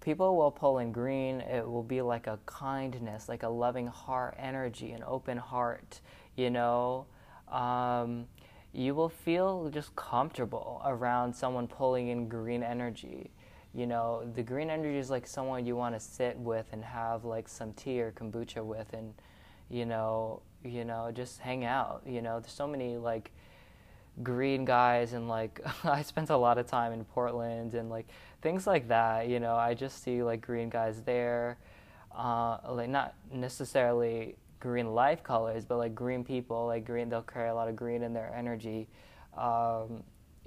people 0.00 0.36
will 0.36 0.50
pull 0.50 0.78
in 0.78 0.92
green, 0.92 1.40
it 1.40 1.68
will 1.68 1.82
be 1.82 2.02
like 2.02 2.26
a 2.26 2.38
kindness, 2.46 3.28
like 3.28 3.42
a 3.42 3.48
loving 3.48 3.86
heart 3.86 4.34
energy, 4.38 4.92
an 4.92 5.04
open 5.06 5.38
heart, 5.38 6.00
you 6.36 6.50
know. 6.50 7.06
Um, 7.48 8.26
you 8.72 8.94
will 8.94 9.08
feel 9.08 9.68
just 9.70 9.94
comfortable 9.96 10.80
around 10.84 11.34
someone 11.34 11.66
pulling 11.66 12.08
in 12.08 12.28
green 12.28 12.62
energy. 12.62 13.30
You 13.74 13.86
know, 13.86 14.30
the 14.34 14.42
green 14.42 14.70
energy 14.70 14.98
is 14.98 15.10
like 15.10 15.26
someone 15.26 15.66
you 15.66 15.76
want 15.76 15.94
to 15.94 16.00
sit 16.00 16.36
with 16.38 16.66
and 16.72 16.84
have 16.84 17.24
like 17.24 17.48
some 17.48 17.72
tea 17.72 18.00
or 18.00 18.12
kombucha 18.12 18.64
with 18.64 18.92
and, 18.92 19.14
you 19.68 19.86
know, 19.86 20.42
you 20.64 20.84
know, 20.84 21.10
just 21.12 21.40
hang 21.40 21.64
out. 21.64 22.02
You 22.06 22.22
know, 22.22 22.40
there's 22.40 22.52
so 22.52 22.66
many 22.66 22.96
like 22.96 23.30
green 24.22 24.64
guys 24.64 25.12
and 25.12 25.28
like 25.28 25.60
I 25.84 26.02
spent 26.02 26.30
a 26.30 26.36
lot 26.36 26.58
of 26.58 26.66
time 26.66 26.92
in 26.92 27.04
Portland 27.04 27.74
and 27.74 27.90
like 27.90 28.08
things 28.42 28.66
like 28.66 28.88
that. 28.88 29.28
You 29.28 29.40
know, 29.40 29.56
I 29.56 29.74
just 29.74 30.02
see 30.02 30.22
like 30.22 30.40
green 30.40 30.68
guys 30.68 31.02
there, 31.02 31.58
uh, 32.16 32.58
like 32.68 32.88
not 32.88 33.14
necessarily 33.32 34.36
green 34.58 34.94
life 34.94 35.22
colors, 35.22 35.64
but 35.64 35.78
like 35.78 35.94
green 35.94 36.24
people, 36.24 36.66
like 36.66 36.84
green. 36.84 37.08
They'll 37.08 37.22
carry 37.22 37.48
a 37.48 37.54
lot 37.54 37.68
of 37.68 37.76
green 37.76 38.02
in 38.02 38.12
their 38.12 38.32
energy, 38.36 38.88
um, 39.36 40.02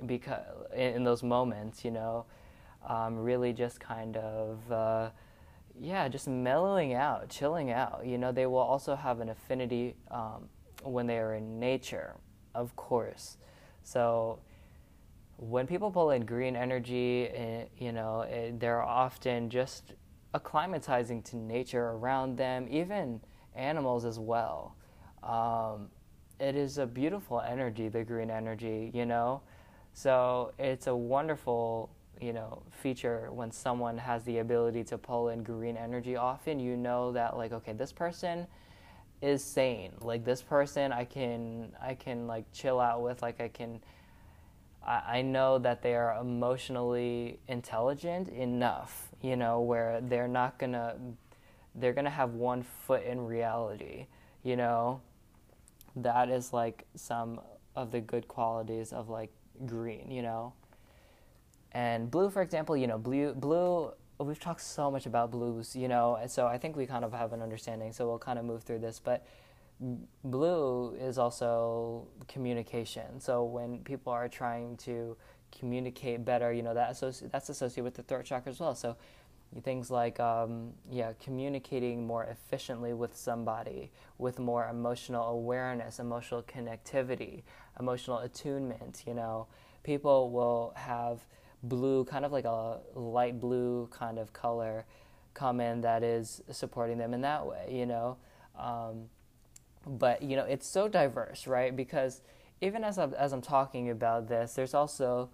because 0.05 0.41
in, 0.73 0.95
in, 0.95 1.03
those 1.03 1.23
moments, 1.23 1.83
you 1.83 1.91
know, 1.91 2.25
um, 2.87 3.17
really 3.17 3.53
just 3.53 3.79
kind 3.79 4.17
of. 4.17 4.71
Uh, 4.71 5.09
yeah, 5.79 6.07
just 6.07 6.27
mellowing 6.27 6.93
out, 6.93 7.29
chilling 7.29 7.71
out. 7.71 8.05
You 8.05 8.17
know, 8.17 8.31
they 8.31 8.45
will 8.45 8.57
also 8.59 8.95
have 8.95 9.19
an 9.19 9.29
affinity 9.29 9.95
um, 10.11 10.49
when 10.83 11.07
they 11.07 11.17
are 11.17 11.35
in 11.35 11.59
nature, 11.59 12.15
of 12.53 12.75
course. 12.75 13.37
So 13.83 14.39
when 15.37 15.67
people 15.67 15.91
pull 15.91 16.11
in 16.11 16.25
green 16.25 16.55
energy, 16.55 17.27
eh, 17.27 17.65
you 17.77 17.91
know, 17.91 18.21
eh, 18.21 18.51
they're 18.57 18.81
often 18.81 19.49
just 19.49 19.93
acclimatizing 20.33 21.23
to 21.25 21.37
nature 21.37 21.89
around 21.89 22.37
them, 22.37 22.67
even 22.69 23.21
animals 23.55 24.05
as 24.05 24.19
well. 24.19 24.75
Um, 25.21 25.89
it 26.39 26.55
is 26.55 26.77
a 26.77 26.85
beautiful 26.85 27.41
energy, 27.41 27.89
the 27.89 28.03
green 28.03 28.29
energy, 28.29 28.91
you 28.93 29.05
know. 29.05 29.41
So 29.93 30.53
it's 30.57 30.87
a 30.87 30.95
wonderful 30.95 31.89
you 32.21 32.33
know 32.33 32.61
feature 32.71 33.29
when 33.31 33.51
someone 33.51 33.97
has 33.97 34.23
the 34.23 34.39
ability 34.39 34.83
to 34.83 34.97
pull 34.97 35.29
in 35.29 35.43
green 35.43 35.77
energy 35.77 36.15
often 36.15 36.59
you 36.59 36.77
know 36.77 37.11
that 37.11 37.35
like 37.37 37.51
okay 37.51 37.73
this 37.73 37.91
person 37.91 38.47
is 39.21 39.41
sane. 39.41 39.93
Like 40.01 40.25
this 40.25 40.41
person 40.41 40.91
i 40.91 41.05
can 41.05 41.71
i 41.81 41.93
can 41.93 42.27
like 42.27 42.45
chill 42.51 42.79
out 42.79 43.01
with 43.01 43.21
like 43.21 43.39
i 43.39 43.47
can 43.47 43.79
I, 44.85 45.21
know 45.21 45.59
that 45.59 45.81
they 45.81 45.95
are 45.95 46.19
emotionally 46.19 47.39
intelligent 47.47 48.27
enough 48.27 49.09
you 49.21 49.37
know 49.37 49.61
where 49.61 50.01
they're 50.01 50.27
not 50.27 50.59
gonna 50.59 50.97
they're 51.73 51.93
gonna 51.93 52.09
have 52.09 52.33
one 52.33 52.63
foot 52.63 53.03
in 53.03 53.25
reality 53.25 54.07
you 54.43 54.57
know? 54.57 55.01
That 55.95 56.29
is 56.29 56.53
like 56.53 56.85
some 56.95 57.39
of 57.75 57.91
the 57.91 58.01
good 58.01 58.27
qualities 58.27 58.91
of 58.93 59.09
like 59.09 59.31
green 59.65 60.09
you 60.09 60.23
know 60.23 60.53
and 61.73 62.09
blue, 62.09 62.29
for 62.29 62.41
example, 62.41 62.77
you 62.77 62.87
know, 62.87 62.97
blue, 62.97 63.33
blue 63.33 63.91
we've 64.19 64.39
talked 64.39 64.61
so 64.61 64.91
much 64.91 65.05
about 65.05 65.31
blues, 65.31 65.75
you 65.75 65.87
know, 65.87 66.19
so 66.27 66.47
I 66.47 66.57
think 66.57 66.75
we 66.75 66.85
kind 66.85 67.03
of 67.03 67.13
have 67.13 67.33
an 67.33 67.41
understanding. 67.41 67.91
So 67.93 68.07
we'll 68.07 68.19
kind 68.19 68.39
of 68.39 68.45
move 68.45 68.63
through 68.63 68.79
this, 68.79 68.99
but 68.99 69.25
blue 70.23 70.95
is 70.95 71.17
also 71.17 72.07
communication. 72.27 73.19
So 73.19 73.43
when 73.43 73.79
people 73.79 74.13
are 74.13 74.29
trying 74.29 74.77
to 74.77 75.17
communicate 75.57 76.23
better, 76.23 76.53
you 76.53 76.61
know, 76.61 76.73
that 76.73 76.91
associ- 76.91 77.29
that's 77.31 77.49
associated 77.49 77.83
with 77.83 77.95
the 77.95 78.03
throat 78.03 78.25
chakra 78.25 78.51
as 78.51 78.59
well. 78.59 78.75
So 78.75 78.95
things 79.61 79.91
like 79.91 80.19
um, 80.19 80.71
yeah 80.89 81.13
communicating 81.21 82.07
more 82.07 82.23
efficiently 82.23 82.93
with 82.93 83.15
somebody 83.15 83.91
with 84.17 84.39
more 84.39 84.67
emotional 84.67 85.25
awareness 85.29 85.99
emotional 85.99 86.41
connectivity 86.41 87.43
emotional 87.79 88.17
attunement 88.19 89.03
you 89.05 89.13
know 89.13 89.45
people 89.83 90.31
will 90.31 90.73
have 90.75 91.27
blue 91.63 92.03
kind 92.05 92.25
of 92.25 92.31
like 92.31 92.45
a 92.45 92.79
light 92.95 93.39
blue 93.39 93.87
kind 93.91 94.19
of 94.19 94.33
color 94.33 94.85
come 95.33 95.59
in 95.59 95.81
that 95.81 96.03
is 96.03 96.41
supporting 96.51 96.97
them 96.97 97.13
in 97.13 97.21
that 97.21 97.45
way 97.45 97.67
you 97.71 97.85
know 97.85 98.17
um, 98.57 99.05
but 99.85 100.21
you 100.21 100.35
know 100.35 100.43
it's 100.43 100.67
so 100.67 100.87
diverse 100.87 101.47
right 101.47 101.75
because 101.75 102.21
even 102.61 102.83
as 102.83 102.97
I'm, 102.97 103.13
as 103.15 103.33
I'm 103.33 103.41
talking 103.41 103.89
about 103.89 104.27
this 104.27 104.53
there's 104.53 104.73
also 104.73 105.29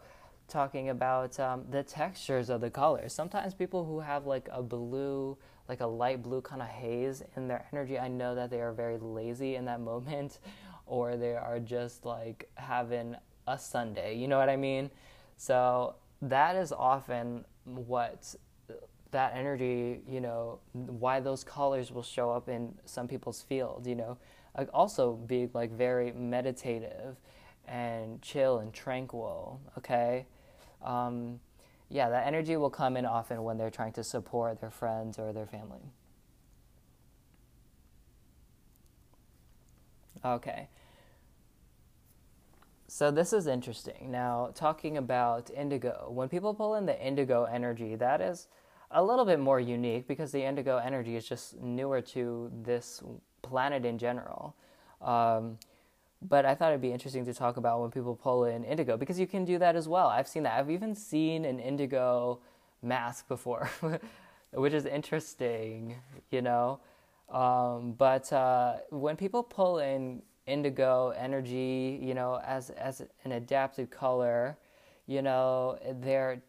talking 0.50 0.90
about 0.90 1.40
um, 1.40 1.64
the 1.70 1.84
textures 1.84 2.50
of 2.50 2.60
the 2.60 2.70
colors. 2.70 3.14
Sometimes 3.14 3.54
people 3.54 3.86
who 3.86 4.00
have 4.00 4.26
like 4.26 4.50
a 4.52 4.62
blue, 4.62 5.38
like 5.70 5.80
a 5.80 5.88
light 5.88 6.22
blue 6.22 6.42
kind 6.42 6.62
of 6.62 6.68
haze 6.68 7.24
in 7.36 7.48
their 7.48 7.66
energy, 7.72 7.98
I 7.98 8.08
know 8.08 8.36
that 8.36 8.50
they 8.50 8.60
are 8.60 8.74
very 8.74 8.98
lazy 8.98 9.56
in 9.56 9.66
that 9.66 9.80
moment, 9.92 10.40
or 10.86 11.16
they 11.16 11.36
are 11.36 11.60
just 11.60 12.04
like 12.06 12.50
having 12.56 13.16
a 13.48 13.58
Sunday. 13.58 14.16
You 14.16 14.28
know 14.28 14.38
what 14.38 14.50
I 14.50 14.58
mean? 14.58 14.90
So 15.38 15.96
that 16.22 16.56
is 16.56 16.72
often 16.72 17.46
what 17.66 18.36
that 19.12 19.34
energy, 19.36 20.02
you 20.08 20.22
know, 20.22 20.60
why 20.74 21.20
those 21.20 21.44
colors 21.44 21.92
will 21.92 22.04
show 22.04 22.32
up 22.32 22.48
in 22.48 22.74
some 22.86 23.08
people's 23.08 23.42
field, 23.42 23.88
you 23.88 23.96
know, 23.96 24.18
like 24.58 24.70
also 24.74 25.14
being 25.14 25.50
like 25.54 25.72
very 25.72 26.12
meditative 26.12 27.16
and 27.68 28.22
chill 28.22 28.60
and 28.60 28.74
tranquil, 28.74 29.60
okay? 29.78 30.26
um, 30.84 31.40
yeah, 31.90 32.10
that 32.10 32.28
energy 32.28 32.56
will 32.56 32.70
come 32.70 32.96
in 32.98 33.06
often 33.06 33.44
when 33.44 33.58
they're 33.58 33.70
trying 33.72 33.94
to 33.94 34.04
support 34.04 34.62
their 34.62 34.70
friends 34.70 35.18
or 35.18 35.34
their 35.34 35.48
family. 35.48 35.92
Okay. 40.24 40.68
So 42.90 43.12
this 43.12 43.34
is 43.34 43.46
interesting. 43.46 44.10
Now, 44.10 44.50
talking 44.56 44.98
about 44.98 45.52
indigo, 45.52 46.10
when 46.10 46.28
people 46.28 46.56
pull 46.56 46.74
in 46.74 46.88
the 46.88 47.00
indigo 47.00 47.44
energy, 47.44 47.94
that 47.96 48.20
is 48.20 48.48
a 48.90 49.04
little 49.04 49.26
bit 49.26 49.40
more 49.40 49.60
unique 49.60 50.08
because 50.08 50.32
the 50.32 50.44
indigo 50.44 50.78
energy 50.78 51.16
is 51.16 51.30
just 51.30 51.62
newer 51.62 52.02
to 52.02 52.52
this 52.64 53.04
planet 53.44 53.86
in 53.86 54.00
general. 54.00 54.56
Um, 55.02 55.60
but 56.20 56.48
I 56.48 56.56
thought 56.56 56.70
it'd 56.70 56.82
be 56.82 56.92
interesting 56.92 57.26
to 57.26 57.34
talk 57.34 57.58
about 57.58 57.80
when 57.80 57.92
people 57.92 58.16
pull 58.16 58.46
in 58.46 58.64
indigo 58.64 58.98
because 58.98 59.20
you 59.20 59.28
can 59.28 59.46
do 59.46 59.60
that 59.60 59.76
as 59.76 59.88
well. 59.88 60.08
I've 60.08 60.28
seen 60.28 60.42
that. 60.44 60.60
I've 60.60 60.72
even 60.72 60.96
seen 60.96 61.46
an 61.46 61.60
indigo 61.60 62.40
mask 62.82 63.28
before, 63.28 63.70
which 64.52 64.74
is 64.74 64.88
interesting, 64.88 65.96
you 66.32 66.42
know. 66.42 66.80
Um, 67.30 67.94
but 67.94 68.34
uh, 68.34 68.78
when 68.90 69.16
people 69.16 69.44
pull 69.44 69.78
in 69.78 70.24
indigo 70.50 71.14
energy, 71.18 72.00
you 72.02 72.14
know, 72.14 72.42
as 72.46 72.70
as 72.72 73.02
an 73.24 73.32
adapted 73.32 73.92
color, 73.92 74.58
you 75.08 75.22
know, 75.22 75.78
they're 76.02 76.42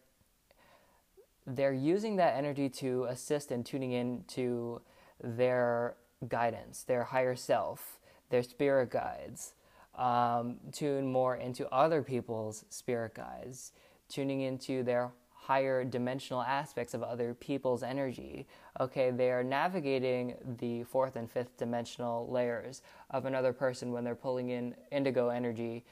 they're 1.47 1.73
using 1.73 2.15
that 2.17 2.35
energy 2.35 2.69
to 2.69 3.05
assist 3.05 3.51
in 3.51 3.63
tuning 3.63 3.91
in 3.91 4.23
to 4.27 4.81
their 5.23 5.95
guidance, 6.27 6.83
their 6.83 7.03
higher 7.03 7.35
self, 7.35 7.99
their 8.29 8.43
spirit 8.43 8.89
guides 8.91 9.53
um, 9.95 10.57
tune 10.71 11.11
more 11.11 11.35
into 11.35 11.69
other 11.69 12.01
people's 12.01 12.65
spirit 12.69 13.13
guides, 13.13 13.71
tuning 14.09 14.41
into 14.41 14.83
their 14.83 15.11
higher 15.41 15.83
dimensional 15.83 16.43
aspects 16.43 16.93
of 16.93 17.01
other 17.01 17.33
people's 17.33 17.81
energy. 17.81 18.47
Okay, 18.79 19.09
they 19.09 19.31
are 19.31 19.43
navigating 19.43 20.35
the 20.59 20.83
fourth 20.83 21.15
and 21.15 21.29
fifth 21.29 21.57
dimensional 21.57 22.29
layers 22.31 22.83
of 23.09 23.25
another 23.25 23.51
person 23.51 23.91
when 23.91 24.03
they're 24.03 24.13
pulling 24.13 24.49
in 24.49 24.75
indigo 24.91 25.29
energy 25.29 25.83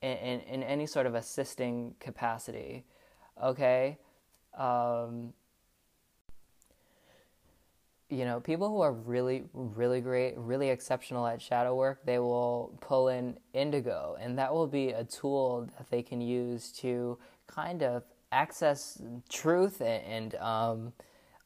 in, 0.00 0.16
in, 0.16 0.40
in 0.40 0.62
any 0.62 0.86
sort 0.86 1.04
of 1.04 1.14
assisting 1.14 1.94
capacity. 2.00 2.84
Okay? 3.42 3.98
Um, 4.56 5.34
you 8.08 8.24
know, 8.24 8.40
people 8.40 8.70
who 8.70 8.80
are 8.80 8.92
really, 8.92 9.44
really 9.52 10.00
great, 10.00 10.32
really 10.38 10.70
exceptional 10.70 11.26
at 11.26 11.42
shadow 11.42 11.74
work, 11.74 12.06
they 12.06 12.18
will 12.18 12.78
pull 12.80 13.08
in 13.08 13.36
indigo, 13.52 14.16
and 14.18 14.38
that 14.38 14.54
will 14.54 14.66
be 14.66 14.92
a 14.92 15.04
tool 15.04 15.68
that 15.76 15.90
they 15.90 16.02
can 16.02 16.22
use 16.22 16.72
to 16.72 17.18
kind 17.46 17.82
of 17.82 18.02
access 18.32 19.00
truth 19.28 19.80
and, 19.80 20.04
and 20.04 20.34
um, 20.36 20.92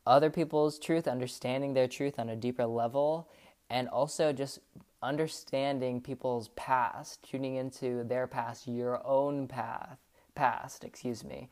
other 0.06 0.30
people's 0.30 0.78
truth, 0.78 1.06
understanding 1.06 1.74
their 1.74 1.88
truth 1.88 2.18
on 2.18 2.28
a 2.28 2.36
deeper 2.36 2.66
level, 2.66 3.28
and 3.70 3.88
also 3.88 4.32
just 4.32 4.58
understanding 5.02 6.00
people's 6.00 6.48
past, 6.48 7.22
tuning 7.22 7.56
into 7.56 8.04
their 8.04 8.26
past, 8.26 8.66
your 8.68 9.04
own 9.06 9.48
path, 9.48 9.98
past, 10.34 10.84
excuse 10.84 11.24
me 11.24 11.48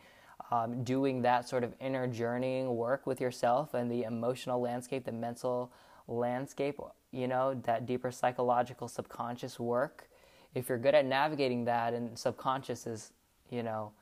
um, 0.51 0.83
doing 0.83 1.23
that 1.23 1.49
sort 1.49 1.65
of 1.65 1.75
inner 1.81 2.07
journeying 2.07 2.75
work 2.77 3.07
with 3.07 3.21
yourself 3.21 3.75
and 3.75 3.91
the 3.91 4.03
emotional 4.03 4.61
landscape, 4.61 5.05
the 5.05 5.13
mental 5.13 5.73
landscape, 6.09 6.79
you 7.13 7.29
know, 7.29 7.55
that 7.65 7.87
deeper 7.87 8.11
psychological 8.11 8.89
subconscious 8.89 9.61
work. 9.61 10.09
If 10.55 10.69
you're 10.69 10.79
good 10.79 10.95
at 10.95 11.07
navigating 11.07 11.65
that, 11.67 11.95
and 11.95 12.19
subconscious 12.19 12.87
is, 12.87 13.13
you 13.51 13.63
know, 13.63 13.93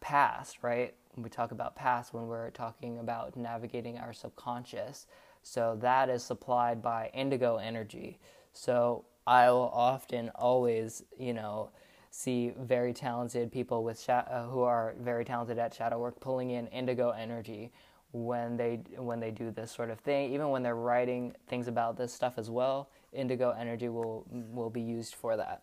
past, 0.00 0.58
right? 0.62 0.94
We 1.16 1.28
talk 1.28 1.52
about 1.52 1.76
past 1.76 2.14
when 2.14 2.26
we're 2.26 2.50
talking 2.50 2.98
about 2.98 3.36
navigating 3.36 3.98
our 3.98 4.12
subconscious. 4.12 5.06
So 5.42 5.76
that 5.80 6.08
is 6.08 6.22
supplied 6.22 6.82
by 6.82 7.10
indigo 7.12 7.56
energy. 7.56 8.18
So 8.52 9.04
I 9.26 9.50
will 9.50 9.70
often 9.72 10.30
always, 10.34 11.02
you 11.18 11.34
know, 11.34 11.70
see 12.12 12.52
very 12.58 12.92
talented 12.92 13.50
people 13.50 13.82
with 13.82 14.08
uh, 14.08 14.46
who 14.48 14.60
are 14.60 14.94
very 15.00 15.24
talented 15.24 15.58
at 15.58 15.72
shadow 15.72 15.98
work 15.98 16.20
pulling 16.20 16.50
in 16.50 16.66
indigo 16.66 17.08
energy 17.08 17.72
when 18.12 18.54
they 18.58 18.82
when 18.98 19.18
they 19.18 19.30
do 19.30 19.50
this 19.50 19.72
sort 19.72 19.88
of 19.88 19.98
thing 20.00 20.30
even 20.30 20.50
when 20.50 20.62
they're 20.62 20.76
writing 20.76 21.34
things 21.48 21.68
about 21.68 21.96
this 21.96 22.12
stuff 22.12 22.34
as 22.36 22.50
well 22.50 22.90
indigo 23.14 23.50
energy 23.58 23.88
will 23.88 24.26
will 24.30 24.68
be 24.68 24.82
used 24.82 25.14
for 25.14 25.38
that 25.38 25.62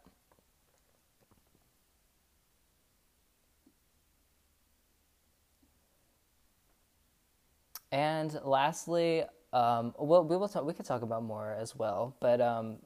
and 7.91 8.39
lastly 8.43 9.23
um, 9.51 9.95
well, 9.97 10.23
we 10.23 10.37
will 10.37 10.47
talk, 10.47 10.63
we 10.63 10.73
could 10.73 10.85
talk 10.85 11.01
about 11.01 11.23
more 11.23 11.55
as 11.59 11.75
well, 11.75 12.15
but 12.19 12.39
um, 12.39 12.77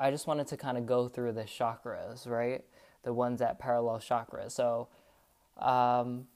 I 0.00 0.10
just 0.10 0.26
wanted 0.26 0.46
to 0.46 0.56
kind 0.56 0.78
of 0.78 0.86
go 0.86 1.08
through 1.08 1.32
the 1.32 1.42
chakras, 1.42 2.26
right? 2.26 2.64
the 3.06 3.14
ones 3.14 3.38
that 3.38 3.58
parallel 3.60 4.00
chakras. 4.00 4.50
So, 4.50 4.88
um, 5.58 6.26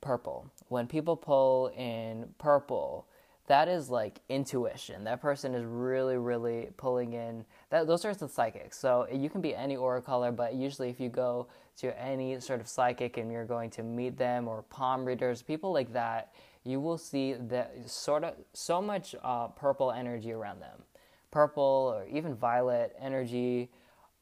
purple. 0.00 0.50
When 0.68 0.86
people 0.86 1.16
pull 1.16 1.66
in 1.76 2.28
purple, 2.38 3.08
that 3.48 3.66
is 3.66 3.90
like 3.90 4.20
intuition. 4.28 5.02
That 5.04 5.20
person 5.20 5.54
is 5.54 5.64
really, 5.66 6.16
really 6.16 6.70
pulling 6.76 7.12
in. 7.12 7.44
That 7.72 7.86
those 7.86 8.04
are 8.04 8.14
the 8.14 8.28
psychics. 8.28 8.78
So 8.78 9.06
you 9.10 9.30
can 9.30 9.40
be 9.40 9.54
any 9.54 9.76
aura 9.76 10.02
color, 10.02 10.30
but 10.30 10.54
usually 10.54 10.90
if 10.90 11.00
you 11.00 11.08
go 11.08 11.46
to 11.78 11.98
any 11.98 12.38
sort 12.38 12.60
of 12.60 12.68
psychic 12.68 13.16
and 13.16 13.32
you're 13.32 13.46
going 13.46 13.70
to 13.70 13.82
meet 13.82 14.18
them 14.18 14.46
or 14.46 14.62
palm 14.64 15.06
readers, 15.06 15.40
people 15.40 15.72
like 15.72 15.90
that, 15.94 16.34
you 16.64 16.80
will 16.80 16.98
see 16.98 17.32
that 17.32 17.72
sort 17.88 18.24
of 18.24 18.34
so 18.52 18.82
much 18.82 19.14
uh, 19.24 19.48
purple 19.48 19.90
energy 19.90 20.32
around 20.32 20.60
them, 20.60 20.82
purple 21.30 21.94
or 21.96 22.06
even 22.14 22.34
violet 22.34 22.94
energy 23.00 23.70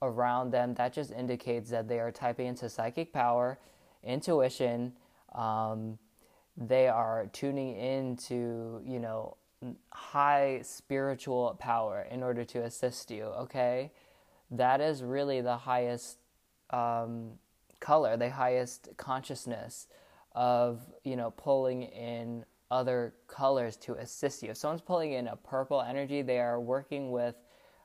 around 0.01 0.53
them, 0.53 0.73
that 0.75 0.93
just 0.93 1.11
indicates 1.11 1.69
that 1.71 1.89
they 1.89 1.99
are 1.99 2.13
typing 2.13 2.47
into 2.47 2.69
psychic 2.69 3.13
power, 3.13 3.59
intuition. 4.05 4.93
Um, 5.35 5.99
they 6.57 6.87
are 6.87 7.27
tuning 7.33 7.77
into, 7.77 8.81
you 8.87 9.01
know, 9.01 9.37
high 9.93 10.61
spiritual 10.63 11.57
power 11.59 12.07
in 12.11 12.23
order 12.23 12.45
to 12.45 12.63
assist 12.63 13.11
you, 13.11 13.25
okay? 13.25 13.93
That 14.51 14.81
is 14.81 15.03
really 15.03 15.41
the 15.43 15.57
highest 15.57 16.19
um, 16.71 17.33
color, 17.81 18.17
the 18.17 18.31
highest 18.31 18.89
consciousness 18.97 19.87
of, 20.35 20.81
you 21.05 21.17
know, 21.17 21.31
pulling 21.33 21.83
in 21.83 22.45
other 22.71 23.15
colors 23.27 23.77
to 23.77 23.95
assist 23.95 24.43
you. 24.43 24.51
If 24.51 24.57
someone's 24.57 24.81
pulling 24.81 25.13
in 25.13 25.29
a 25.29 25.37
purple 25.37 25.83
energy, 25.83 26.23
they 26.23 26.39
are 26.39 26.61
working 26.61 27.11
with 27.11 27.35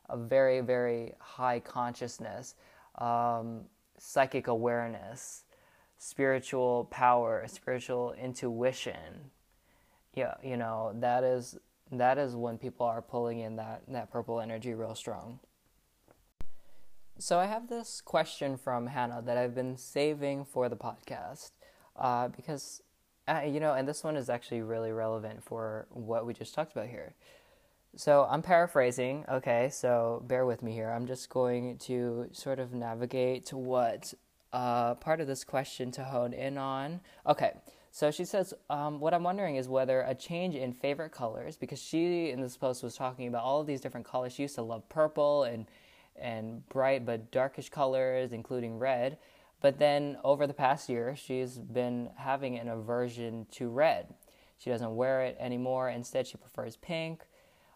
a 0.10 0.18
very, 0.18 0.62
very 0.62 1.14
high 1.20 1.60
consciousness, 1.60 2.56
um, 3.00 3.62
psychic 3.98 4.48
awareness. 4.48 5.44
spiritual 5.98 6.86
power, 6.92 7.46
spiritual 7.48 8.14
intuition. 8.14 9.32
Yeah, 10.14 10.36
you 10.44 10.58
know, 10.58 10.94
that 11.00 11.24
is 11.24 11.58
that 11.92 12.18
is 12.18 12.36
when 12.36 12.58
people 12.58 12.86
are 12.86 13.02
pulling 13.02 13.40
in 13.40 13.56
that 13.58 13.84
that 13.88 14.12
purple 14.12 14.40
energy 14.40 14.74
real 14.74 14.96
strong. 14.96 15.40
So 17.18 17.40
I 17.40 17.46
have 17.46 17.70
this 17.70 18.02
question 18.02 18.58
from 18.58 18.88
Hannah 18.88 19.22
that 19.26 19.38
I've 19.38 19.56
been 19.56 19.78
saving 19.78 20.46
for 20.46 20.68
the 20.68 20.76
podcast 20.76 21.52
uh, 21.96 22.28
because 22.28 22.82
uh, 23.28 23.42
you 23.46 23.60
know, 23.60 23.74
and 23.74 23.88
this 23.88 24.04
one 24.04 24.16
is 24.16 24.30
actually 24.30 24.62
really 24.62 24.92
relevant 24.92 25.44
for 25.44 25.88
what 25.90 26.26
we 26.26 26.34
just 26.34 26.54
talked 26.54 26.72
about 26.72 26.88
here. 26.88 27.16
So 27.96 28.28
I'm 28.30 28.42
paraphrasing, 28.42 29.26
okay, 29.30 29.70
so 29.72 30.22
bear 30.28 30.46
with 30.46 30.62
me 30.62 30.74
here. 30.74 30.90
I'm 30.90 31.08
just 31.08 31.30
going 31.30 31.78
to 31.80 32.28
sort 32.34 32.60
of 32.60 32.74
navigate 32.74 33.46
to 33.48 33.58
what 33.58 34.14
uh, 34.52 34.96
part 34.96 35.22
of 35.22 35.28
this 35.28 35.44
question 35.44 35.92
to 35.92 36.04
hone 36.04 36.34
in 36.34 36.58
on. 36.58 37.00
Okay, 37.26 37.54
so 37.96 38.12
she 38.12 38.26
says, 38.26 38.54
um, 38.70 39.00
What 39.00 39.14
I'm 39.14 39.24
wondering 39.24 39.56
is 39.56 39.70
whether 39.70 40.02
a 40.02 40.14
change 40.14 40.54
in 40.54 40.74
favorite 40.74 41.14
colors, 41.14 41.56
because 41.56 41.82
she 41.82 42.30
in 42.30 42.42
this 42.42 42.58
post 42.58 42.84
was 42.84 42.94
talking 42.94 43.30
about 43.30 43.46
all 43.46 43.62
of 43.62 43.68
these 43.68 43.80
different 43.80 44.06
colors. 44.06 44.34
She 44.34 44.42
used 44.42 44.56
to 44.56 44.64
love 44.64 44.90
purple 44.90 45.44
and, 45.44 45.66
and 46.20 46.68
bright 46.68 47.06
but 47.06 47.32
darkish 47.32 47.70
colors, 47.70 48.34
including 48.34 48.80
red. 48.80 49.18
But 49.62 49.80
then 49.80 50.18
over 50.26 50.46
the 50.46 50.54
past 50.54 50.90
year, 50.90 51.16
she's 51.16 51.58
been 51.58 52.10
having 52.18 52.60
an 52.60 52.68
aversion 52.68 53.46
to 53.52 53.70
red. 53.70 54.14
She 54.58 54.70
doesn't 54.70 54.94
wear 54.94 55.22
it 55.22 55.38
anymore. 55.40 55.90
Instead, 55.90 56.28
she 56.28 56.36
prefers 56.36 56.76
pink 56.76 57.22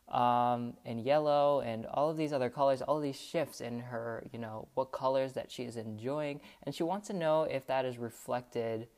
um, 0.09 0.73
and 0.83 0.99
yellow 0.99 1.61
and 1.61 1.85
all 1.85 2.09
of 2.09 2.17
these 2.17 2.33
other 2.33 2.49
colors, 2.49 2.81
all 2.81 2.99
these 2.99 3.17
shifts 3.17 3.61
in 3.61 3.79
her, 3.79 4.27
you 4.33 4.39
know, 4.39 4.67
what 4.73 4.91
colors 4.91 5.31
that 5.31 5.49
she 5.49 5.63
is 5.63 5.77
enjoying. 5.77 6.41
And 6.63 6.75
she 6.75 6.83
wants 6.83 7.07
to 7.07 7.13
know 7.13 7.43
if 7.43 7.65
that 7.67 7.85
is 7.85 7.97
reflected, 7.97 8.89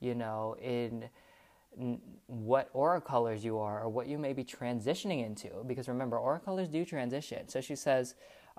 you 0.00 0.14
know, 0.14 0.56
in 0.60 1.08
what 2.26 2.70
aura 2.72 3.00
colors 3.00 3.44
you 3.44 3.58
are 3.58 3.82
or 3.82 3.88
what 3.88 4.06
you 4.06 4.18
may 4.18 4.32
be 4.32 4.44
transitioning 4.44 5.24
into. 5.24 5.48
Because 5.66 5.88
remember, 5.88 6.18
aura 6.18 6.40
colors 6.40 6.68
do 6.68 6.84
transition. 6.84 7.48
So 7.48 7.60
she 7.60 7.76
says, 7.76 8.14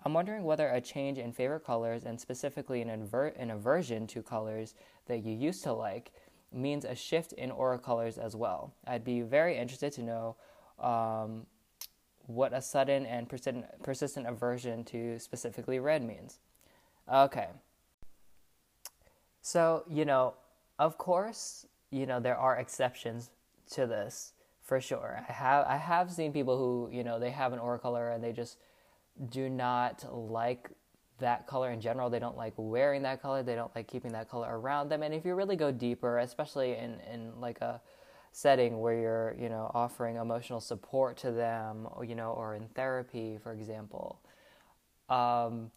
I'm 0.06 0.14
wondering 0.14 0.44
whether 0.44 0.70
a 0.70 0.80
change 0.80 1.18
in 1.18 1.32
favorite 1.32 1.66
colors 1.66 2.04
and 2.04 2.20
specifically 2.20 2.82
an, 2.82 2.90
inver- 2.90 3.34
an 3.42 3.52
aversion 3.52 4.06
to 4.08 4.22
colors 4.22 4.76
that 5.08 5.24
you 5.24 5.34
used 5.34 5.64
to 5.64 5.74
like 5.74 6.12
means 6.54 6.86
a 6.86 6.96
shift 6.96 7.34
in 7.34 7.52
aura 7.52 7.80
colors 7.80 8.18
as 8.18 8.36
well. 8.36 8.74
I'd 8.86 9.04
be 9.04 9.22
very 9.22 9.58
interested 9.58 9.92
to 9.94 10.04
know 10.04 10.36
um, 10.80 11.48
what 12.28 12.54
a 12.54 12.62
sudden 12.62 13.06
and 13.06 13.28
persistent, 13.28 13.66
persistent 13.84 14.28
aversion 14.28 14.84
to 14.86 15.18
specifically 15.18 15.80
red 15.80 16.04
means. 16.04 16.40
Okay. 17.12 17.48
So, 19.42 19.84
you 19.90 20.06
know, 20.06 20.36
of 20.80 20.98
course, 20.98 21.66
you 21.92 22.06
know, 22.06 22.20
there 22.20 22.38
are 22.38 22.58
exceptions 22.58 23.30
to 23.72 23.88
this 23.88 24.34
for 24.62 24.82
sure. 24.82 25.24
I 25.28 25.32
have 25.32 25.66
I 25.66 25.78
have 25.78 26.12
seen 26.12 26.34
people 26.34 26.58
who, 26.58 26.90
you 26.96 27.04
know, 27.04 27.20
they 27.20 27.32
have 27.32 27.54
an 27.54 27.60
aura 27.60 27.80
color 27.80 28.12
and 28.12 28.24
they 28.24 28.34
just 28.34 28.58
do 29.30 29.50
not 29.50 30.06
like 30.14 30.70
that 31.20 31.48
color 31.48 31.72
in 31.72 31.82
general. 31.82 32.10
They 32.10 32.20
don't 32.20 32.38
like 32.38 32.54
wearing 32.58 33.02
that 33.04 33.22
color. 33.22 33.44
They 33.44 33.56
don't 33.56 33.74
like 33.76 33.88
keeping 33.88 34.12
that 34.12 34.30
color 34.30 34.60
around 34.60 34.90
them. 34.90 35.04
And 35.04 35.14
if 35.14 35.26
you 35.26 35.34
really 35.36 35.56
go 35.56 35.72
deeper, 35.72 36.20
especially 36.20 36.74
in, 36.76 37.00
in 37.12 37.40
like 37.40 37.62
a 37.62 37.82
setting 38.32 38.80
where 38.80 38.94
you're, 38.94 39.36
you 39.40 39.50
know, 39.50 39.72
offering 39.74 40.18
emotional 40.18 40.60
support 40.60 41.18
to 41.18 41.32
them, 41.32 41.88
you 42.06 42.14
know, 42.14 42.32
or 42.32 42.54
in 42.54 42.68
therapy, 42.76 43.40
for 43.42 43.52
example, 43.52 44.20
um, 45.10 45.72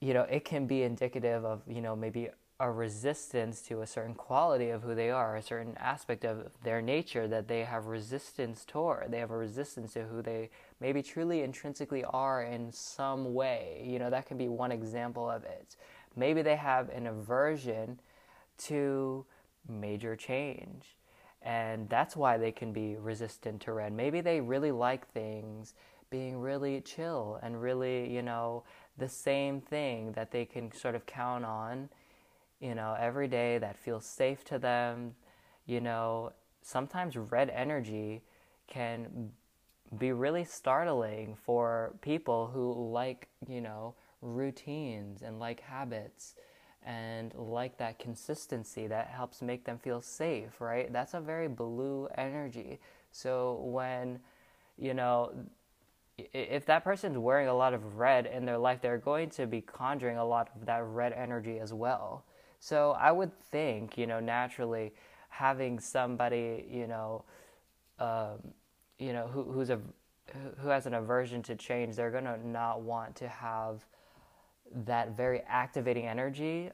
you 0.00 0.12
know, 0.12 0.22
it 0.22 0.44
can 0.44 0.66
be 0.66 0.82
indicative 0.82 1.44
of, 1.44 1.62
you 1.66 1.80
know, 1.80 1.96
maybe 1.96 2.28
a 2.62 2.70
resistance 2.70 3.60
to 3.60 3.82
a 3.82 3.86
certain 3.88 4.14
quality 4.14 4.70
of 4.70 4.82
who 4.82 4.94
they 4.94 5.10
are, 5.10 5.34
a 5.34 5.42
certain 5.42 5.76
aspect 5.78 6.24
of 6.24 6.48
their 6.62 6.80
nature 6.80 7.26
that 7.26 7.48
they 7.48 7.64
have 7.64 7.86
resistance 7.86 8.64
toward. 8.64 9.10
They 9.10 9.18
have 9.18 9.32
a 9.32 9.36
resistance 9.36 9.94
to 9.94 10.04
who 10.04 10.22
they 10.22 10.48
maybe 10.80 11.02
truly 11.02 11.42
intrinsically 11.42 12.04
are 12.04 12.44
in 12.44 12.70
some 12.70 13.34
way. 13.34 13.82
You 13.84 13.98
know, 13.98 14.10
that 14.10 14.26
can 14.26 14.38
be 14.38 14.46
one 14.46 14.70
example 14.70 15.28
of 15.28 15.42
it. 15.42 15.74
Maybe 16.14 16.40
they 16.40 16.54
have 16.54 16.88
an 16.90 17.08
aversion 17.08 17.98
to 18.58 19.26
major 19.68 20.14
change. 20.14 20.96
And 21.42 21.88
that's 21.88 22.14
why 22.14 22.38
they 22.38 22.52
can 22.52 22.72
be 22.72 22.94
resistant 22.94 23.60
to 23.62 23.72
red. 23.72 23.92
Maybe 23.92 24.20
they 24.20 24.40
really 24.40 24.70
like 24.70 25.08
things 25.08 25.74
being 26.10 26.38
really 26.38 26.80
chill 26.82 27.40
and 27.42 27.60
really, 27.60 28.08
you 28.08 28.22
know, 28.22 28.62
the 28.98 29.08
same 29.08 29.60
thing 29.60 30.12
that 30.12 30.30
they 30.30 30.44
can 30.44 30.70
sort 30.70 30.94
of 30.94 31.06
count 31.06 31.44
on 31.44 31.88
you 32.62 32.76
know, 32.76 32.96
every 32.98 33.26
day 33.26 33.58
that 33.58 33.76
feels 33.76 34.06
safe 34.06 34.44
to 34.44 34.58
them. 34.58 35.14
You 35.66 35.80
know, 35.80 36.32
sometimes 36.62 37.16
red 37.16 37.50
energy 37.50 38.22
can 38.68 39.30
be 39.98 40.12
really 40.12 40.44
startling 40.44 41.36
for 41.44 41.94
people 42.00 42.46
who 42.46 42.90
like, 42.90 43.28
you 43.48 43.60
know, 43.60 43.94
routines 44.22 45.22
and 45.22 45.40
like 45.40 45.60
habits 45.60 46.36
and 46.84 47.34
like 47.34 47.76
that 47.78 47.98
consistency 47.98 48.86
that 48.86 49.08
helps 49.08 49.42
make 49.42 49.64
them 49.64 49.78
feel 49.78 50.00
safe, 50.00 50.60
right? 50.60 50.92
That's 50.92 51.14
a 51.14 51.20
very 51.20 51.48
blue 51.48 52.08
energy. 52.16 52.80
So 53.10 53.60
when, 53.64 54.20
you 54.78 54.94
know, 54.94 55.32
if 56.16 56.66
that 56.66 56.84
person's 56.84 57.18
wearing 57.18 57.48
a 57.48 57.54
lot 57.54 57.74
of 57.74 57.98
red 57.98 58.26
in 58.26 58.44
their 58.44 58.58
life, 58.58 58.80
they're 58.80 58.98
going 58.98 59.30
to 59.30 59.46
be 59.46 59.60
conjuring 59.60 60.16
a 60.16 60.24
lot 60.24 60.50
of 60.54 60.66
that 60.66 60.84
red 60.84 61.12
energy 61.12 61.58
as 61.58 61.72
well. 61.72 62.24
So 62.62 62.92
I 62.92 63.10
would 63.10 63.36
think, 63.50 63.98
you 63.98 64.06
know, 64.06 64.20
naturally 64.20 64.92
having 65.30 65.80
somebody, 65.80 66.64
you 66.70 66.86
know, 66.86 67.24
um, 67.98 68.38
you 69.00 69.12
know, 69.12 69.26
who, 69.26 69.42
who's 69.42 69.68
a 69.68 69.80
who 70.60 70.68
has 70.68 70.86
an 70.86 70.94
aversion 70.94 71.42
to 71.42 71.56
change, 71.56 71.96
they're 71.96 72.12
gonna 72.12 72.38
not 72.44 72.82
want 72.82 73.16
to 73.16 73.26
have 73.26 73.84
that 74.86 75.16
very 75.16 75.40
activating 75.48 76.06
energy 76.06 76.70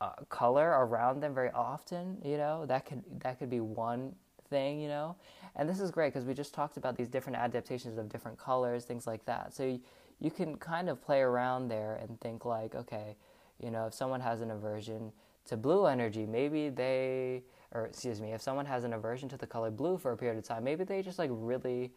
uh, 0.00 0.12
color 0.30 0.70
around 0.86 1.20
them 1.20 1.34
very 1.34 1.50
often. 1.50 2.16
You 2.24 2.38
know, 2.38 2.64
that 2.64 2.86
could 2.86 3.02
that 3.20 3.38
could 3.38 3.50
be 3.50 3.60
one 3.60 4.14
thing. 4.48 4.80
You 4.80 4.88
know, 4.88 5.16
and 5.54 5.68
this 5.68 5.80
is 5.80 5.90
great 5.90 6.14
because 6.14 6.26
we 6.26 6.32
just 6.32 6.54
talked 6.54 6.78
about 6.78 6.96
these 6.96 7.08
different 7.08 7.36
adaptations 7.36 7.98
of 7.98 8.08
different 8.08 8.38
colors, 8.38 8.86
things 8.86 9.06
like 9.06 9.26
that. 9.26 9.52
So 9.52 9.64
you, 9.64 9.80
you 10.18 10.30
can 10.30 10.56
kind 10.56 10.88
of 10.88 11.02
play 11.02 11.20
around 11.20 11.68
there 11.68 11.96
and 11.96 12.18
think 12.22 12.46
like, 12.46 12.74
okay 12.74 13.16
you 13.62 13.70
know, 13.70 13.86
if 13.86 13.94
someone 13.94 14.20
has 14.20 14.40
an 14.40 14.50
aversion 14.50 15.12
to 15.46 15.56
blue 15.56 15.86
energy, 15.86 16.26
maybe 16.26 16.68
they, 16.68 17.42
or 17.72 17.86
excuse 17.86 18.20
me, 18.20 18.32
if 18.32 18.40
someone 18.40 18.66
has 18.66 18.84
an 18.84 18.92
aversion 18.92 19.28
to 19.28 19.36
the 19.36 19.46
color 19.46 19.70
blue 19.70 19.98
for 19.98 20.12
a 20.12 20.16
period 20.16 20.38
of 20.38 20.44
time, 20.44 20.64
maybe 20.64 20.84
they 20.84 21.02
just 21.02 21.18
like 21.18 21.30
really 21.32 21.92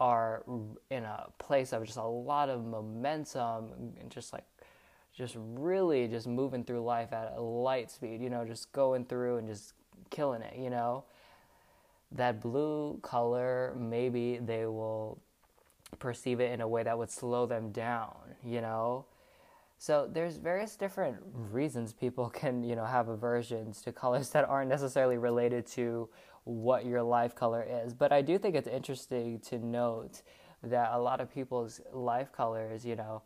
are 0.00 0.42
in 0.90 1.04
a 1.04 1.26
place 1.38 1.72
of 1.72 1.84
just 1.84 1.98
a 1.98 2.02
lot 2.02 2.48
of 2.48 2.64
momentum 2.64 3.70
and 4.00 4.10
just 4.10 4.32
like 4.32 4.44
just 5.16 5.36
really 5.38 6.08
just 6.08 6.26
moving 6.26 6.64
through 6.64 6.82
life 6.82 7.12
at 7.12 7.34
a 7.36 7.40
light 7.40 7.90
speed, 7.90 8.20
you 8.20 8.30
know, 8.30 8.44
just 8.44 8.72
going 8.72 9.04
through 9.04 9.36
and 9.36 9.46
just 9.46 9.74
killing 10.10 10.42
it, 10.42 10.56
you 10.56 10.70
know. 10.70 11.04
That 12.12 12.40
blue 12.40 12.98
color, 13.02 13.74
maybe 13.78 14.38
they 14.38 14.66
will 14.66 15.18
perceive 15.98 16.40
it 16.40 16.52
in 16.52 16.60
a 16.60 16.68
way 16.68 16.82
that 16.82 16.96
would 16.96 17.10
slow 17.10 17.46
them 17.46 17.70
down, 17.70 18.16
you 18.44 18.60
know. 18.60 19.04
So 19.82 20.08
there's 20.08 20.36
various 20.36 20.76
different 20.76 21.16
reasons 21.34 21.92
people 21.92 22.30
can, 22.40 22.62
you 22.62 22.76
know, 22.76 22.84
have 22.84 23.08
aversions 23.08 23.82
to 23.82 23.90
colors 23.90 24.30
that 24.30 24.48
aren't 24.48 24.70
necessarily 24.70 25.18
related 25.18 25.66
to 25.72 26.08
what 26.44 26.86
your 26.86 27.02
life 27.02 27.34
color 27.34 27.66
is. 27.68 27.92
But 27.92 28.12
I 28.12 28.22
do 28.22 28.38
think 28.38 28.54
it's 28.54 28.68
interesting 28.68 29.40
to 29.40 29.58
note 29.58 30.22
that 30.62 30.90
a 30.92 31.00
lot 31.00 31.20
of 31.20 31.34
people's 31.34 31.80
life 31.92 32.30
colors, 32.30 32.84
you 32.84 32.94
know, 32.94 33.22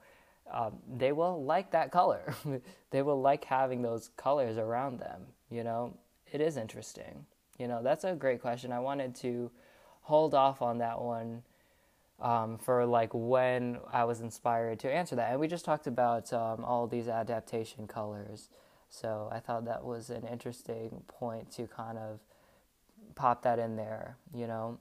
um, 0.51 0.79
they 0.97 1.12
will 1.12 1.45
like 1.45 1.73
that 1.73 1.90
color. 1.90 2.35
they 2.90 3.02
will 3.02 3.21
like 3.21 3.44
having 3.44 3.83
those 3.83 4.09
colors 4.17 4.57
around 4.57 4.98
them. 4.98 5.27
You 5.50 5.63
know, 5.63 5.98
it 6.33 6.40
is 6.40 6.57
interesting. 6.57 7.27
You 7.59 7.69
know, 7.69 7.83
that's 7.83 8.04
a 8.04 8.15
great 8.15 8.40
question. 8.40 8.73
I 8.73 8.81
wanted 8.81 9.15
to 9.17 9.50
hold 10.00 10.35
off 10.35 10.63
on 10.63 10.79
that 10.79 11.02
one 11.02 11.42
um, 12.21 12.58
for 12.58 12.85
like 12.87 13.10
when 13.12 13.79
I 13.92 14.04
was 14.04 14.21
inspired 14.21 14.81
to 14.81 14.92
answer 14.92 15.17
that. 15.17 15.31
And 15.31 15.40
we 15.40 15.48
just 15.48 15.64
talked 15.64 15.87
about 15.87 16.33
um, 16.33 16.64
all 16.64 16.87
these 16.87 17.08
adaptation 17.08 17.87
colors. 17.87 18.48
So 18.88 19.29
I 19.33 19.40
thought 19.40 19.64
that 19.67 19.85
was 19.85 20.10
an 20.10 20.27
interesting 20.27 21.02
point 21.08 21.50
to 21.52 21.67
kind 21.67 21.98
of 21.98 22.21
pop 23.14 23.42
that 23.42 23.58
in 23.58 23.77
there, 23.77 24.17
you 24.35 24.46
know. 24.46 24.79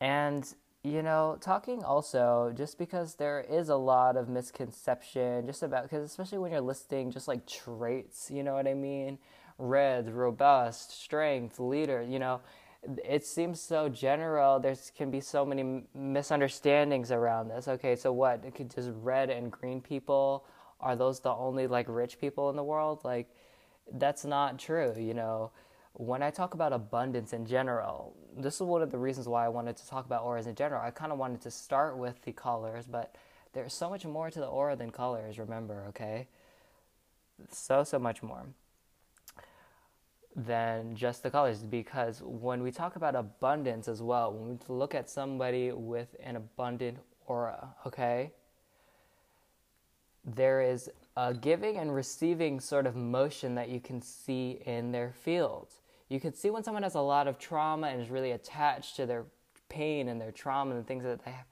And, 0.00 0.46
you 0.82 1.02
know, 1.02 1.38
talking 1.40 1.82
also, 1.82 2.52
just 2.56 2.78
because 2.78 3.14
there 3.16 3.40
is 3.40 3.68
a 3.68 3.76
lot 3.76 4.16
of 4.16 4.28
misconception 4.28 5.46
just 5.46 5.62
about, 5.62 5.84
because 5.84 6.04
especially 6.04 6.38
when 6.38 6.52
you're 6.52 6.60
listing 6.60 7.10
just 7.10 7.28
like 7.28 7.46
traits, 7.46 8.30
you 8.30 8.42
know 8.42 8.54
what 8.54 8.66
I 8.66 8.74
mean? 8.74 9.18
Red, 9.58 10.10
robust, 10.12 10.90
strength, 11.02 11.60
leader, 11.60 12.02
you 12.02 12.18
know 12.18 12.40
it 13.04 13.24
seems 13.24 13.60
so 13.60 13.88
general. 13.88 14.58
There 14.60 14.74
can 14.96 15.10
be 15.10 15.20
so 15.20 15.44
many 15.44 15.84
misunderstandings 15.94 17.10
around 17.10 17.48
this. 17.48 17.68
Okay, 17.68 17.96
so 17.96 18.12
what? 18.12 18.42
Just 18.74 18.90
red 19.02 19.30
and 19.30 19.50
green 19.50 19.80
people 19.80 20.44
are 20.80 20.96
those 20.96 21.20
the 21.20 21.32
only 21.32 21.66
like 21.66 21.86
rich 21.88 22.20
people 22.20 22.50
in 22.50 22.56
the 22.56 22.64
world? 22.64 23.00
Like, 23.04 23.28
that's 23.92 24.24
not 24.24 24.58
true, 24.58 24.94
you 24.98 25.14
know. 25.14 25.50
When 25.94 26.22
I 26.22 26.30
talk 26.30 26.54
about 26.54 26.72
abundance 26.72 27.32
in 27.32 27.46
general, 27.46 28.16
this 28.36 28.56
is 28.56 28.62
one 28.62 28.82
of 28.82 28.90
the 28.90 28.98
reasons 28.98 29.28
why 29.28 29.44
I 29.44 29.48
wanted 29.48 29.76
to 29.76 29.88
talk 29.88 30.06
about 30.06 30.24
auras 30.24 30.46
in 30.46 30.54
general. 30.54 30.82
I 30.82 30.90
kind 30.90 31.12
of 31.12 31.18
wanted 31.18 31.40
to 31.42 31.50
start 31.50 31.96
with 31.96 32.20
the 32.22 32.32
colors, 32.32 32.86
but 32.86 33.14
there's 33.52 33.72
so 33.72 33.88
much 33.88 34.04
more 34.04 34.30
to 34.30 34.40
the 34.40 34.46
aura 34.46 34.74
than 34.74 34.90
colors, 34.90 35.38
remember, 35.38 35.84
okay? 35.88 36.26
So, 37.50 37.84
so 37.84 37.98
much 37.98 38.22
more 38.22 38.46
than 40.36 40.96
just 40.96 41.22
the 41.22 41.30
colors 41.30 41.62
because 41.62 42.20
when 42.22 42.62
we 42.62 42.70
talk 42.70 42.96
about 42.96 43.14
abundance 43.14 43.86
as 43.88 44.02
well, 44.02 44.32
when 44.32 44.50
we 44.50 44.58
look 44.68 44.94
at 44.94 45.08
somebody 45.08 45.70
with 45.72 46.16
an 46.22 46.36
abundant 46.36 46.98
aura, 47.26 47.74
okay, 47.86 48.32
there 50.24 50.60
is 50.60 50.90
a 51.16 51.32
giving 51.34 51.76
and 51.76 51.94
receiving 51.94 52.58
sort 52.58 52.86
of 52.86 52.96
motion 52.96 53.54
that 53.54 53.68
you 53.68 53.80
can 53.80 54.00
see 54.00 54.62
in 54.66 54.90
their 54.90 55.12
field. 55.12 55.68
You 56.08 56.18
can 56.18 56.34
see 56.34 56.50
when 56.50 56.64
someone 56.64 56.82
has 56.82 56.94
a 56.94 57.00
lot 57.00 57.28
of 57.28 57.38
trauma 57.38 57.88
and 57.88 58.00
is 58.00 58.10
really 58.10 58.32
attached 58.32 58.96
to 58.96 59.06
their 59.06 59.24
pain 59.68 60.08
and 60.08 60.20
their 60.20 60.32
trauma 60.32 60.72
and 60.72 60.80
the 60.80 60.86
things 60.86 61.04
that 61.04 61.24
they 61.24 61.30
have 61.30 61.46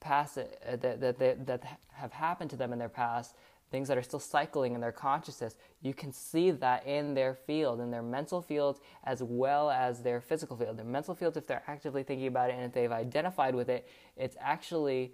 past 0.00 0.38
uh, 0.38 0.42
that, 0.76 1.00
that, 1.00 1.18
that, 1.18 1.46
that 1.46 1.78
have 1.92 2.12
happened 2.12 2.50
to 2.50 2.56
them 2.56 2.72
in 2.72 2.78
their 2.78 2.88
past 2.88 3.34
things 3.72 3.88
that 3.88 3.96
are 3.98 4.02
still 4.02 4.20
cycling 4.20 4.74
in 4.74 4.80
their 4.80 4.92
consciousness, 4.92 5.56
you 5.80 5.94
can 5.94 6.12
see 6.12 6.50
that 6.50 6.86
in 6.86 7.14
their 7.14 7.34
field, 7.34 7.80
in 7.80 7.90
their 7.90 8.02
mental 8.02 8.42
field, 8.42 8.78
as 9.04 9.22
well 9.22 9.70
as 9.70 10.02
their 10.02 10.20
physical 10.20 10.56
field. 10.56 10.76
Their 10.76 10.84
mental 10.84 11.14
field, 11.14 11.36
if 11.38 11.46
they're 11.46 11.64
actively 11.66 12.02
thinking 12.02 12.26
about 12.26 12.50
it 12.50 12.52
and 12.52 12.66
if 12.66 12.72
they've 12.72 12.92
identified 12.92 13.54
with 13.54 13.70
it, 13.70 13.88
it's 14.16 14.36
actually, 14.38 15.12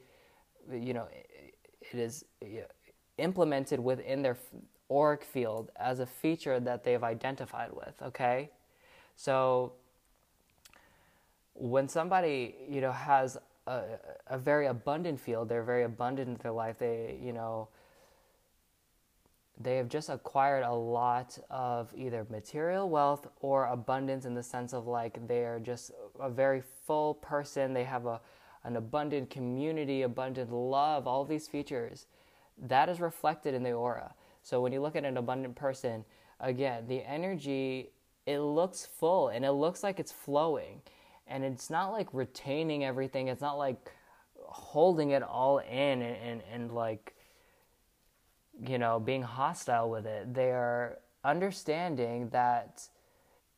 you 0.71 0.93
know, 0.93 1.07
it 1.81 1.99
is 1.99 2.25
implemented 3.17 3.79
within 3.79 4.23
their 4.23 4.37
auric 4.91 5.23
field 5.23 5.71
as 5.77 6.01
a 6.01 6.07
feature 6.07 6.59
that 6.59 6.83
they've 6.83 7.05
identified 7.05 7.71
with, 7.73 7.95
okay? 8.03 8.51
So 9.15 9.75
when 11.55 11.89
somebody, 11.89 12.57
you 12.69 12.81
know, 12.81 12.93
has 12.93 13.39
a, 13.69 13.83
a 14.27 14.39
very 14.39 14.67
abundant 14.67 15.21
field, 15.21 15.49
they're 15.49 15.63
very 15.63 15.85
abundant 15.85 16.29
in 16.29 16.37
their 16.43 16.53
life, 16.53 16.79
they, 16.79 17.19
you 17.23 17.33
know, 17.33 17.69
they 19.61 19.77
have 19.77 19.89
just 19.89 20.09
acquired 20.09 20.63
a 20.63 20.73
lot 20.73 21.37
of 21.51 21.93
either 21.97 22.27
material 22.31 22.89
wealth 22.89 23.27
or 23.41 23.67
abundance 23.67 24.25
in 24.25 24.35
the 24.35 24.43
sense 24.43 24.73
of 24.73 24.87
like 24.87 25.27
they 25.27 25.45
are 25.45 25.59
just 25.59 25.91
a 26.21 26.31
very 26.31 26.63
full 26.87 27.15
person. 27.15 27.73
They 27.73 27.85
have 27.85 28.07
a 28.07 28.21
an 28.65 28.77
abundant 28.77 29.31
community 29.31 30.03
abundant 30.03 30.53
love 30.53 31.07
all 31.07 31.25
these 31.25 31.49
features. 31.49 32.07
That 32.57 32.89
is 32.89 33.01
reflected 33.01 33.55
in 33.55 33.63
the 33.63 33.73
aura. 33.73 34.15
So 34.43 34.61
when 34.61 34.73
you 34.73 34.81
look 34.81 34.97
at 34.97 35.05
an 35.05 35.17
abundant 35.17 35.57
person 35.57 36.05
again 36.41 36.87
the 36.87 37.03
energy 37.05 37.91
it 38.27 38.41
looks 38.41 38.85
full 38.85 39.29
and 39.29 39.45
it 39.45 39.53
looks 39.53 39.83
like 39.83 39.99
it's 39.99 40.13
flowing. 40.13 40.83
And 41.27 41.45
it's 41.45 41.71
not 41.71 41.93
like 41.93 42.09
retaining 42.13 42.85
everything. 42.85 43.29
It's 43.29 43.41
not 43.41 43.59
like 43.59 43.91
holding 44.37 45.11
it 45.11 45.23
all 45.23 45.59
in 45.59 46.03
and, 46.03 46.17
and, 46.17 46.43
and 46.53 46.73
like 46.73 47.15
you 48.67 48.79
know, 48.79 48.99
being 48.99 49.23
hostile 49.23 49.91
with 49.91 50.07
it. 50.07 50.35
They 50.35 50.51
are 50.51 50.99
understanding 51.25 52.29
that 52.31 52.83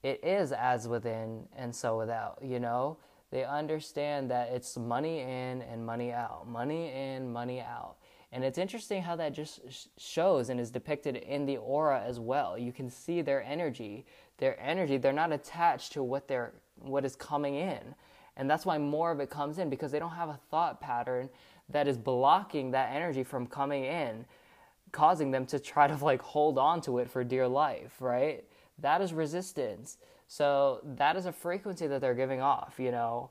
it 0.02 0.20
is 0.24 0.52
as 0.52 0.88
within 0.88 1.46
and 1.56 1.74
so 1.74 1.98
without, 1.98 2.38
you 2.42 2.58
know? 2.58 2.98
They 3.30 3.44
understand 3.44 4.30
that 4.30 4.50
it's 4.50 4.76
money 4.76 5.20
in 5.20 5.62
and 5.62 5.86
money 5.86 6.12
out, 6.12 6.48
money 6.48 6.92
in, 6.92 7.32
money 7.32 7.60
out. 7.60 7.96
And 8.32 8.44
it's 8.44 8.58
interesting 8.58 9.02
how 9.02 9.16
that 9.16 9.32
just 9.32 9.88
shows 9.98 10.50
and 10.50 10.60
is 10.60 10.70
depicted 10.70 11.16
in 11.16 11.46
the 11.46 11.56
aura 11.56 12.02
as 12.04 12.20
well. 12.20 12.56
You 12.58 12.72
can 12.72 12.88
see 12.90 13.22
their 13.22 13.42
energy. 13.42 14.06
Their 14.38 14.60
energy, 14.60 14.96
they're 14.96 15.12
not 15.12 15.32
attached 15.32 15.92
to 15.92 16.02
what 16.02 16.28
they're 16.28 16.52
what 16.80 17.04
is 17.04 17.14
coming 17.14 17.56
in. 17.56 17.94
And 18.36 18.48
that's 18.48 18.64
why 18.64 18.78
more 18.78 19.10
of 19.10 19.20
it 19.20 19.28
comes 19.30 19.58
in 19.58 19.68
because 19.68 19.92
they 19.92 19.98
don't 19.98 20.10
have 20.10 20.30
a 20.30 20.40
thought 20.50 20.80
pattern 20.80 21.28
that 21.68 21.86
is 21.86 21.98
blocking 21.98 22.70
that 22.70 22.94
energy 22.94 23.22
from 23.22 23.46
coming 23.46 23.84
in 23.84 24.24
causing 24.92 25.30
them 25.30 25.46
to 25.46 25.58
try 25.58 25.86
to 25.86 26.04
like 26.04 26.22
hold 26.22 26.58
on 26.58 26.80
to 26.82 26.98
it 26.98 27.10
for 27.10 27.24
dear 27.24 27.46
life, 27.48 27.96
right? 28.00 28.44
That 28.78 29.00
is 29.00 29.12
resistance. 29.12 29.98
So 30.28 30.80
that 30.84 31.16
is 31.16 31.26
a 31.26 31.32
frequency 31.32 31.86
that 31.86 32.00
they're 32.00 32.14
giving 32.14 32.40
off, 32.40 32.74
you 32.78 32.90
know, 32.90 33.30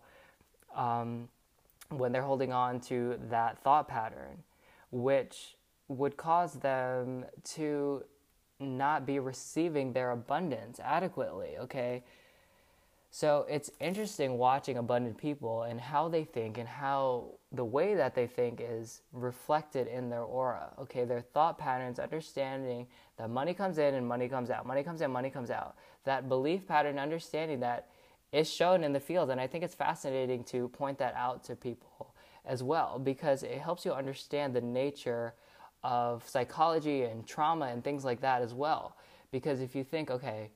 um, 0.75 1.29
when 1.89 2.11
they're 2.11 2.21
holding 2.21 2.51
on 2.51 2.79
to 2.81 3.19
that 3.29 3.57
thought 3.59 3.87
pattern, 3.87 4.43
which 4.91 5.55
would 5.87 6.17
cause 6.17 6.53
them 6.53 7.25
to 7.43 8.03
not 8.59 9.05
be 9.05 9.19
receiving 9.19 9.93
their 9.93 10.11
abundance 10.11 10.79
adequately, 10.83 11.57
okay? 11.57 12.03
So 13.11 13.47
it's 13.49 13.71
interesting 13.79 14.37
watching 14.37 14.77
abundant 14.77 15.17
people 15.17 15.63
and 15.63 15.81
how 15.81 16.09
they 16.09 16.23
think 16.23 16.59
and 16.59 16.67
how 16.67 17.39
the 17.51 17.65
way 17.65 17.95
that 17.95 18.13
they 18.13 18.27
think 18.27 18.61
is 18.63 19.01
reflected 19.11 19.87
in 19.87 20.09
their 20.09 20.21
aura. 20.21 20.71
Okay, 20.79 21.05
their 21.05 21.21
thought 21.21 21.57
patterns, 21.57 21.97
understanding 21.97 22.85
that 23.17 23.29
money 23.31 23.55
comes 23.55 23.79
in 23.79 23.95
and 23.95 24.07
money 24.07 24.29
comes 24.29 24.51
out, 24.51 24.67
money 24.67 24.83
comes 24.83 25.01
in, 25.01 25.09
money 25.09 25.31
comes 25.31 25.49
out. 25.49 25.75
That 26.03 26.29
belief 26.29 26.67
pattern, 26.67 26.99
understanding 26.99 27.59
that 27.61 27.87
is 28.31 28.47
shown 28.47 28.83
in 28.83 28.93
the 28.93 28.99
field. 28.99 29.31
And 29.31 29.41
I 29.41 29.47
think 29.47 29.63
it's 29.63 29.73
fascinating 29.73 30.43
to 30.45 30.69
point 30.69 30.99
that 30.99 31.15
out 31.15 31.43
to 31.45 31.55
people 31.55 32.13
as 32.45 32.61
well 32.61 32.99
because 32.99 33.41
it 33.41 33.57
helps 33.59 33.85
you 33.85 33.93
understand 33.93 34.53
the 34.53 34.61
nature 34.61 35.33
of 35.83 36.27
psychology 36.27 37.03
and 37.03 37.25
trauma 37.25 37.65
and 37.67 37.83
things 37.83 38.05
like 38.05 38.21
that 38.21 38.43
as 38.43 38.53
well. 38.53 38.97
Because 39.31 39.61
if 39.61 39.75
you 39.75 39.83
think, 39.83 40.11
okay, 40.11 40.51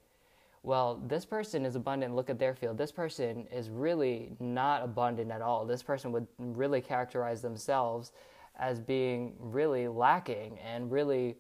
well, 0.64 1.02
this 1.06 1.26
person 1.26 1.66
is 1.66 1.76
abundant, 1.76 2.16
look 2.16 2.30
at 2.30 2.40
their 2.40 2.56
field. 2.56 2.78
This 2.78 2.92
person 2.92 3.46
is 3.52 3.70
really 3.70 4.32
not 4.40 4.82
abundant 4.82 5.30
at 5.30 5.42
all. 5.42 5.66
This 5.66 5.84
person 5.84 6.14
would 6.14 6.26
really 6.40 6.80
characterize 6.80 7.42
themselves 7.42 8.14
as 8.58 8.80
being 8.80 9.34
really 9.40 9.90
lacking 9.90 10.58
and 10.60 10.90
really, 10.90 11.36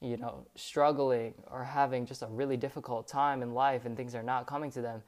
you 0.00 0.16
know, 0.16 0.44
struggling 0.56 1.34
or 1.52 1.62
having 1.62 2.04
just 2.04 2.22
a 2.22 2.26
really 2.26 2.56
difficult 2.56 3.06
time 3.06 3.42
in 3.42 3.54
life 3.54 3.84
and 3.84 3.96
things 3.96 4.12
are 4.12 4.24
not 4.24 4.48
coming 4.48 4.72
to 4.72 4.82
them. 4.82 5.02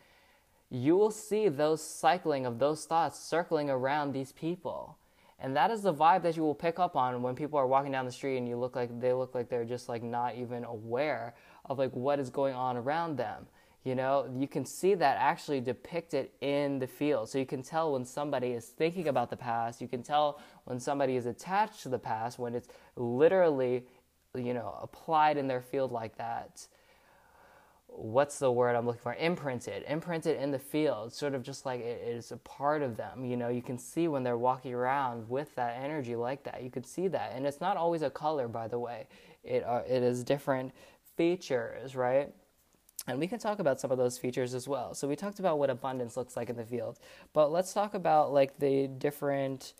You 0.70 0.96
will 0.96 1.10
see 1.10 1.48
those 1.48 1.82
cycling 1.82 2.46
of 2.46 2.60
those 2.60 2.84
thoughts 2.84 3.18
circling 3.18 3.68
around 3.68 4.12
these 4.12 4.30
people. 4.30 4.96
And 5.40 5.56
that 5.56 5.72
is 5.72 5.82
the 5.82 5.92
vibe 5.92 6.22
that 6.22 6.36
you 6.36 6.44
will 6.44 6.54
pick 6.54 6.78
up 6.78 6.94
on 6.94 7.20
when 7.20 7.34
people 7.34 7.58
are 7.58 7.66
walking 7.66 7.92
down 7.92 8.04
the 8.04 8.12
street 8.12 8.38
and 8.38 8.48
you 8.48 8.56
look 8.56 8.76
like 8.76 9.00
they 9.00 9.12
look 9.12 9.34
like 9.34 9.48
they're 9.48 9.64
just 9.64 9.88
like 9.88 10.04
not 10.04 10.36
even 10.36 10.64
aware 10.64 11.34
of 11.64 11.78
like 11.78 11.94
what 11.94 12.20
is 12.20 12.30
going 12.30 12.54
on 12.54 12.76
around 12.76 13.16
them 13.16 13.46
you 13.86 13.94
know, 13.94 14.28
you 14.36 14.48
can 14.48 14.64
see 14.64 14.94
that 14.94 15.16
actually 15.16 15.60
depicted 15.60 16.30
in 16.40 16.80
the 16.80 16.88
field. 16.88 17.28
So 17.28 17.38
you 17.38 17.46
can 17.46 17.62
tell 17.62 17.92
when 17.92 18.04
somebody 18.04 18.48
is 18.48 18.66
thinking 18.66 19.06
about 19.06 19.30
the 19.30 19.36
past. 19.36 19.80
You 19.80 19.86
can 19.86 20.02
tell 20.02 20.40
when 20.64 20.80
somebody 20.80 21.14
is 21.14 21.26
attached 21.26 21.84
to 21.84 21.88
the 21.88 21.98
past, 21.98 22.36
when 22.36 22.56
it's 22.56 22.66
literally, 22.96 23.84
you 24.34 24.54
know, 24.54 24.76
applied 24.82 25.36
in 25.36 25.46
their 25.46 25.60
field 25.60 25.92
like 25.92 26.18
that. 26.18 26.66
What's 27.86 28.40
the 28.40 28.50
word 28.50 28.74
I'm 28.74 28.86
looking 28.86 29.02
for? 29.02 29.14
Imprinted. 29.14 29.84
Imprinted 29.86 30.42
in 30.42 30.50
the 30.50 30.58
field, 30.58 31.12
sort 31.12 31.34
of 31.36 31.44
just 31.44 31.64
like 31.64 31.80
it 31.80 32.02
is 32.08 32.32
a 32.32 32.38
part 32.38 32.82
of 32.82 32.96
them. 32.96 33.24
You 33.24 33.36
know, 33.36 33.50
you 33.50 33.62
can 33.62 33.78
see 33.78 34.08
when 34.08 34.24
they're 34.24 34.36
walking 34.36 34.74
around 34.74 35.30
with 35.30 35.54
that 35.54 35.80
energy 35.80 36.16
like 36.16 36.42
that. 36.42 36.64
You 36.64 36.70
can 36.72 36.82
see 36.82 37.06
that. 37.06 37.34
And 37.36 37.46
it's 37.46 37.60
not 37.60 37.76
always 37.76 38.02
a 38.02 38.10
color, 38.10 38.48
by 38.48 38.66
the 38.66 38.80
way, 38.80 39.06
it, 39.44 39.62
uh, 39.62 39.82
it 39.88 40.02
is 40.02 40.24
different 40.24 40.72
features, 41.16 41.94
right? 41.94 42.34
And 43.06 43.20
we 43.20 43.28
can 43.28 43.38
talk 43.38 43.60
about 43.60 43.80
some 43.80 43.92
of 43.92 43.98
those 43.98 44.18
features 44.18 44.52
as 44.52 44.66
well. 44.66 44.94
So 44.94 45.06
we 45.06 45.14
talked 45.14 45.38
about 45.38 45.58
what 45.58 45.70
abundance 45.70 46.16
looks 46.16 46.36
like 46.36 46.50
in 46.50 46.56
the 46.56 46.64
field, 46.64 46.98
but 47.32 47.52
let's 47.52 47.72
talk 47.72 47.94
about 47.94 48.32
like 48.32 48.58
the 48.58 48.88
different 48.88 49.74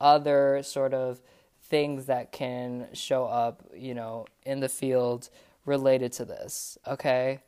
other 0.00 0.60
sort 0.62 0.92
of 0.92 1.20
things 1.62 2.06
that 2.06 2.32
can 2.32 2.88
show 2.92 3.26
up, 3.26 3.62
you 3.74 3.94
know, 3.94 4.26
in 4.44 4.60
the 4.60 4.68
field 4.68 5.30
related 5.66 6.12
to 6.12 6.24
this. 6.24 6.76
Okay, 6.86 7.40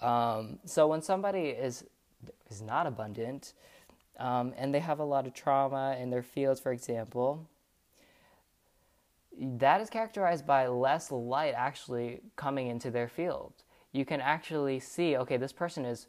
um, 0.00 0.58
so 0.64 0.86
when 0.86 1.02
somebody 1.02 1.48
is 1.48 1.84
is 2.50 2.62
not 2.62 2.86
abundant, 2.86 3.52
um, 4.18 4.52
and 4.56 4.74
they 4.74 4.80
have 4.80 4.98
a 4.98 5.04
lot 5.04 5.26
of 5.26 5.34
trauma 5.34 5.96
in 6.00 6.10
their 6.10 6.22
fields, 6.22 6.58
for 6.58 6.72
example, 6.72 7.46
that 9.38 9.80
is 9.80 9.90
characterized 9.90 10.46
by 10.46 10.66
less 10.66 11.12
light 11.12 11.54
actually 11.56 12.20
coming 12.36 12.66
into 12.66 12.90
their 12.90 13.08
field 13.08 13.52
you 13.92 14.04
can 14.04 14.20
actually 14.20 14.80
see 14.80 15.16
okay 15.16 15.36
this 15.36 15.52
person 15.52 15.84
is 15.84 16.06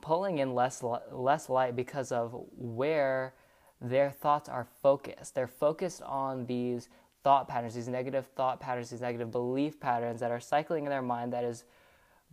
pulling 0.00 0.38
in 0.38 0.54
less 0.54 0.82
less 1.12 1.48
light 1.48 1.74
because 1.74 2.12
of 2.12 2.34
where 2.56 3.34
their 3.80 4.10
thoughts 4.10 4.48
are 4.48 4.66
focused 4.82 5.34
they're 5.34 5.46
focused 5.46 6.02
on 6.02 6.46
these 6.46 6.88
thought 7.22 7.48
patterns 7.48 7.74
these 7.74 7.88
negative 7.88 8.26
thought 8.36 8.60
patterns 8.60 8.90
these 8.90 9.00
negative 9.00 9.30
belief 9.30 9.78
patterns 9.80 10.20
that 10.20 10.30
are 10.30 10.40
cycling 10.40 10.84
in 10.84 10.90
their 10.90 11.02
mind 11.02 11.32
that 11.32 11.44
is 11.44 11.64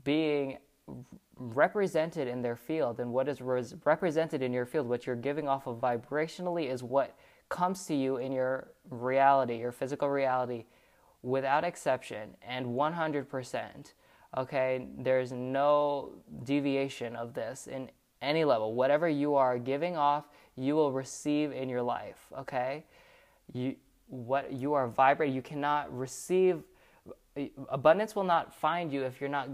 being 0.04 0.58
represented 1.38 2.28
in 2.28 2.42
their 2.42 2.56
field 2.56 3.00
and 3.00 3.12
what 3.12 3.28
is 3.28 3.42
res- 3.42 3.74
represented 3.86 4.42
in 4.42 4.54
your 4.54 4.66
field 4.66 4.88
what 4.88 5.06
you're 5.06 5.16
giving 5.16 5.48
off 5.48 5.68
of 5.68 5.78
vibrationally 5.78 6.70
is 6.70 6.84
what 6.84 7.18
comes 7.50 7.86
to 7.86 7.96
you 7.96 8.18
in 8.18 8.32
your 8.32 8.70
reality 8.90 9.58
your 9.58 9.72
physical 9.72 10.10
reality 10.10 10.66
without 11.24 11.64
exception 11.64 12.36
and 12.46 12.68
100%. 12.68 13.94
Okay, 14.36 14.88
there's 14.98 15.32
no 15.32 16.12
deviation 16.44 17.16
of 17.16 17.34
this 17.34 17.68
in 17.68 17.90
any 18.22 18.44
level. 18.46 18.74
Whatever 18.74 19.08
you 19.08 19.36
are 19.36 19.60
giving 19.60 19.96
off, 19.96 20.26
you 20.56 20.76
will 20.76 20.92
receive 20.92 21.52
in 21.52 21.70
your 21.70 21.84
life. 21.84 22.32
Okay, 22.40 22.84
you 23.54 23.76
what 24.08 24.52
you 24.52 24.74
are 24.74 24.88
vibrating. 24.88 25.36
You 25.36 25.42
cannot 25.42 25.96
receive 25.96 26.64
abundance 27.70 28.16
will 28.16 28.24
not 28.24 28.54
find 28.54 28.92
you 28.92 29.04
if 29.04 29.20
you're 29.20 29.30
not 29.30 29.50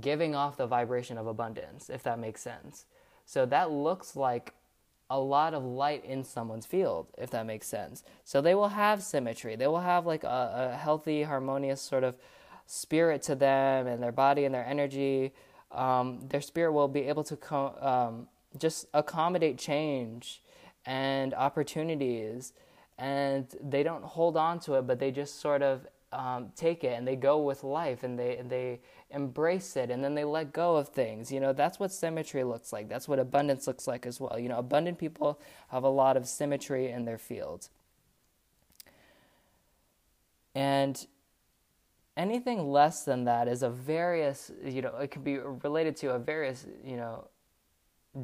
giving 0.00 0.34
off 0.34 0.56
the 0.56 0.66
vibration 0.66 1.18
of 1.18 1.26
abundance. 1.26 1.90
If 1.90 2.02
that 2.04 2.18
makes 2.18 2.40
sense. 2.40 2.86
So 3.24 3.46
that 3.46 3.70
looks 3.70 4.16
like 4.16 4.54
a 5.08 5.18
lot 5.18 5.54
of 5.54 5.64
light 5.64 6.04
in 6.04 6.24
someone's 6.24 6.66
field, 6.66 7.06
if 7.16 7.30
that 7.30 7.46
makes 7.46 7.66
sense. 7.66 8.02
So 8.24 8.40
they 8.40 8.54
will 8.54 8.68
have 8.68 9.02
symmetry. 9.02 9.54
They 9.54 9.66
will 9.66 9.80
have 9.80 10.06
like 10.06 10.24
a, 10.24 10.72
a 10.72 10.76
healthy, 10.76 11.22
harmonious 11.22 11.80
sort 11.80 12.04
of 12.04 12.16
spirit 12.66 13.22
to 13.22 13.34
them 13.34 13.86
and 13.86 14.02
their 14.02 14.12
body 14.12 14.44
and 14.44 14.54
their 14.54 14.64
energy. 14.64 15.32
Um, 15.72 16.20
their 16.28 16.40
spirit 16.40 16.72
will 16.72 16.88
be 16.88 17.02
able 17.02 17.24
to 17.24 17.36
co- 17.36 17.76
um, 17.80 18.28
just 18.58 18.86
accommodate 18.94 19.58
change 19.58 20.42
and 20.84 21.34
opportunities. 21.34 22.52
And 22.98 23.46
they 23.62 23.82
don't 23.82 24.04
hold 24.04 24.36
on 24.36 24.60
to 24.60 24.74
it, 24.74 24.86
but 24.86 24.98
they 24.98 25.10
just 25.10 25.40
sort 25.40 25.62
of 25.62 25.86
um, 26.12 26.52
take 26.56 26.84
it 26.84 26.96
and 26.96 27.06
they 27.06 27.16
go 27.16 27.38
with 27.42 27.64
life 27.64 28.02
and 28.02 28.18
they 28.18 28.36
and 28.36 28.48
they 28.48 28.80
embrace 29.10 29.76
it 29.76 29.90
and 29.90 30.02
then 30.02 30.14
they 30.14 30.24
let 30.24 30.52
go 30.52 30.76
of 30.76 30.88
things. 30.88 31.30
You 31.30 31.40
know, 31.40 31.52
that's 31.52 31.78
what 31.78 31.92
symmetry 31.92 32.44
looks 32.44 32.72
like. 32.72 32.88
That's 32.88 33.08
what 33.08 33.18
abundance 33.18 33.66
looks 33.66 33.86
like 33.86 34.06
as 34.06 34.20
well. 34.20 34.38
You 34.38 34.48
know, 34.48 34.58
abundant 34.58 34.98
people 34.98 35.40
have 35.68 35.82
a 35.82 35.88
lot 35.88 36.16
of 36.16 36.26
symmetry 36.26 36.90
in 36.90 37.04
their 37.04 37.18
field. 37.18 37.68
And 40.54 41.06
anything 42.16 42.70
less 42.70 43.04
than 43.04 43.24
that 43.24 43.48
is 43.48 43.62
a 43.62 43.70
various, 43.70 44.50
you 44.64 44.82
know, 44.82 44.96
it 44.96 45.10
can 45.10 45.22
be 45.22 45.38
related 45.38 45.96
to 45.98 46.10
a 46.10 46.18
various, 46.18 46.66
you 46.84 46.96
know, 46.96 47.28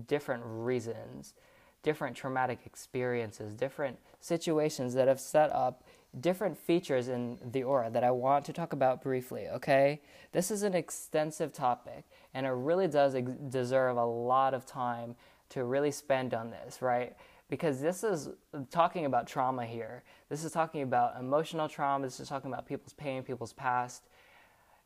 different 0.07 0.43
reasons, 0.47 1.35
different 1.83 2.17
traumatic 2.17 2.61
experiences, 2.65 3.55
different 3.55 3.99
situations 4.21 4.95
that 4.95 5.09
have 5.09 5.21
set 5.21 5.53
up 5.53 5.85
different 6.21 6.59
features 6.59 7.09
in 7.09 7.39
the 7.53 7.63
aura 7.63 7.91
that 7.91 8.05
I 8.05 8.11
want 8.11 8.45
to 8.47 8.53
talk 8.53 8.73
about 8.73 9.03
briefly, 9.03 9.49
okay? 9.49 10.01
This 10.33 10.51
is 10.51 10.63
an 10.63 10.75
extensive 10.75 11.53
topic 11.53 12.05
and 12.35 12.47
it 12.47 12.51
really 12.51 12.89
does 12.89 13.15
ex- 13.15 13.31
deserve 13.49 13.97
a 13.97 14.05
lot 14.05 14.55
of 14.55 14.67
time 14.67 15.17
to 15.51 15.65
really 15.65 15.91
spend 15.91 16.35
on 16.35 16.51
this, 16.51 16.81
right? 16.83 17.15
Because 17.53 17.83
this 17.83 18.03
is 18.03 18.31
talking 18.71 19.05
about 19.05 19.27
trauma 19.27 19.67
here. 19.67 20.05
This 20.31 20.43
is 20.43 20.53
talking 20.53 20.81
about 20.81 21.21
emotional 21.21 21.69
trauma, 21.69 22.07
this 22.07 22.19
is 22.19 22.27
talking 22.27 22.51
about 22.51 22.65
people's 22.65 22.95
pain, 22.95 23.23
people's 23.23 23.53
past. 23.53 24.05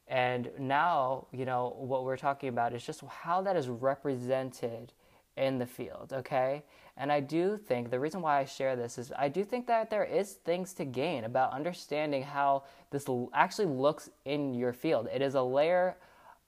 And 0.09 0.51
now, 0.59 1.29
you 1.31 1.45
know, 1.45 1.77
what 1.79 2.03
we're 2.03 2.17
talking 2.17 2.49
about 2.49 2.73
is 2.73 2.85
just 2.85 3.05
how 3.07 3.41
that 3.43 3.55
is 3.55 3.69
represented 3.69 4.93
in 5.37 5.59
the 5.59 5.67
field, 5.67 6.13
okay? 6.13 6.65
And 6.97 7.13
I 7.13 7.21
do 7.21 7.57
think 7.57 7.93
the 7.93 8.01
reason 8.01 8.21
why 8.21 8.41
I 8.41 8.45
share 8.45 8.75
this 8.75 8.99
is 8.99 9.13
I 9.17 9.29
do 9.29 9.45
think 9.45 9.69
that 9.69 9.89
there 9.89 10.03
is 10.05 10.33
things 10.33 10.73
to 10.73 10.85
gain 10.85 11.23
about 11.23 11.53
understanding 11.53 12.25
how 12.25 12.65
this 12.91 13.07
actually 13.33 13.67
looks 13.67 14.11
in 14.25 14.55
your 14.55 14.73
field. 14.73 15.07
It 15.15 15.23
is 15.23 15.37
a 15.37 15.43
layer 15.43 15.99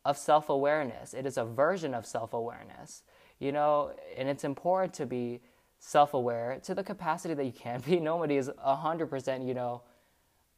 of 0.05 0.19
self 0.19 0.49
awareness, 0.49 1.14
it 1.14 1.27
is 1.27 1.37
a 1.37 1.45
version 1.45 1.95
of 1.95 2.05
self 2.05 2.33
awareness, 2.33 3.05
you 3.39 3.53
know, 3.53 3.93
and 4.16 4.29
it's 4.29 4.43
important 4.43 4.93
to 4.95 5.07
be 5.07 5.41
self 5.79 6.14
aware 6.14 6.61
to 6.64 6.74
the 6.74 6.83
capacity 6.83 7.35
that 7.35 7.45
you 7.45 7.53
can 7.53 7.81
be. 7.81 8.01
Nobody 8.01 8.37
is 8.37 8.51
100%, 8.64 9.47
you 9.47 9.55
know, 9.55 9.83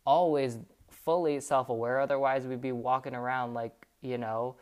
always 0.04 0.58
fully 0.88 1.40
self 1.40 1.68
aware. 1.68 2.00
Otherwise, 2.00 2.46
we'd 2.46 2.60
be 2.60 2.72
walking 2.72 3.14
around 3.14 3.54
like, 3.54 3.86
you 4.02 4.18
know, 4.18 4.56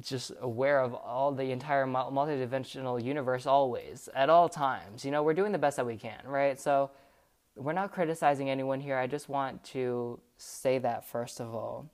just 0.00 0.32
aware 0.40 0.80
of 0.80 0.94
all 0.94 1.32
the 1.32 1.50
entire 1.50 1.86
multidimensional 1.86 3.02
universe 3.02 3.46
always 3.46 4.08
at 4.14 4.28
all 4.28 4.48
times 4.48 5.04
you 5.04 5.10
know 5.10 5.22
we're 5.22 5.34
doing 5.34 5.52
the 5.52 5.58
best 5.58 5.76
that 5.76 5.86
we 5.86 5.96
can 5.96 6.18
right 6.24 6.60
so 6.60 6.90
we're 7.56 7.72
not 7.72 7.92
criticizing 7.92 8.50
anyone 8.50 8.80
here 8.80 8.98
i 8.98 9.06
just 9.06 9.28
want 9.28 9.62
to 9.62 10.18
say 10.36 10.78
that 10.78 11.06
first 11.06 11.40
of 11.40 11.54
all 11.54 11.88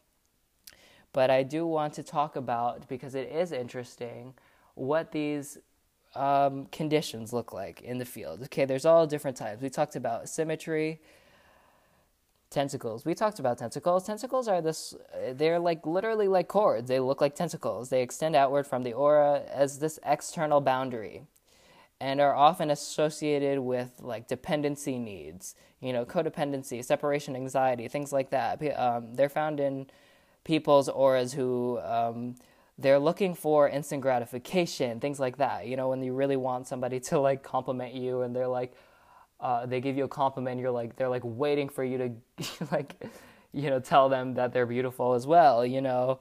but 1.12 1.28
i 1.28 1.42
do 1.42 1.66
want 1.66 1.92
to 1.92 2.03
talk 2.03 2.36
about 2.36 2.88
because 2.88 3.14
it 3.14 3.30
is 3.30 3.53
interesting 3.53 4.32
what 4.74 5.12
these 5.12 5.59
um, 6.14 6.66
conditions 6.66 7.32
look 7.32 7.52
like 7.52 7.80
in 7.82 7.98
the 7.98 8.04
field 8.04 8.42
okay 8.42 8.64
there's 8.64 8.84
all 8.84 9.06
different 9.06 9.36
types 9.36 9.62
we 9.62 9.70
talked 9.70 9.96
about 9.96 10.28
symmetry 10.28 11.00
tentacles. 12.50 13.04
We 13.04 13.14
talked 13.14 13.38
about 13.38 13.58
tentacles. 13.58 14.04
Tentacles 14.04 14.48
are 14.48 14.61
this, 14.61 14.94
they're 15.32 15.61
like 15.61 15.86
literally 15.86 16.28
like 16.28 16.48
cords. 16.48 16.88
They 16.88 17.00
look 17.00 17.20
like 17.20 17.34
tentacles. 17.34 17.88
They 17.88 18.02
extend 18.02 18.36
outward 18.36 18.66
from 18.66 18.82
the 18.82 18.92
aura 18.92 19.42
as 19.48 19.78
this 19.78 19.98
external 20.04 20.61
boundary 20.61 21.22
and 22.00 22.20
are 22.20 22.34
often 22.34 22.70
associated 22.70 23.61
with 23.61 23.92
like 24.00 24.26
dependency 24.26 24.98
needs, 24.98 25.54
you 25.80 25.92
know, 25.92 26.04
codependency, 26.04 26.84
separation 26.84 27.36
anxiety, 27.36 27.86
things 27.88 28.12
like 28.12 28.30
that. 28.30 28.61
Um, 28.76 29.14
they're 29.14 29.28
found 29.28 29.61
in 29.61 29.86
people's 30.42 30.88
auras 30.88 31.34
who 31.34 31.78
um, 31.80 32.34
they're 32.81 32.99
looking 32.99 33.35
for 33.35 33.68
instant 33.68 34.01
gratification, 34.01 35.01
things 35.01 35.20
like 35.20 35.37
that. 35.37 35.66
You 35.66 35.76
know, 35.76 35.89
when 35.89 36.03
you 36.03 36.14
really 36.14 36.37
want 36.37 36.66
somebody 36.66 36.99
to 37.01 37.20
like 37.20 37.43
compliment 37.43 37.95
you 37.95 38.22
and 38.22 38.35
they're 38.35 38.49
like, 38.49 38.74
uh, 39.41 39.66
they 39.66 39.81
give 39.81 39.97
you 39.97 40.05
a 40.05 40.09
compliment, 40.09 40.61
you're 40.61 40.70
like 40.70 40.97
they're 40.97 41.09
like 41.09 41.22
waiting 41.24 41.68
for 41.68 41.85
you 41.85 41.99
to 42.39 42.66
like 42.72 42.97
you 43.53 43.70
know 43.70 43.81
tell 43.81 44.09
them 44.09 44.35
that 44.35 44.53
they're 44.53 44.66
beautiful 44.66 45.14
as 45.14 45.26
well, 45.26 45.64
you 45.64 45.81
know, 45.81 46.20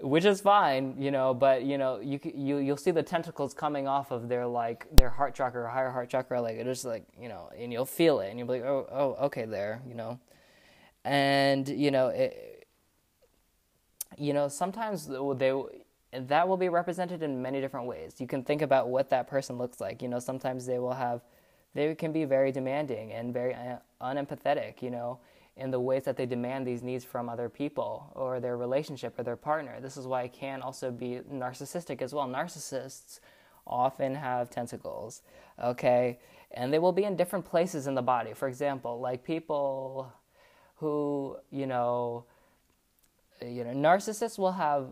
which 0.00 0.24
is 0.24 0.40
fine, 0.40 0.94
you 0.98 1.10
know, 1.10 1.32
but 1.32 1.62
you 1.64 1.78
know 1.78 2.00
you 2.00 2.20
you 2.22 2.58
you'll 2.58 2.76
see 2.76 2.90
the 2.90 3.02
tentacles 3.02 3.54
coming 3.54 3.86
off 3.88 4.10
of 4.10 4.28
their 4.28 4.46
like 4.46 4.86
their 4.94 5.10
heart 5.10 5.34
chakra 5.34 5.70
higher 5.70 5.90
heart 5.90 6.08
chakra, 6.10 6.40
like 6.40 6.56
it 6.56 6.64
just 6.64 6.84
like 6.84 7.04
you 7.18 7.28
know, 7.28 7.50
and 7.58 7.72
you'll 7.72 7.86
feel 7.86 8.20
it, 8.20 8.30
and 8.30 8.38
you'll 8.38 8.48
be 8.48 8.54
like, 8.54 8.64
oh 8.64 8.86
oh 8.90 9.26
okay 9.26 9.44
there, 9.44 9.82
you 9.86 9.94
know, 9.94 10.18
and 11.04 11.68
you 11.68 11.90
know 11.90 12.08
it, 12.08 12.66
you 14.18 14.32
know 14.32 14.48
sometimes 14.48 15.06
they 15.06 15.52
that 16.20 16.48
will 16.48 16.56
be 16.56 16.68
represented 16.68 17.22
in 17.22 17.42
many 17.42 17.60
different 17.60 17.86
ways. 17.86 18.14
You 18.18 18.26
can 18.26 18.42
think 18.42 18.62
about 18.62 18.88
what 18.88 19.10
that 19.10 19.26
person 19.26 19.58
looks 19.58 19.80
like. 19.80 20.02
You 20.02 20.08
know, 20.08 20.18
sometimes 20.18 20.66
they 20.66 20.78
will 20.78 20.94
have 20.94 21.22
they 21.74 21.94
can 21.94 22.12
be 22.12 22.24
very 22.24 22.52
demanding 22.52 23.12
and 23.12 23.32
very 23.34 23.54
uh, 23.54 23.78
unempathetic, 24.00 24.80
you 24.80 24.90
know, 24.90 25.18
in 25.56 25.70
the 25.70 25.80
ways 25.80 26.04
that 26.04 26.16
they 26.16 26.26
demand 26.26 26.66
these 26.66 26.82
needs 26.82 27.04
from 27.04 27.28
other 27.28 27.48
people 27.48 28.12
or 28.14 28.40
their 28.40 28.56
relationship 28.56 29.18
or 29.18 29.22
their 29.22 29.36
partner. 29.36 29.80
This 29.80 29.96
is 29.96 30.06
why 30.06 30.22
it 30.22 30.32
can 30.32 30.62
also 30.62 30.90
be 30.90 31.20
narcissistic 31.32 32.00
as 32.00 32.14
well. 32.14 32.26
Narcissists 32.26 33.20
often 33.66 34.14
have 34.14 34.50
tentacles, 34.50 35.22
okay? 35.62 36.18
And 36.52 36.72
they 36.72 36.78
will 36.78 36.92
be 36.92 37.04
in 37.04 37.16
different 37.16 37.44
places 37.44 37.86
in 37.86 37.94
the 37.94 38.02
body. 38.02 38.34
For 38.34 38.46
example, 38.46 39.00
like 39.00 39.24
people 39.24 40.12
who, 40.76 41.36
you 41.50 41.66
know, 41.66 42.24
you 43.48 43.64
know 43.64 43.70
narcissists 43.70 44.38
will 44.38 44.52
have 44.52 44.88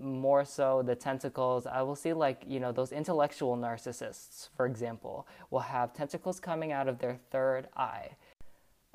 more 0.00 0.44
so 0.44 0.82
the 0.82 0.94
tentacles. 0.94 1.66
I 1.66 1.82
will 1.82 1.96
see 1.96 2.12
like 2.12 2.42
you 2.46 2.60
know 2.60 2.72
those 2.72 2.92
intellectual 2.92 3.56
narcissists 3.56 4.48
for 4.56 4.66
example 4.66 5.26
will 5.50 5.60
have 5.60 5.92
tentacles 5.92 6.40
coming 6.40 6.72
out 6.72 6.88
of 6.88 6.98
their 6.98 7.18
third 7.30 7.68
eye. 7.76 8.10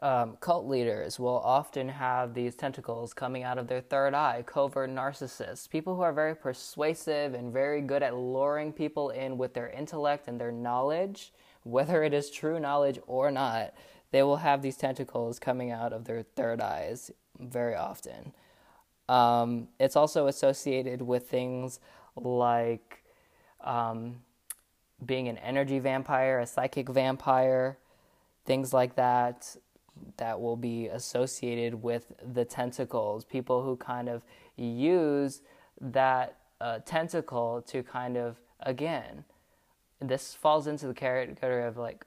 Um, 0.03 0.37
cult 0.39 0.65
leaders 0.65 1.19
will 1.19 1.39
often 1.39 1.87
have 1.87 2.33
these 2.33 2.55
tentacles 2.55 3.13
coming 3.13 3.43
out 3.43 3.59
of 3.59 3.67
their 3.67 3.81
third 3.81 4.15
eye 4.15 4.43
covert 4.47 4.89
narcissists 4.89 5.69
people 5.69 5.95
who 5.95 6.01
are 6.01 6.11
very 6.11 6.35
persuasive 6.35 7.35
and 7.35 7.53
very 7.53 7.81
good 7.81 8.01
at 8.01 8.15
luring 8.15 8.73
people 8.73 9.11
in 9.11 9.37
with 9.37 9.53
their 9.53 9.69
intellect 9.69 10.27
and 10.27 10.41
their 10.41 10.51
knowledge 10.51 11.31
whether 11.61 12.01
it 12.01 12.15
is 12.15 12.31
true 12.31 12.59
knowledge 12.59 12.97
or 13.05 13.29
not 13.29 13.75
they 14.09 14.23
will 14.23 14.37
have 14.37 14.63
these 14.63 14.75
tentacles 14.75 15.37
coming 15.37 15.69
out 15.69 15.93
of 15.93 16.05
their 16.05 16.23
third 16.23 16.61
eyes 16.61 17.11
very 17.39 17.75
often 17.75 18.33
um, 19.11 19.67
it's 19.77 19.97
also 19.97 20.27
associated 20.27 21.01
with 21.01 21.27
things 21.27 21.81
like 22.15 23.03
um, 23.61 24.21
being 25.05 25.27
an 25.27 25.37
energy 25.39 25.79
vampire, 25.79 26.39
a 26.39 26.47
psychic 26.47 26.87
vampire, 26.87 27.77
things 28.45 28.71
like 28.73 28.95
that 28.95 29.57
that 30.15 30.39
will 30.39 30.55
be 30.55 30.87
associated 30.87 31.83
with 31.83 32.13
the 32.33 32.45
tentacles. 32.45 33.25
People 33.25 33.63
who 33.63 33.75
kind 33.75 34.07
of 34.07 34.23
use 34.55 35.41
that 35.81 36.37
uh, 36.61 36.79
tentacle 36.85 37.61
to 37.63 37.83
kind 37.83 38.15
of, 38.15 38.39
again, 38.61 39.25
this 39.99 40.33
falls 40.33 40.67
into 40.67 40.87
the 40.87 40.93
category 40.93 41.65
of 41.65 41.75
like 41.75 42.05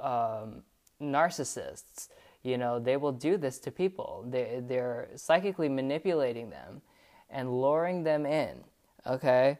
um, 0.00 0.64
narcissists 1.00 2.08
you 2.44 2.58
know, 2.58 2.78
they 2.78 2.96
will 2.96 3.12
do 3.12 3.36
this 3.36 3.58
to 3.60 3.72
people. 3.72 4.24
They, 4.28 4.62
they're 4.64 5.08
psychically 5.16 5.68
manipulating 5.68 6.50
them 6.50 6.82
and 7.30 7.50
luring 7.50 8.04
them 8.04 8.26
in. 8.26 8.64
Okay? 9.06 9.58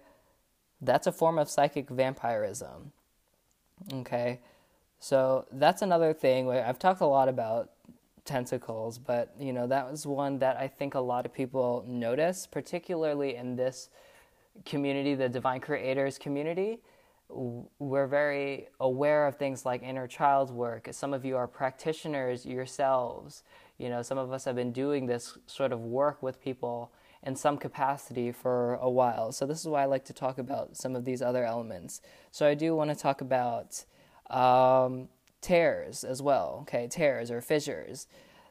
That's 0.81 1.07
a 1.07 1.13
form 1.13 1.39
of 1.39 1.49
psychic 1.49 1.89
vampirism. 1.89 2.93
Okay? 3.93 4.41
So 5.01 5.47
that's 5.51 5.83
another 5.83 6.13
thing. 6.13 6.51
I've 6.51 6.79
talked 6.79 7.01
a 7.01 7.07
lot 7.07 7.29
about 7.29 7.71
tentacles, 8.25 8.99
but 8.99 9.35
you 9.39 9.53
know 9.53 9.67
that 9.67 9.91
was 9.91 10.07
one 10.07 10.39
that 10.39 10.57
I 10.57 10.67
think 10.67 10.95
a 10.95 11.01
lot 11.01 11.27
of 11.27 11.33
people 11.33 11.85
notice, 11.87 12.47
particularly 12.47 13.37
in 13.37 13.57
this 13.57 13.91
community, 14.65 15.15
the 15.15 15.29
Divine 15.29 15.61
Creators 15.61 16.19
community. 16.19 16.81
We're 17.29 18.07
very 18.07 18.69
aware 18.81 19.27
of 19.27 19.37
things 19.37 19.65
like 19.65 19.83
inner 19.83 20.07
child 20.07 20.51
work. 20.51 20.89
Some 20.93 21.15
of 21.15 21.25
you 21.25 21.37
are 21.37 21.49
practitioners 21.49 22.47
yourselves. 22.47 23.43
You 23.79 23.89
know, 23.89 24.03
some 24.03 24.19
of 24.19 24.33
us 24.33 24.45
have 24.45 24.55
been 24.55 24.73
doing 24.73 25.07
this 25.07 25.37
sort 25.47 25.73
of 25.73 25.81
work 25.81 26.23
with 26.23 26.41
people 26.41 26.93
in 27.23 27.35
some 27.35 27.57
capacity 27.57 28.31
for 28.31 28.75
a 28.75 28.91
while. 28.91 29.33
So 29.33 29.47
this 29.47 29.61
is 29.61 29.67
why 29.67 29.83
I 29.83 29.87
like 29.87 30.05
to 30.05 30.13
talk 30.13 30.39
about 30.39 30.77
some 30.77 30.95
of 30.95 31.05
these 31.05 31.23
other 31.23 31.45
elements. 31.45 32.03
So 32.31 32.47
I 32.47 32.55
do 32.55 32.77
want 32.77 32.91
to 32.91 32.97
talk 32.97 33.21
about 33.21 33.85
um, 34.31 35.09
tears 35.41 36.05
as 36.05 36.21
well. 36.23 36.59
Okay, 36.63 36.87
tears 36.89 37.31
or 37.31 37.41
fissures. 37.41 38.07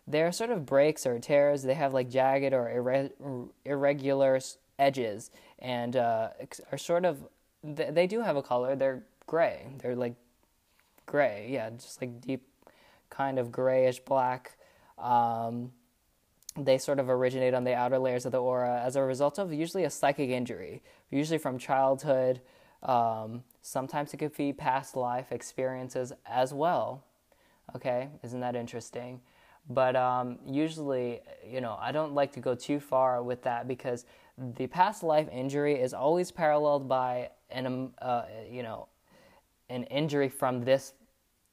They're 0.08 0.32
sort 0.32 0.50
of 0.50 0.66
breaks 0.66 1.06
or 1.06 1.20
tears. 1.20 1.64
They 1.64 1.76
have 1.76 1.94
like 1.94 2.10
jagged 2.10 2.54
or 2.54 2.66
irre- 2.66 3.50
irregular 3.64 4.40
edges 4.80 5.32
and 5.60 5.96
uh, 5.96 6.30
are 6.72 6.78
sort 6.78 7.06
of. 7.06 7.24
They 7.64 8.08
do 8.08 8.22
have 8.22 8.36
a 8.36 8.42
color. 8.42 8.76
They're 8.76 9.04
gray. 9.26 9.68
They're 9.78 9.96
like 9.96 10.16
gray. 11.06 11.50
Yeah, 11.50 11.70
just 11.72 12.02
like 12.02 12.22
deep, 12.22 12.48
kind 13.10 13.40
of 13.40 13.52
grayish 13.52 14.00
black. 14.00 14.58
Um, 14.98 15.72
they 16.56 16.78
sort 16.78 17.00
of 17.00 17.10
originate 17.10 17.54
on 17.54 17.64
the 17.64 17.74
outer 17.74 17.98
layers 17.98 18.26
of 18.26 18.32
the 18.32 18.42
aura 18.42 18.82
as 18.84 18.96
a 18.96 19.02
result 19.02 19.40
of 19.40 19.54
usually 19.54 19.86
a 19.86 19.90
psychic 19.90 20.30
injury, 20.30 20.84
usually 21.10 21.40
from 21.40 21.58
childhood. 21.58 22.42
Um, 22.84 23.44
sometimes 23.62 24.14
it 24.14 24.18
could 24.18 24.36
be 24.36 24.54
past 24.54 24.96
life 24.96 25.32
experiences 25.32 26.14
as 26.26 26.54
well. 26.54 27.06
Okay, 27.76 28.10
isn't 28.24 28.42
that 28.42 28.56
interesting? 28.56 29.22
But 29.70 29.96
um, 29.96 30.40
usually, 30.46 31.22
you 31.50 31.62
know, 31.62 31.78
I 31.80 31.92
don't 31.92 32.14
like 32.14 32.34
to 32.34 32.40
go 32.40 32.54
too 32.54 32.80
far 32.80 33.24
with 33.24 33.44
that 33.44 33.68
because 33.68 34.06
the 34.38 34.68
past 34.68 35.04
life 35.04 35.30
injury 35.32 35.80
is 35.80 35.94
always 35.94 36.32
paralleled 36.32 36.90
by 36.90 37.30
an, 37.54 37.66
um, 37.66 37.94
uh, 38.02 38.24
you 38.50 38.64
know, 38.64 38.88
an 39.70 39.84
injury 39.86 40.30
from 40.30 40.64
this 40.64 40.94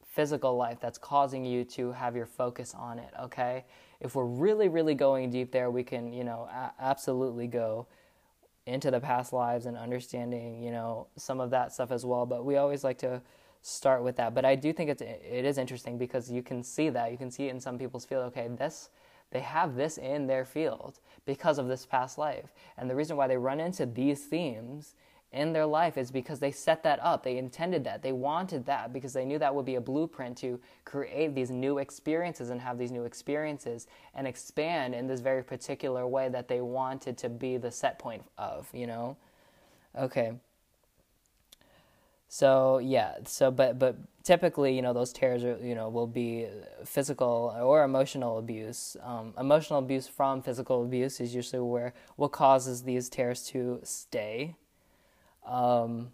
physical 0.05 0.57
life 0.57 0.79
that's 0.81 0.99
causing 0.99 1.45
you 1.45 1.65
to 1.65 1.93
have 1.93 2.17
your 2.17 2.27
focus 2.27 2.75
on 2.75 2.99
it. 2.99 3.11
Okay, 3.23 3.65
if 4.01 4.15
we're 4.15 4.25
really, 4.25 4.69
really 4.69 4.95
going 4.95 5.31
deep 5.31 5.53
there, 5.53 5.71
we 5.71 5.85
can, 5.85 6.13
you 6.13 6.25
know, 6.25 6.49
a- 6.51 6.73
absolutely 6.81 7.47
go 7.47 7.87
into 8.67 8.91
the 8.91 9.01
past 9.01 9.33
lives 9.33 9.67
and 9.67 9.77
understanding, 9.77 10.63
you 10.63 10.71
know, 10.71 11.07
some 11.17 11.41
of 11.41 11.51
that 11.51 11.73
stuff 11.73 11.91
as 11.91 12.05
well. 12.05 12.27
But 12.27 12.45
we 12.45 12.57
always 12.57 12.85
like 12.85 12.99
to 12.99 13.23
start 13.63 14.03
with 14.03 14.17
that. 14.17 14.35
But 14.35 14.45
I 14.45 14.55
do 14.55 14.73
think 14.73 14.91
it's 14.91 15.03
it 15.03 15.45
is 15.45 15.59
interesting 15.59 15.99
because 15.99 16.31
you 16.31 16.43
can 16.43 16.63
see 16.63 16.89
that 16.91 17.13
you 17.13 17.19
can 17.19 17.31
see 17.31 17.47
it 17.47 17.51
in 17.51 17.61
some 17.61 17.79
people's 17.79 18.05
field. 18.05 18.25
Okay, 18.27 18.49
this 18.49 18.91
they 19.31 19.41
have 19.41 19.77
this 19.77 19.97
in 19.97 20.27
their 20.27 20.45
field 20.45 20.99
because 21.25 21.59
of 21.59 21.69
this 21.69 21.87
past 21.87 22.19
life, 22.19 22.53
and 22.77 22.91
the 22.91 22.97
reason 22.97 23.17
why 23.17 23.29
they 23.29 23.37
run 23.37 23.61
into 23.61 23.87
these 23.87 24.25
themes 24.25 24.95
in 25.33 25.53
their 25.53 25.67
life 25.67 25.97
is 25.97 26.11
because 26.11 26.41
they 26.41 26.51
set 26.51 26.83
that 26.83 26.99
up. 27.03 27.23
They 27.23 27.39
intended 27.39 27.85
that. 27.85 28.03
They 28.03 28.13
wanted 28.13 28.67
that 28.67 28.93
because 28.93 29.13
they 29.13 29.25
knew 29.25 29.39
that 29.39 29.55
would 29.55 29.65
be 29.65 29.77
a 29.77 29.81
blueprint 29.81 30.37
to 30.39 30.59
create 30.85 31.35
these 31.35 31.51
new 31.51 31.79
experiences 31.79 32.51
and 32.51 32.61
have 32.61 32.79
these 32.79 32.91
new 32.91 33.05
experiences 33.05 33.87
and 34.15 34.27
expand 34.27 34.95
in 34.95 35.07
this 35.07 35.21
very 35.21 35.45
particular 35.45 36.07
way 36.07 36.29
that 36.29 36.49
they 36.49 36.61
wanted 36.61 37.17
to 37.19 37.29
be 37.29 37.57
the 37.57 37.71
set 37.71 37.99
point 37.99 38.25
of, 38.39 38.69
you 38.73 38.87
know? 38.87 39.17
Okay. 39.97 40.33
So, 42.29 42.79
yeah, 42.79 43.17
so 43.25 43.51
but 43.51 43.79
but 43.79 43.97
typically, 44.23 44.75
you 44.75 44.83
know, 44.83 44.93
those 44.93 45.13
tears 45.13 45.43
are, 45.43 45.59
you 45.61 45.75
know, 45.75 45.89
will 45.89 46.07
be 46.07 46.47
physical 46.85 47.53
or 47.61 47.83
emotional 47.83 48.39
abuse. 48.39 48.97
Um, 49.03 49.35
emotional 49.39 49.81
abuse 49.81 50.07
from 50.07 50.41
physical 50.43 50.85
abuse 50.85 51.21
is 51.21 51.35
usually 51.35 51.61
where 51.61 51.93
what 52.15 52.31
causes 52.31 52.83
these 52.83 53.09
tears 53.09 53.45
to 53.49 53.81
stay 53.83 54.55
um, 55.47 56.11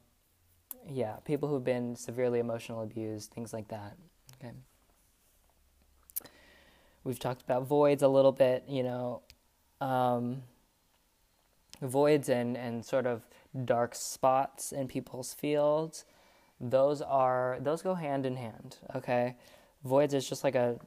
yeah, 0.88 1.16
people 1.24 1.48
who've 1.48 1.64
been 1.64 1.96
severely 1.96 2.38
emotional 2.38 2.82
abused, 2.82 3.30
things 3.30 3.52
like 3.52 3.68
that. 3.68 3.96
Okay. 4.38 4.52
We've 7.04 7.18
talked 7.18 7.42
about 7.42 7.66
voids 7.66 8.02
a 8.02 8.08
little 8.08 8.32
bit, 8.32 8.64
you 8.68 8.82
know, 8.82 9.22
um, 9.80 10.42
voids 11.80 12.28
and, 12.28 12.56
and 12.56 12.84
sort 12.84 13.06
of 13.06 13.22
dark 13.64 13.94
spots 13.94 14.72
in 14.72 14.88
people's 14.88 15.32
fields. 15.32 16.04
Those 16.60 17.02
are 17.02 17.58
those 17.60 17.82
go 17.82 17.94
hand 17.94 18.26
in 18.26 18.36
hand. 18.36 18.78
Okay, 18.94 19.36
voids 19.84 20.14
is 20.14 20.28
just 20.28 20.42
like 20.42 20.54
a 20.54 20.78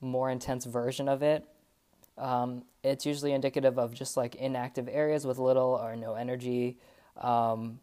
more 0.00 0.30
intense 0.30 0.66
version 0.66 1.08
of 1.08 1.22
it. 1.22 1.44
Um, 2.18 2.64
it's 2.82 3.06
usually 3.06 3.32
indicative 3.32 3.78
of 3.78 3.94
just 3.94 4.16
like 4.16 4.34
inactive 4.34 4.88
areas 4.90 5.26
with 5.26 5.38
little 5.38 5.78
or 5.82 5.96
no 5.96 6.14
energy 6.14 6.78
um, 7.20 7.80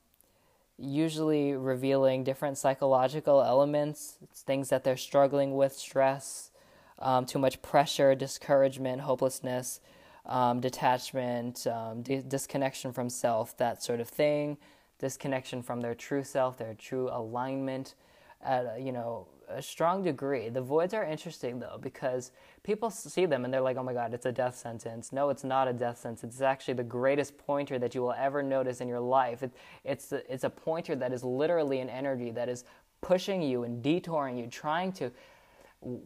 usually 0.77 1.53
revealing 1.53 2.23
different 2.23 2.57
psychological 2.57 3.41
elements, 3.41 4.17
things 4.33 4.69
that 4.69 4.83
they're 4.83 4.97
struggling 4.97 5.55
with, 5.55 5.73
stress, 5.73 6.51
um, 6.99 7.25
too 7.25 7.39
much 7.39 7.61
pressure, 7.61 8.15
discouragement, 8.15 9.01
hopelessness, 9.01 9.79
um, 10.25 10.59
detachment, 10.59 11.65
um, 11.67 12.01
di- 12.01 12.21
disconnection 12.21 12.91
from 12.91 13.09
self, 13.09 13.57
that 13.57 13.81
sort 13.81 13.99
of 13.99 14.09
thing, 14.09 14.57
disconnection 14.99 15.61
from 15.61 15.81
their 15.81 15.95
true 15.95 16.23
self, 16.23 16.57
their 16.57 16.73
true 16.73 17.09
alignment, 17.11 17.95
at, 18.43 18.81
you 18.81 18.91
know, 18.91 19.27
a 19.49 19.61
strong 19.61 20.03
degree. 20.03 20.49
The 20.49 20.61
voids 20.61 20.93
are 20.93 21.03
interesting 21.03 21.59
though 21.59 21.79
because 21.81 22.31
people 22.63 22.89
see 22.89 23.25
them 23.25 23.45
and 23.45 23.53
they're 23.53 23.61
like, 23.61 23.77
"Oh 23.77 23.83
my 23.83 23.93
God, 23.93 24.13
it's 24.13 24.25
a 24.25 24.31
death 24.31 24.57
sentence." 24.57 25.11
No, 25.11 25.29
it's 25.29 25.43
not 25.43 25.67
a 25.67 25.73
death 25.73 25.99
sentence. 25.99 26.35
It's 26.35 26.41
actually 26.41 26.75
the 26.75 26.83
greatest 26.83 27.37
pointer 27.37 27.79
that 27.79 27.95
you 27.95 28.01
will 28.01 28.13
ever 28.13 28.43
notice 28.43 28.81
in 28.81 28.87
your 28.87 28.99
life. 28.99 29.43
It, 29.43 29.53
it's 29.83 30.11
it's 30.11 30.43
a 30.43 30.49
pointer 30.49 30.95
that 30.95 31.13
is 31.13 31.23
literally 31.23 31.79
an 31.79 31.89
energy 31.89 32.31
that 32.31 32.49
is 32.49 32.65
pushing 33.01 33.41
you 33.41 33.63
and 33.63 33.81
detouring 33.81 34.37
you, 34.37 34.47
trying 34.47 34.91
to, 34.91 35.11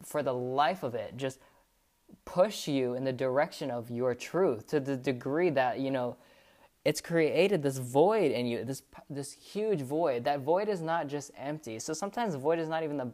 for 0.04 0.22
the 0.22 0.34
life 0.34 0.82
of 0.82 0.94
it, 0.94 1.16
just 1.16 1.38
push 2.24 2.68
you 2.68 2.94
in 2.94 3.04
the 3.04 3.12
direction 3.12 3.70
of 3.70 3.90
your 3.90 4.14
truth 4.14 4.66
to 4.68 4.80
the 4.80 4.96
degree 4.96 5.50
that 5.50 5.80
you 5.80 5.90
know 5.90 6.16
it's 6.84 7.00
created 7.00 7.62
this 7.62 7.78
void 7.78 8.30
in 8.30 8.46
you 8.46 8.64
this 8.64 8.82
this 9.08 9.32
huge 9.32 9.80
void 9.80 10.24
that 10.24 10.40
void 10.40 10.68
is 10.68 10.82
not 10.82 11.08
just 11.08 11.30
empty 11.36 11.78
so 11.78 11.92
sometimes 11.92 12.34
the 12.34 12.38
void 12.38 12.58
is 12.58 12.68
not 12.68 12.82
even 12.82 12.96
the 12.96 13.10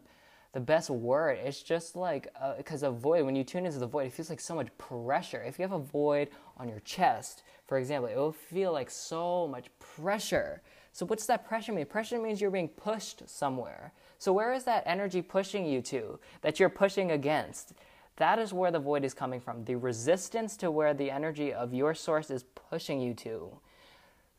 the 0.53 0.61
best 0.61 0.91
word. 0.91 1.39
It's 1.43 1.63
just 1.63 1.97
like 1.97 2.33
because 2.57 2.83
uh, 2.83 2.91
a 2.91 2.93
void. 2.93 3.25
When 3.25 3.37
you 3.37 3.45
tune 3.45 3.67
into 3.67 3.79
the 3.79 3.87
void, 3.87 4.07
it 4.07 4.13
feels 4.13 4.31
like 4.31 4.41
so 4.41 4.55
much 4.55 4.69
pressure. 4.79 5.43
If 5.43 5.59
you 5.59 5.63
have 5.63 5.73
a 5.73 5.79
void 5.79 6.31
on 6.57 6.69
your 6.69 6.81
chest, 6.81 7.43
for 7.67 7.79
example, 7.79 8.09
it 8.09 8.17
will 8.17 8.33
feel 8.33 8.73
like 8.73 8.91
so 8.91 9.47
much 9.47 9.67
pressure. 9.79 10.63
So 10.93 11.07
what's 11.07 11.27
that 11.27 11.47
pressure 11.47 11.73
mean? 11.73 11.87
Pressure 11.87 12.19
means 12.19 12.41
you're 12.41 12.51
being 12.51 12.69
pushed 12.69 13.29
somewhere. 13.29 13.93
So 14.19 14.33
where 14.33 14.53
is 14.53 14.65
that 14.65 14.83
energy 14.87 15.23
pushing 15.23 15.67
you 15.67 15.83
to 15.83 16.19
that 16.41 16.59
you're 16.59 16.71
pushing 16.71 17.11
against? 17.11 17.75
That 18.17 18.41
is 18.41 18.53
where 18.53 18.73
the 18.73 18.81
void 18.81 19.05
is 19.05 19.15
coming 19.15 19.41
from. 19.41 19.65
The 19.65 19.77
resistance 19.77 20.57
to 20.57 20.73
where 20.73 20.93
the 20.93 21.11
energy 21.11 21.53
of 21.53 21.73
your 21.73 21.95
source 21.95 22.31
is 22.31 22.43
pushing 22.43 23.01
you 23.01 23.15
to. 23.15 23.61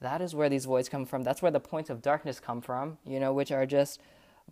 That 0.01 0.21
is 0.21 0.35
where 0.35 0.49
these 0.49 0.65
voids 0.65 0.89
come 0.89 1.05
from. 1.05 1.23
That's 1.23 1.41
where 1.41 1.51
the 1.51 1.59
points 1.59 1.89
of 1.89 2.01
darkness 2.01 2.39
come 2.39 2.61
from, 2.61 2.97
you 3.05 3.19
know, 3.19 3.31
which 3.31 3.51
are 3.51 3.65
just 3.65 4.01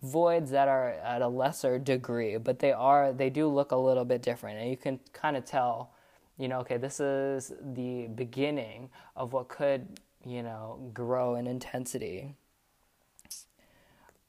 voids 0.02 0.50
that 0.50 0.68
are 0.68 0.90
at 0.90 1.22
a 1.22 1.28
lesser 1.28 1.78
degree, 1.78 2.36
but 2.36 2.58
they 2.58 2.72
are 2.72 3.12
they 3.12 3.30
do 3.30 3.48
look 3.48 3.72
a 3.72 3.76
little 3.76 4.04
bit 4.04 4.22
different, 4.22 4.58
and 4.60 4.70
you 4.70 4.76
can 4.76 5.00
kind 5.12 5.36
of 5.36 5.44
tell, 5.44 5.92
you 6.38 6.48
know, 6.48 6.60
okay, 6.60 6.76
this 6.76 7.00
is 7.00 7.52
the 7.60 8.06
beginning 8.08 8.90
of 9.16 9.32
what 9.32 9.48
could 9.48 10.00
you 10.24 10.42
know 10.42 10.90
grow 10.94 11.34
in 11.34 11.46
intensity. 11.46 12.34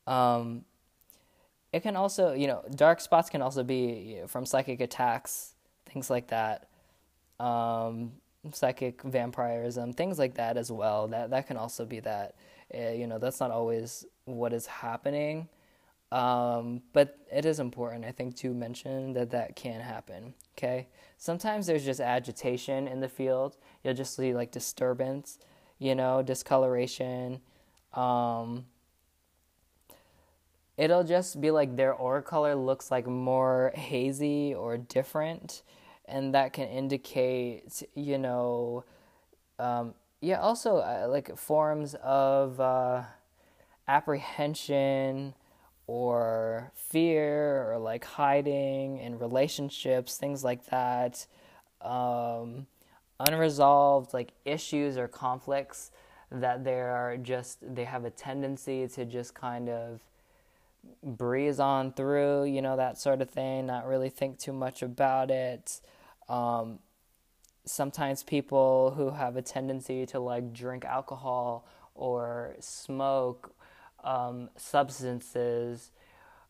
Um, 0.07 0.65
it 1.71 1.81
can 1.81 1.95
also, 1.95 2.33
you 2.33 2.47
know, 2.47 2.63
dark 2.75 2.99
spots 2.99 3.29
can 3.29 3.41
also 3.41 3.63
be 3.63 4.21
from 4.27 4.45
psychic 4.45 4.81
attacks, 4.81 5.53
things 5.85 6.09
like 6.09 6.27
that. 6.29 6.67
Um, 7.39 8.13
psychic 8.51 9.03
vampirism, 9.03 9.93
things 9.93 10.17
like 10.17 10.35
that 10.35 10.57
as 10.57 10.71
well. 10.71 11.07
That 11.07 11.29
that 11.29 11.47
can 11.47 11.57
also 11.57 11.85
be 11.85 11.99
that. 12.01 12.35
Uh, 12.73 12.89
you 12.91 13.07
know, 13.07 13.17
that's 13.17 13.39
not 13.39 13.51
always 13.51 14.05
what 14.25 14.53
is 14.53 14.65
happening. 14.67 15.47
Um, 16.11 16.81
but 16.91 17.19
it 17.31 17.45
is 17.45 17.59
important, 17.59 18.03
I 18.03 18.11
think, 18.11 18.35
to 18.37 18.53
mention 18.53 19.13
that 19.13 19.29
that 19.31 19.55
can 19.55 19.79
happen. 19.81 20.33
Okay. 20.57 20.87
Sometimes 21.17 21.67
there's 21.67 21.85
just 21.85 21.99
agitation 21.99 22.87
in 22.87 22.99
the 22.99 23.09
field. 23.09 23.57
You'll 23.83 23.93
just 23.93 24.15
see 24.15 24.33
like 24.33 24.51
disturbance, 24.51 25.37
you 25.77 25.93
know, 25.93 26.23
discoloration. 26.23 27.41
Um, 27.93 28.65
it'll 30.77 31.03
just 31.03 31.39
be 31.39 31.51
like 31.51 31.75
their 31.75 31.93
aura 31.93 32.23
color 32.23 32.55
looks 32.55 32.89
like 32.89 33.05
more 33.05 33.71
hazy 33.75 34.53
or 34.55 34.77
different, 34.77 35.61
and 36.05 36.33
that 36.33 36.53
can 36.53 36.67
indicate, 36.69 37.83
you 37.93 38.17
know, 38.17 38.83
um, 39.59 39.93
yeah, 40.21 40.39
also 40.39 40.77
uh, 40.77 41.07
like 41.09 41.37
forms 41.37 41.95
of 42.01 42.59
uh, 42.59 43.03
apprehension 43.87 45.33
or 45.89 46.71
fear 46.75 47.67
or 47.67 47.79
like 47.79 48.05
hiding 48.05 48.99
in 48.99 49.17
relationships, 49.17 50.17
things 50.17 50.43
like 50.43 50.63
that. 50.67 51.25
Um, 51.81 52.67
unresolved 53.19 54.13
like 54.13 54.29
issues 54.45 54.97
or 54.97 55.07
conflicts 55.07 55.89
that 56.31 56.63
they 56.63 56.79
are 56.79 57.17
just 57.17 57.57
they 57.73 57.85
have 57.85 58.05
a 58.05 58.11
tendency 58.11 58.87
to 58.87 59.03
just 59.03 59.33
kind 59.33 59.67
of 59.67 59.99
breeze 61.01 61.59
on 61.59 61.91
through, 61.93 62.43
you 62.43 62.61
know, 62.61 62.77
that 62.77 62.99
sort 62.99 63.19
of 63.19 63.31
thing, 63.31 63.65
not 63.65 63.87
really 63.87 64.09
think 64.09 64.37
too 64.37 64.53
much 64.53 64.83
about 64.83 65.31
it. 65.31 65.81
Um, 66.29 66.77
sometimes 67.65 68.21
people 68.21 68.93
who 68.95 69.09
have 69.09 69.37
a 69.37 69.41
tendency 69.41 70.05
to 70.05 70.19
like 70.19 70.53
drink 70.53 70.85
alcohol 70.85 71.65
or 71.95 72.55
smoke 72.59 73.55
um, 74.03 74.49
substances 74.55 75.91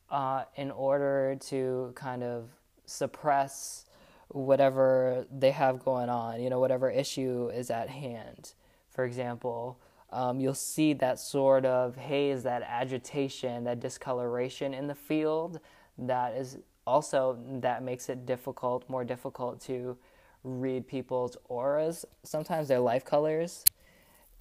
uh, 0.09 0.43
in 0.55 0.71
order 0.71 1.37
to 1.39 1.91
kind 1.95 2.23
of 2.23 2.49
suppress 2.85 3.85
whatever 4.29 5.25
they 5.31 5.51
have 5.51 5.83
going 5.83 6.09
on, 6.09 6.41
you 6.41 6.49
know, 6.49 6.59
whatever 6.59 6.89
issue 6.89 7.49
is 7.53 7.69
at 7.69 7.89
hand. 7.89 8.53
For 8.89 9.05
example, 9.05 9.79
um, 10.11 10.39
you'll 10.39 10.53
see 10.53 10.93
that 10.93 11.19
sort 11.19 11.65
of 11.65 11.95
haze, 11.95 12.43
that 12.43 12.63
agitation, 12.63 13.63
that 13.65 13.79
discoloration 13.79 14.73
in 14.73 14.87
the 14.87 14.95
field. 14.95 15.59
That 15.97 16.35
is 16.35 16.57
also 16.87 17.37
that 17.61 17.83
makes 17.83 18.09
it 18.09 18.25
difficult, 18.25 18.89
more 18.89 19.03
difficult 19.03 19.61
to 19.61 19.97
read 20.43 20.87
people's 20.87 21.37
auras. 21.45 22.05
Sometimes 22.23 22.67
their 22.67 22.79
life 22.79 23.05
colors, 23.05 23.63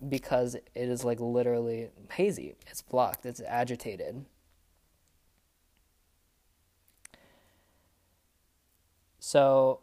because 0.07 0.55
it 0.55 0.67
is 0.75 1.05
like 1.05 1.21
literally 1.21 1.89
hazy. 2.13 2.55
It's 2.67 2.83
blocked. 2.83 3.27
It's 3.27 3.41
agitated. 3.41 4.25
So 9.19 9.81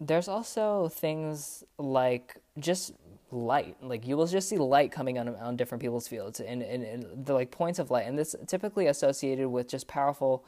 there's 0.00 0.28
also 0.28 0.88
things 0.88 1.64
like 1.78 2.36
just 2.58 2.92
light 3.30 3.76
like 3.82 4.06
you 4.06 4.16
will 4.16 4.26
just 4.26 4.48
see 4.48 4.58
light 4.58 4.92
coming 4.92 5.18
on 5.18 5.28
on 5.36 5.56
different 5.56 5.82
people's 5.82 6.06
fields 6.06 6.38
and, 6.38 6.62
and, 6.62 6.84
and, 6.84 7.26
the 7.26 7.34
like 7.34 7.50
points 7.50 7.80
of 7.80 7.90
light 7.90 8.06
and 8.06 8.16
this 8.16 8.36
typically 8.46 8.86
associated 8.86 9.48
with 9.48 9.66
just 9.66 9.88
powerful 9.88 10.44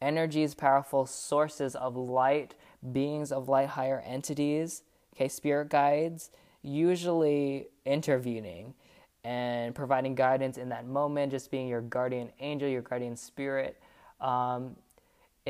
energies 0.00 0.54
powerful 0.54 1.06
sources 1.06 1.74
of 1.74 1.96
light 1.96 2.54
beings 2.92 3.32
of 3.32 3.48
light 3.48 3.70
higher 3.70 4.00
entities 4.06 4.82
okay 5.12 5.26
spirit 5.26 5.68
guides 5.68 6.30
usually 6.62 7.66
intervening 7.84 8.74
and 9.24 9.74
providing 9.74 10.14
guidance 10.14 10.56
in 10.56 10.68
that 10.70 10.86
moment 10.86 11.30
just 11.30 11.50
being 11.50 11.68
your 11.68 11.80
guardian 11.80 12.30
angel 12.40 12.68
your 12.68 12.82
guardian 12.82 13.16
spirit 13.16 13.80
um, 14.20 14.76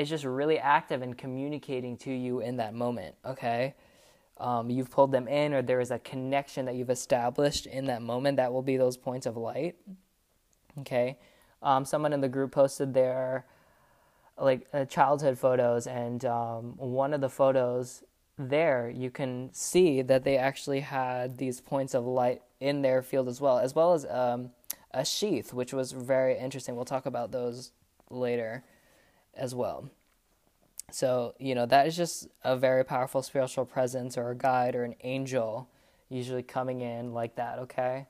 just 0.03 0.25
really 0.25 0.59
active 0.59 1.03
in 1.03 1.13
communicating 1.15 1.97
to 1.97 2.11
you 2.13 2.41
in 2.41 2.57
that 2.57 2.75
moment 2.75 3.15
okay? 3.25 3.75
Um, 4.39 4.71
you've 4.71 4.91
pulled 4.91 5.13
them 5.13 5.29
in 5.29 5.53
or 5.53 5.61
there 5.61 5.81
is 5.81 5.91
a 5.91 5.99
connection 5.99 6.65
that 6.65 6.75
you've 6.75 6.89
established 6.89 7.67
in 7.67 7.85
that 7.87 8.01
moment 8.01 8.39
that 8.39 8.53
will 8.53 8.63
be 8.63 8.79
those 8.79 8.97
points 8.97 9.27
of 9.27 9.37
light 9.37 9.77
okay? 10.81 11.19
Um, 11.63 11.85
someone 11.85 12.13
in 12.13 12.21
the 12.21 12.29
group 12.29 12.53
posted 12.53 12.95
their 12.95 13.45
like 14.41 14.67
uh, 14.73 14.87
childhood 14.87 15.39
photos 15.39 15.87
and 15.87 16.25
um, 16.25 16.75
one 16.77 17.13
of 17.13 17.21
the 17.21 17.29
photos 17.29 18.03
there 18.49 18.89
you 18.89 19.11
can 19.11 19.51
see 19.53 20.03
that 20.03 20.25
they 20.25 20.37
actually 20.37 20.81
had 20.81 21.39
these 21.39 21.61
points 21.61 21.95
of 21.95 22.07
light 22.07 22.43
in 22.61 22.83
their 22.83 23.03
field 23.03 23.29
as 23.29 23.41
well 23.41 23.59
as 23.59 23.75
well 23.75 23.93
as 23.93 24.07
um, 24.07 24.51
a 24.93 25.05
sheath 25.05 25.53
which 25.53 25.73
was 25.73 25.93
very 25.93 26.39
interesting 26.39 26.77
we'll 26.77 26.85
talk 26.85 27.07
about 27.07 27.33
those 27.33 27.73
later 28.11 28.65
as 29.35 29.55
well 29.55 29.91
so, 30.93 31.35
you 31.39 31.55
know, 31.55 31.67
that 31.67 31.87
is 31.87 31.97
just 31.97 32.29
a 32.45 32.57
very 32.57 32.85
powerful 32.85 33.23
spiritual 33.23 33.65
presence 33.65 34.17
or 34.19 34.31
a 34.31 34.35
guide 34.35 34.75
or 34.75 34.85
an 34.85 34.95
angel 35.03 35.69
usually 36.09 36.43
coming 36.43 36.81
in 36.81 37.13
like 37.13 37.37
that, 37.37 37.59
okay? 37.61 38.07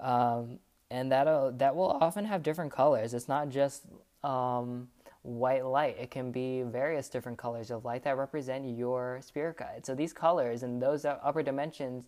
Um, 0.00 0.58
and 0.90 1.10
that 1.12 1.58
that 1.58 1.76
will 1.76 1.90
often 1.90 2.24
have 2.24 2.42
different 2.42 2.72
colors. 2.72 3.14
It's 3.14 3.28
not 3.28 3.48
just 3.48 3.84
um, 4.22 4.88
white 5.26 5.66
light. 5.66 5.96
It 5.98 6.10
can 6.10 6.30
be 6.30 6.62
various 6.62 7.08
different 7.08 7.36
colors 7.36 7.70
of 7.70 7.84
light 7.84 8.04
that 8.04 8.16
represent 8.16 8.76
your 8.76 9.20
spirit 9.22 9.58
guide. 9.58 9.84
So 9.84 9.94
these 9.94 10.12
colors 10.12 10.62
and 10.62 10.80
those 10.80 11.04
upper 11.04 11.42
dimensions 11.42 12.04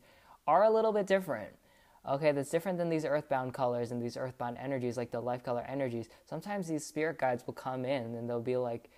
are 0.47 0.65
a 0.65 0.71
little 0.71 0.93
bit 0.93 1.07
different. 1.07 1.51
Okay, 2.09 2.33
that's 2.33 2.49
different 2.49 2.79
than 2.79 2.89
these 2.89 3.05
earthbound 3.05 3.53
colors 3.53 3.91
and 3.91 4.01
these 4.01 4.17
earthbound 4.17 4.57
energies, 4.59 4.97
like 4.97 5.11
the 5.11 5.21
life 5.21 5.43
color 5.43 5.65
energies. 5.69 6.09
Sometimes 6.25 6.69
these 6.69 6.87
spirit 6.87 7.19
guides 7.19 7.45
will 7.47 7.55
come 7.55 7.85
in 7.85 8.15
and 8.15 8.31
they'll 8.31 8.41
be 8.41 8.57
like, 8.57 8.89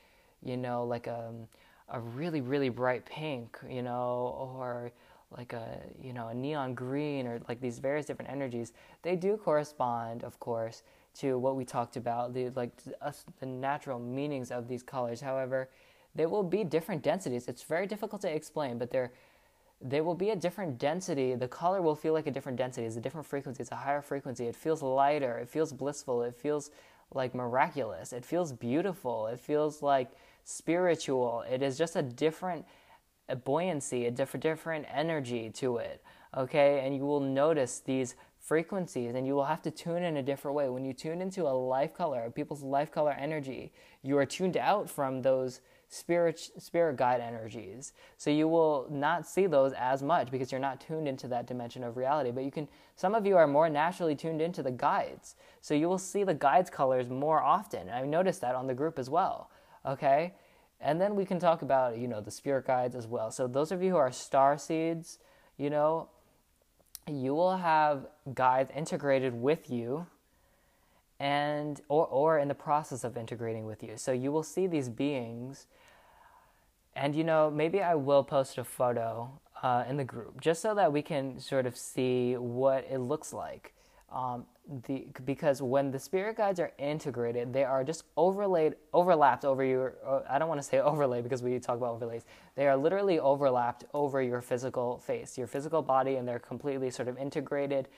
you 0.44 0.56
know, 0.56 0.84
like 0.84 1.06
a, 1.06 1.28
um, 1.28 1.48
a 1.88 1.98
really, 1.98 2.40
really 2.40 2.68
bright 2.68 3.04
pink, 3.06 3.58
you 3.68 3.82
know, 3.82 4.36
or 4.38 4.92
like 5.36 5.54
a, 5.54 5.80
you 6.00 6.12
know, 6.12 6.28
a 6.28 6.34
neon 6.34 6.74
green 6.74 7.26
or 7.26 7.40
like 7.48 7.60
these 7.60 7.78
various 7.78 8.06
different 8.06 8.30
energies, 8.30 8.72
they 9.02 9.16
do 9.16 9.36
correspond, 9.36 10.22
of 10.22 10.38
course, 10.38 10.82
to 11.18 11.38
what 11.38 11.56
we 11.56 11.64
talked 11.64 11.96
about, 11.96 12.34
the 12.34 12.50
like 12.50 12.72
us, 13.00 13.24
the 13.40 13.46
natural 13.46 13.98
meanings 13.98 14.50
of 14.50 14.68
these 14.68 14.82
colors. 14.82 15.20
However, 15.20 15.68
they 16.14 16.26
will 16.26 16.42
be 16.42 16.64
different 16.64 17.02
densities. 17.02 17.48
It's 17.48 17.62
very 17.62 17.86
difficult 17.86 18.22
to 18.22 18.34
explain, 18.34 18.78
but 18.78 18.90
they're 18.90 19.12
they 19.82 20.00
will 20.02 20.14
be 20.14 20.30
a 20.30 20.36
different 20.36 20.78
density. 20.78 21.34
The 21.34 21.48
color 21.48 21.80
will 21.80 21.94
feel 21.94 22.12
like 22.12 22.26
a 22.26 22.30
different 22.30 22.58
density. 22.58 22.86
It's 22.86 22.96
a 22.96 23.00
different 23.00 23.26
frequency. 23.26 23.62
It's 23.62 23.72
a 23.72 23.76
higher 23.76 24.02
frequency. 24.02 24.46
It 24.46 24.54
feels 24.54 24.82
lighter. 24.82 25.38
It 25.38 25.48
feels 25.48 25.72
blissful. 25.72 26.22
It 26.22 26.34
feels 26.36 26.70
like 27.14 27.34
miraculous. 27.34 28.12
It 28.12 28.24
feels 28.24 28.52
beautiful. 28.52 29.26
It 29.28 29.40
feels 29.40 29.82
like 29.82 30.10
spiritual. 30.44 31.44
It 31.50 31.62
is 31.62 31.78
just 31.78 31.96
a 31.96 32.02
different 32.02 32.66
buoyancy, 33.44 34.06
a 34.06 34.10
different 34.10 34.42
different 34.42 34.86
energy 34.92 35.50
to 35.50 35.78
it. 35.78 36.02
Okay, 36.36 36.80
and 36.84 36.94
you 36.94 37.04
will 37.06 37.20
notice 37.20 37.80
these 37.80 38.14
frequencies 38.40 39.14
and 39.14 39.26
you 39.26 39.34
will 39.34 39.44
have 39.44 39.62
to 39.62 39.70
tune 39.70 40.02
in 40.02 40.16
a 40.16 40.22
different 40.22 40.56
way. 40.56 40.68
When 40.68 40.84
you 40.84 40.92
tune 40.92 41.20
into 41.20 41.42
a 41.42 41.50
life 41.50 41.94
color, 41.94 42.30
people's 42.30 42.62
life 42.62 42.90
color 42.90 43.12
energy, 43.12 43.72
you 44.02 44.18
are 44.18 44.26
tuned 44.26 44.56
out 44.56 44.90
from 44.90 45.22
those 45.22 45.60
spirit 45.88 46.38
spirit 46.58 46.96
guide 46.96 47.20
energies. 47.20 47.92
So 48.16 48.30
you 48.30 48.48
will 48.48 48.86
not 48.90 49.26
see 49.26 49.46
those 49.46 49.72
as 49.72 50.02
much 50.02 50.30
because 50.30 50.50
you're 50.50 50.60
not 50.60 50.80
tuned 50.80 51.08
into 51.08 51.28
that 51.28 51.46
dimension 51.46 51.84
of 51.84 51.96
reality. 51.96 52.30
But 52.30 52.44
you 52.44 52.50
can 52.50 52.68
some 52.96 53.14
of 53.14 53.26
you 53.26 53.36
are 53.36 53.46
more 53.46 53.68
naturally 53.68 54.14
tuned 54.14 54.40
into 54.40 54.62
the 54.62 54.70
guides. 54.70 55.36
So 55.60 55.74
you 55.74 55.88
will 55.88 55.98
see 55.98 56.24
the 56.24 56.34
guides 56.34 56.70
colors 56.70 57.08
more 57.08 57.42
often. 57.42 57.88
I've 57.90 58.06
noticed 58.06 58.40
that 58.40 58.54
on 58.54 58.66
the 58.66 58.74
group 58.74 58.98
as 58.98 59.10
well 59.10 59.50
okay? 59.86 60.34
And 60.80 61.00
then 61.00 61.14
we 61.14 61.24
can 61.24 61.38
talk 61.38 61.62
about, 61.62 61.98
you 61.98 62.08
know, 62.08 62.20
the 62.20 62.30
spirit 62.30 62.66
guides 62.66 62.94
as 62.94 63.06
well. 63.06 63.30
So 63.30 63.46
those 63.46 63.70
of 63.72 63.82
you 63.82 63.90
who 63.90 63.96
are 63.96 64.10
star 64.10 64.56
seeds, 64.56 65.18
you 65.58 65.70
know, 65.70 66.08
you 67.10 67.34
will 67.34 67.56
have 67.56 68.06
guides 68.34 68.70
integrated 68.74 69.34
with 69.34 69.70
you 69.70 70.06
and 71.18 71.80
or 71.88 72.06
or 72.06 72.38
in 72.38 72.48
the 72.48 72.54
process 72.54 73.04
of 73.04 73.16
integrating 73.16 73.66
with 73.66 73.82
you. 73.82 73.96
So 73.96 74.12
you 74.12 74.32
will 74.32 74.42
see 74.42 74.66
these 74.66 74.88
beings 74.88 75.66
and 76.96 77.14
you 77.14 77.24
know, 77.24 77.50
maybe 77.50 77.82
I 77.82 77.94
will 77.94 78.24
post 78.24 78.58
a 78.58 78.64
photo 78.64 79.30
uh, 79.62 79.84
in 79.88 79.96
the 79.96 80.04
group 80.04 80.40
just 80.40 80.62
so 80.62 80.74
that 80.74 80.92
we 80.92 81.02
can 81.02 81.38
sort 81.38 81.66
of 81.66 81.76
see 81.76 82.34
what 82.36 82.86
it 82.90 82.98
looks 82.98 83.32
like. 83.32 83.74
Um, 84.12 84.46
the 84.86 85.06
because 85.24 85.60
when 85.60 85.90
the 85.90 85.98
spirit 85.98 86.36
guides 86.36 86.60
are 86.60 86.72
integrated, 86.78 87.52
they 87.52 87.64
are 87.64 87.82
just 87.82 88.04
overlaid, 88.16 88.76
overlapped 88.92 89.44
over 89.44 89.64
your. 89.64 89.94
Uh, 90.06 90.20
I 90.28 90.38
don't 90.38 90.48
want 90.48 90.60
to 90.60 90.66
say 90.66 90.78
overlay 90.80 91.22
because 91.22 91.42
we 91.42 91.58
talk 91.58 91.76
about 91.76 91.94
overlays. 91.94 92.24
They 92.54 92.68
are 92.68 92.76
literally 92.76 93.18
overlapped 93.18 93.84
over 93.94 94.22
your 94.22 94.40
physical 94.40 94.98
face, 94.98 95.36
your 95.36 95.46
physical 95.46 95.82
body, 95.82 96.16
and 96.16 96.26
they're 96.26 96.38
completely 96.38 96.90
sort 96.90 97.08
of 97.08 97.18
integrated. 97.18 97.88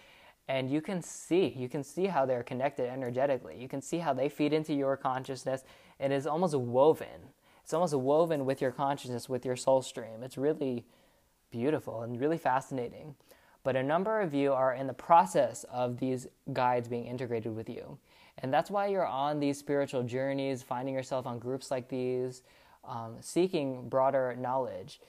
And 0.48 0.70
you 0.70 0.80
can 0.80 1.02
see, 1.02 1.54
you 1.56 1.68
can 1.68 1.84
see 1.84 2.06
how 2.06 2.26
they're 2.26 2.42
connected 2.42 2.88
energetically. 2.88 3.56
You 3.60 3.68
can 3.68 3.80
see 3.80 3.98
how 3.98 4.12
they 4.12 4.28
feed 4.28 4.52
into 4.52 4.74
your 4.74 4.96
consciousness. 4.96 5.62
It 6.00 6.10
is 6.10 6.26
almost 6.26 6.56
woven. 6.56 7.30
It's 7.62 7.72
almost 7.72 7.94
woven 7.94 8.44
with 8.44 8.60
your 8.60 8.72
consciousness, 8.72 9.28
with 9.28 9.46
your 9.46 9.54
soul 9.54 9.82
stream. 9.82 10.22
It's 10.22 10.36
really 10.36 10.84
beautiful 11.50 12.02
and 12.02 12.18
really 12.20 12.38
fascinating 12.38 13.14
but 13.64 13.76
a 13.76 13.82
number 13.82 14.20
of 14.20 14.34
you 14.34 14.52
are 14.52 14.74
in 14.74 14.86
the 14.86 14.92
process 14.92 15.64
of 15.64 15.98
these 15.98 16.26
guides 16.52 16.88
being 16.88 17.06
integrated 17.06 17.54
with 17.54 17.68
you. 17.68 17.98
And 18.38 18.52
that's 18.52 18.70
why 18.70 18.86
you're 18.88 19.06
on 19.06 19.40
these 19.40 19.58
spiritual 19.58 20.02
journeys, 20.02 20.62
finding 20.62 20.94
yourself 20.94 21.26
on 21.26 21.38
groups 21.38 21.70
like 21.70 21.88
these, 21.88 22.42
um, 22.84 23.16
seeking 23.20 23.88
broader 23.88 24.34
knowledge. 24.38 25.00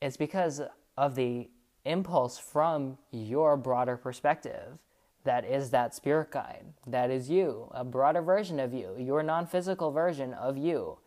It's 0.00 0.16
because 0.16 0.60
of 0.96 1.14
the 1.14 1.48
impulse 1.84 2.38
from 2.38 2.98
your 3.10 3.56
broader 3.56 3.96
perspective 3.96 4.78
that 5.24 5.44
is 5.44 5.70
that 5.70 5.94
spirit 5.94 6.30
guide. 6.30 6.64
That 6.86 7.10
is 7.10 7.28
you, 7.28 7.68
a 7.72 7.84
broader 7.84 8.22
version 8.22 8.60
of 8.60 8.72
you, 8.72 8.94
your 8.98 9.22
non 9.22 9.46
physical 9.46 9.90
version 9.90 10.32
of 10.34 10.56
you 10.56 10.98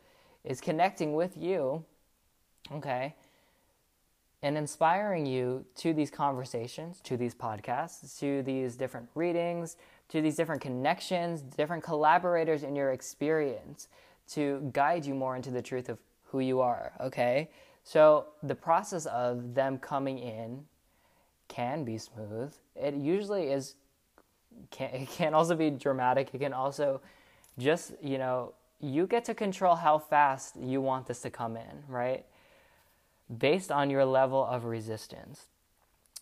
is 0.43 0.61
connecting 0.61 1.13
with 1.13 1.37
you, 1.37 1.85
okay, 2.71 3.15
and 4.41 4.57
inspiring 4.57 5.25
you 5.25 5.65
to 5.75 5.93
these 5.93 6.09
conversations, 6.09 7.01
to 7.01 7.17
these 7.17 7.35
podcasts, 7.35 8.17
to 8.19 8.41
these 8.43 8.75
different 8.75 9.09
readings, 9.15 9.75
to 10.09 10.21
these 10.21 10.35
different 10.35 10.61
connections, 10.61 11.41
different 11.41 11.83
collaborators 11.83 12.63
in 12.63 12.75
your 12.75 12.91
experience 12.91 13.87
to 14.29 14.69
guide 14.73 15.05
you 15.05 15.13
more 15.13 15.35
into 15.35 15.51
the 15.51 15.61
truth 15.61 15.89
of 15.89 15.97
who 16.25 16.39
you 16.39 16.61
are, 16.61 16.93
okay? 17.01 17.49
So 17.83 18.27
the 18.43 18.55
process 18.55 19.05
of 19.07 19.55
them 19.55 19.77
coming 19.77 20.19
in 20.19 20.65
can 21.47 21.83
be 21.83 21.97
smooth. 21.97 22.53
It 22.75 22.93
usually 22.93 23.51
is 23.51 23.75
can 24.71 24.89
it 24.91 25.09
can 25.09 25.33
also 25.33 25.55
be 25.55 25.69
dramatic. 25.69 26.29
It 26.33 26.39
can 26.39 26.53
also 26.53 27.01
just, 27.57 27.93
you 28.01 28.17
know, 28.17 28.53
you 28.79 29.07
get 29.07 29.25
to 29.25 29.33
control 29.33 29.75
how 29.75 29.97
fast 29.97 30.55
you 30.55 30.81
want 30.81 31.07
this 31.07 31.21
to 31.21 31.29
come 31.29 31.57
in, 31.57 31.83
right? 31.87 32.25
Based 33.35 33.71
on 33.71 33.89
your 33.89 34.05
level 34.05 34.43
of 34.43 34.65
resistance. 34.65 35.47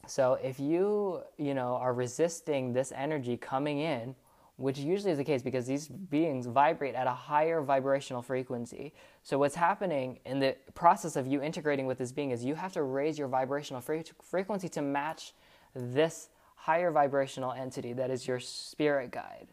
So 0.07 0.33
if 0.43 0.59
you, 0.59 1.21
you 1.37 1.53
know, 1.53 1.75
are 1.75 1.93
resisting 1.93 2.73
this 2.73 2.91
energy 2.95 3.37
coming 3.37 3.79
in, 3.79 4.15
which 4.57 4.79
usually 4.79 5.11
is 5.11 5.19
the 5.19 5.23
case 5.23 5.43
because 5.43 5.67
these 5.67 5.87
beings 5.87 6.47
vibrate 6.47 6.95
at 6.95 7.05
a 7.05 7.11
higher 7.11 7.61
vibrational 7.61 8.23
frequency. 8.23 8.93
So, 9.21 9.37
what's 9.37 9.55
happening 9.55 10.19
in 10.25 10.39
the 10.39 10.55
process 10.73 11.15
of 11.15 11.27
you 11.27 11.41
integrating 11.41 11.85
with 11.85 11.99
this 11.99 12.11
being 12.11 12.31
is 12.31 12.43
you 12.43 12.55
have 12.55 12.73
to 12.73 12.83
raise 12.83 13.19
your 13.19 13.27
vibrational 13.27 13.81
fre- 13.81 13.97
frequency 14.23 14.67
to 14.69 14.81
match 14.81 15.33
this 15.75 16.29
higher 16.55 16.91
vibrational 16.91 17.53
entity 17.53 17.93
that 17.93 18.09
is 18.09 18.27
your 18.27 18.39
spirit 18.39 19.11
guide. 19.11 19.47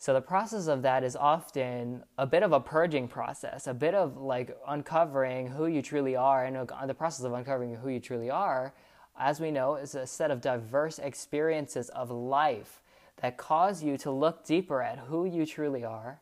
So, 0.00 0.14
the 0.14 0.22
process 0.22 0.66
of 0.66 0.80
that 0.80 1.04
is 1.04 1.14
often 1.14 2.04
a 2.16 2.26
bit 2.26 2.42
of 2.42 2.52
a 2.52 2.60
purging 2.60 3.06
process, 3.06 3.66
a 3.66 3.74
bit 3.74 3.94
of 3.94 4.16
like 4.16 4.56
uncovering 4.66 5.48
who 5.48 5.66
you 5.66 5.82
truly 5.82 6.16
are. 6.16 6.46
And 6.46 6.56
the 6.88 6.94
process 6.94 7.26
of 7.26 7.34
uncovering 7.34 7.76
who 7.76 7.90
you 7.90 8.00
truly 8.00 8.30
are, 8.30 8.72
as 9.18 9.40
we 9.40 9.50
know, 9.50 9.74
is 9.74 9.94
a 9.94 10.06
set 10.06 10.30
of 10.30 10.40
diverse 10.40 10.98
experiences 10.98 11.90
of 11.90 12.10
life 12.10 12.80
that 13.20 13.36
cause 13.36 13.82
you 13.82 13.98
to 13.98 14.10
look 14.10 14.42
deeper 14.42 14.80
at 14.80 14.98
who 15.00 15.26
you 15.26 15.44
truly 15.44 15.84
are, 15.84 16.18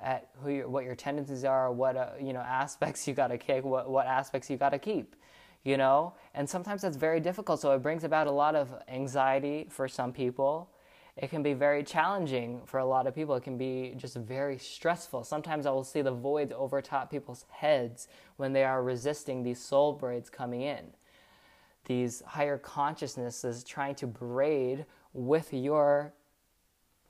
at 0.00 0.30
who 0.42 0.66
what 0.66 0.84
your 0.84 0.94
tendencies 0.94 1.44
are, 1.44 1.70
what 1.70 1.98
uh, 1.98 2.12
you 2.18 2.32
know 2.32 2.40
aspects 2.40 3.06
you 3.06 3.12
got 3.12 3.28
to 3.28 3.36
kick, 3.36 3.66
what 3.66 3.90
what 3.90 4.06
aspects 4.06 4.48
you 4.48 4.56
got 4.56 4.70
to 4.70 4.78
keep, 4.78 5.14
you 5.62 5.76
know. 5.76 6.14
And 6.32 6.48
sometimes 6.48 6.80
that's 6.80 6.96
very 6.96 7.20
difficult. 7.20 7.60
So 7.60 7.72
it 7.72 7.82
brings 7.82 8.02
about 8.02 8.28
a 8.28 8.32
lot 8.32 8.54
of 8.54 8.72
anxiety 8.88 9.66
for 9.68 9.88
some 9.88 10.10
people. 10.10 10.70
It 11.20 11.28
can 11.28 11.42
be 11.42 11.52
very 11.52 11.82
challenging 11.82 12.62
for 12.64 12.78
a 12.78 12.86
lot 12.86 13.06
of 13.06 13.14
people. 13.14 13.34
It 13.34 13.42
can 13.42 13.58
be 13.58 13.92
just 13.98 14.16
very 14.16 14.56
stressful. 14.56 15.24
Sometimes 15.24 15.66
I 15.66 15.70
will 15.70 15.84
see 15.84 16.00
the 16.00 16.10
voids 16.10 16.50
over 16.56 16.80
top 16.80 17.10
people's 17.10 17.44
heads 17.50 18.08
when 18.38 18.54
they 18.54 18.64
are 18.64 18.82
resisting 18.82 19.42
these 19.42 19.60
soul 19.60 19.92
braids 19.92 20.30
coming 20.30 20.62
in. 20.62 20.86
These 21.84 22.22
higher 22.26 22.56
consciousnesses 22.56 23.64
trying 23.64 23.96
to 23.96 24.06
braid 24.06 24.86
with 25.12 25.52
your 25.52 26.14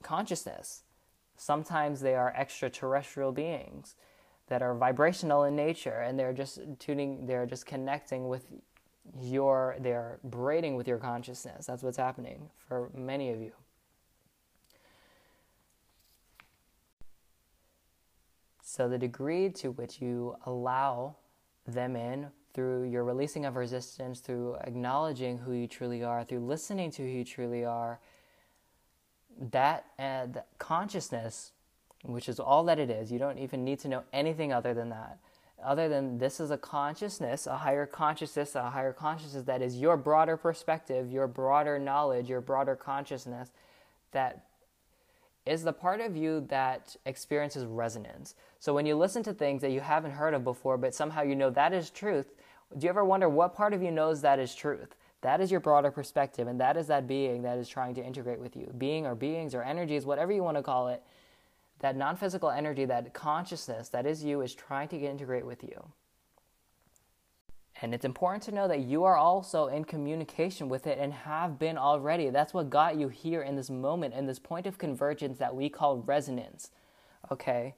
consciousness. 0.03 0.83
Sometimes 1.37 2.01
they 2.01 2.17
are 2.17 2.35
extraterrestrial 2.37 3.31
beings 3.31 3.95
that 4.49 4.61
are 4.61 4.75
vibrational 4.75 5.45
in 5.45 5.55
nature 5.55 6.01
and 6.01 6.19
they're 6.19 6.33
just 6.33 6.59
tuning, 6.81 7.27
they're 7.27 7.47
just 7.47 7.65
connecting 7.65 8.27
with 8.27 8.47
your, 9.21 9.77
they're 9.79 10.19
braiding 10.25 10.75
with 10.75 10.89
your 10.89 10.99
consciousness. 10.99 11.67
That's 11.67 11.85
what's 11.85 11.97
happening 11.97 12.51
for 12.67 12.91
many 12.93 13.31
of 13.31 13.41
you. 13.41 13.53
So, 18.73 18.89
the 18.89 18.99
degree 18.99 19.51
to 19.51 19.73
which 19.73 20.01
you 20.01 20.37
allow 20.47 21.17
them 21.67 21.97
in 21.97 22.29
through 22.55 22.85
your 22.85 23.03
releasing 23.03 23.45
of 23.45 23.57
resistance, 23.57 24.21
through 24.21 24.59
acknowledging 24.63 25.39
who 25.39 25.55
you 25.55 25.67
truly 25.67 26.05
are, 26.05 26.23
through 26.23 26.47
listening 26.47 26.93
to 26.93 27.03
who 27.03 27.09
you 27.09 27.25
truly 27.25 27.65
are, 27.65 27.99
that 29.51 29.87
uh, 29.99 30.29
consciousness, 30.61 31.51
which 32.05 32.29
is 32.29 32.39
all 32.39 32.63
that 32.63 32.79
it 32.79 32.91
is, 32.91 33.11
you 33.11 33.19
don't 33.19 33.39
even 33.39 33.65
need 33.65 33.81
to 33.81 33.89
know 33.89 34.05
anything 34.13 34.53
other 34.53 34.73
than 34.73 34.91
that. 34.91 35.19
Other 35.65 35.89
than 35.89 36.19
this 36.19 36.39
is 36.39 36.53
a 36.53 36.57
consciousness, 36.57 37.49
a 37.49 37.57
higher 37.57 37.87
consciousness, 37.87 38.55
a 38.55 38.71
higher 38.71 38.93
consciousness 38.93 39.43
that 39.47 39.63
is 39.63 39.79
your 39.79 39.97
broader 39.97 40.37
perspective, 40.37 41.11
your 41.11 41.27
broader 41.27 41.81
knowledge, 41.81 42.31
your 42.31 42.41
broader 42.41 42.77
consciousness 42.77 43.51
that 44.13 44.45
is 45.47 45.63
the 45.63 45.73
part 45.73 46.01
of 46.01 46.17
you 46.17 46.45
that 46.49 46.97
experiences 47.07 47.65
resonance. 47.65 48.35
So 48.59 48.75
when 48.75 48.87
you 48.87 48.97
listen 48.97 49.23
to 49.25 49.33
things 49.33 49.63
that 49.63 49.73
you 49.73 49.81
haven't 49.81 50.13
heard 50.13 50.35
of 50.35 50.45
before, 50.45 50.77
but 50.77 50.95
somehow 50.95 51.23
you 51.23 51.35
know 51.35 51.51
that 51.51 51.73
is 51.73 51.91
truth, 51.91 52.33
do 52.77 52.85
you 52.85 52.91
ever 52.91 53.05
wonder 53.05 53.29
what 53.29 53.55
part 53.55 53.73
of 53.73 53.83
you 53.83 53.91
knows 53.91 54.21
that 54.21 54.39
is 54.39 54.55
truth? 54.55 54.95
That 55.23 55.41
is 55.41 55.51
your 55.51 55.61
broader 55.61 55.91
perspective, 55.91 56.47
and 56.47 56.61
that 56.61 56.77
is 56.77 56.87
that 56.87 57.07
being 57.07 57.43
that 57.43 57.59
is 57.59 57.69
trying 57.69 57.95
to 57.97 58.05
integrate 58.05 58.41
with 58.41 58.57
you. 58.57 58.73
Being 58.79 59.07
or 59.07 59.15
beings 59.15 59.55
or 59.55 59.63
energies, 59.63 60.07
whatever 60.07 60.33
you 60.33 60.43
want 60.43 60.57
to 60.57 60.63
call 60.63 60.89
it, 60.89 61.03
that 61.81 61.97
non 61.97 62.17
physical 62.17 62.51
energy, 62.51 62.85
that 62.87 63.13
consciousness 63.13 63.89
that 63.91 64.07
is 64.07 64.25
you, 64.25 64.41
is 64.41 64.55
trying 64.55 64.89
to 64.89 64.99
integrate 64.99 65.45
with 65.45 65.63
you. 65.63 65.85
And 67.83 67.95
it's 67.95 68.05
important 68.05 68.43
to 68.45 68.53
know 68.53 68.69
that 68.69 68.81
you 68.81 69.05
are 69.05 69.17
also 69.17 69.69
in 69.69 69.85
communication 69.85 70.69
with 70.69 70.87
it 70.87 70.99
and 70.99 71.13
have 71.13 71.59
been 71.59 71.79
already. 71.79 72.29
That's 72.29 72.53
what 72.53 72.69
got 72.69 72.97
you 72.97 73.09
here 73.09 73.43
in 73.43 73.57
this 73.57 73.71
moment, 73.71 74.15
in 74.15 74.27
this 74.27 74.39
point 74.39 74.67
of 74.67 74.77
convergence 74.77 75.39
that 75.39 75.55
we 75.55 75.69
call 75.69 75.99
resonance. 75.99 76.71
Okay? 77.31 77.75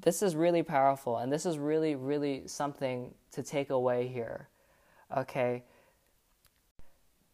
This 0.00 0.22
is 0.22 0.36
really 0.36 0.62
powerful, 0.62 1.18
and 1.18 1.32
this 1.32 1.44
is 1.44 1.58
really, 1.58 1.94
really 1.96 2.46
something 2.46 3.12
to 3.32 3.42
take 3.42 3.70
away 3.70 4.06
here. 4.06 4.48
Okay? 5.16 5.64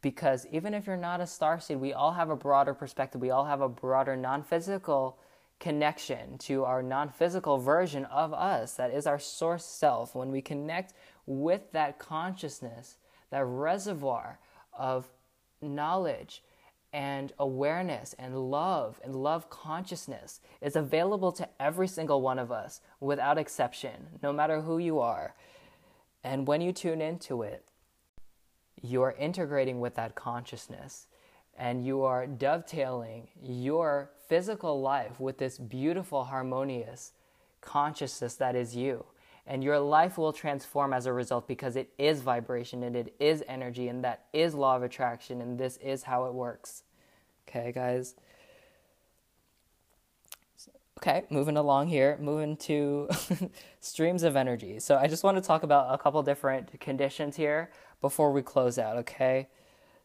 because 0.06 0.46
even 0.52 0.72
if 0.72 0.86
you're 0.86 0.96
not 0.96 1.20
a 1.20 1.26
star 1.26 1.58
seed, 1.58 1.78
we 1.78 1.92
all 1.92 2.12
have 2.12 2.30
a 2.30 2.36
broader 2.36 2.72
perspective. 2.74 3.20
We 3.20 3.30
all 3.30 3.44
have 3.46 3.60
a 3.60 3.68
broader 3.68 4.14
non 4.14 4.44
physical 4.44 5.18
connection 5.58 6.38
to 6.38 6.64
our 6.64 6.80
non 6.80 7.08
physical 7.08 7.58
version 7.58 8.04
of 8.04 8.32
us 8.32 8.74
that 8.74 8.92
is 8.92 9.08
our 9.08 9.18
source 9.18 9.64
self. 9.64 10.14
When 10.14 10.30
we 10.30 10.40
connect 10.40 10.92
with 11.26 11.72
that 11.72 11.98
consciousness, 11.98 12.96
that 13.30 13.44
reservoir 13.44 14.38
of 14.72 15.06
knowledge 15.60 16.42
and 16.92 17.32
awareness 17.38 18.14
and 18.18 18.50
love 18.50 19.00
and 19.04 19.14
love 19.14 19.50
consciousness 19.50 20.40
is 20.60 20.76
available 20.76 21.32
to 21.32 21.48
every 21.60 21.88
single 21.88 22.22
one 22.22 22.38
of 22.38 22.50
us 22.52 22.80
without 23.00 23.38
exception, 23.38 24.06
no 24.22 24.32
matter 24.32 24.60
who 24.60 24.78
you 24.78 24.98
are. 25.00 25.34
And 26.24 26.46
when 26.46 26.60
you 26.60 26.72
tune 26.72 27.02
into 27.02 27.42
it, 27.42 27.64
you 28.80 29.02
are 29.02 29.12
integrating 29.12 29.80
with 29.80 29.94
that 29.96 30.14
consciousness 30.14 31.06
and 31.58 31.84
you 31.84 32.02
are 32.02 32.26
dovetailing 32.26 33.28
your 33.42 34.10
physical 34.28 34.80
life 34.80 35.18
with 35.18 35.38
this 35.38 35.58
beautiful, 35.58 36.24
harmonious 36.24 37.12
consciousness 37.60 38.34
that 38.34 38.54
is 38.54 38.76
you. 38.76 39.04
And 39.47 39.62
your 39.62 39.78
life 39.78 40.18
will 40.18 40.32
transform 40.32 40.92
as 40.92 41.07
a 41.07 41.12
result 41.12 41.47
because 41.47 41.76
it 41.76 41.92
is 41.99 42.20
vibration 42.20 42.82
and 42.82 42.97
it 42.97 43.14
is 43.20 43.44
energy 43.47 43.88
and 43.88 44.03
that 44.03 44.24
is 44.32 44.55
law 44.55 44.76
of 44.76 44.82
attraction 44.82 45.40
and 45.40 45.59
this 45.59 45.76
is 45.76 46.03
how 46.03 46.24
it 46.26 46.34
works. 46.34 46.82
Okay, 47.49 47.70
guys? 47.70 48.16
Okay, 50.99 51.24
moving 51.30 51.57
along 51.57 51.88
here, 51.88 52.16
moving 52.20 52.57
to 52.57 53.09
streams 53.80 54.22
of 54.22 54.34
energy. 54.34 54.80
So 54.80 54.97
I 54.97 55.07
just 55.07 55.22
want 55.22 55.36
to 55.36 55.42
talk 55.42 55.62
about 55.62 55.94
a 55.94 55.99
couple 55.99 56.22
different 56.22 56.80
conditions 56.80 57.36
here 57.36 57.70
before 58.01 58.32
we 58.32 58.42
close 58.42 58.78
out, 58.78 58.97
okay? 58.97 59.49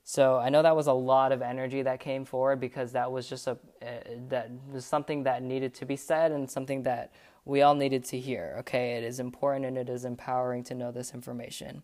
So 0.03 0.37
I 0.37 0.49
know 0.49 0.61
that 0.61 0.75
was 0.75 0.87
a 0.87 0.93
lot 0.93 1.31
of 1.31 1.41
energy 1.41 1.81
that 1.83 1.99
came 1.99 2.25
forward 2.25 2.59
because 2.59 2.91
that 2.91 3.11
was 3.11 3.27
just 3.27 3.47
a 3.47 3.57
Uh, 3.81 3.99
that 4.29 4.49
was 4.71 4.85
something 4.85 5.23
that 5.23 5.41
needed 5.41 5.73
to 5.73 5.85
be 5.85 5.95
said 5.95 6.31
and 6.31 6.49
something 6.49 6.83
that 6.83 7.11
we 7.45 7.61
all 7.61 7.75
needed 7.75 8.03
to 8.05 8.19
hear. 8.19 8.55
Okay, 8.59 8.93
it 8.93 9.03
is 9.03 9.19
important 9.19 9.65
and 9.65 9.77
it 9.77 9.89
is 9.89 10.05
empowering 10.05 10.63
to 10.65 10.75
know 10.75 10.91
this 10.91 11.13
information. 11.13 11.83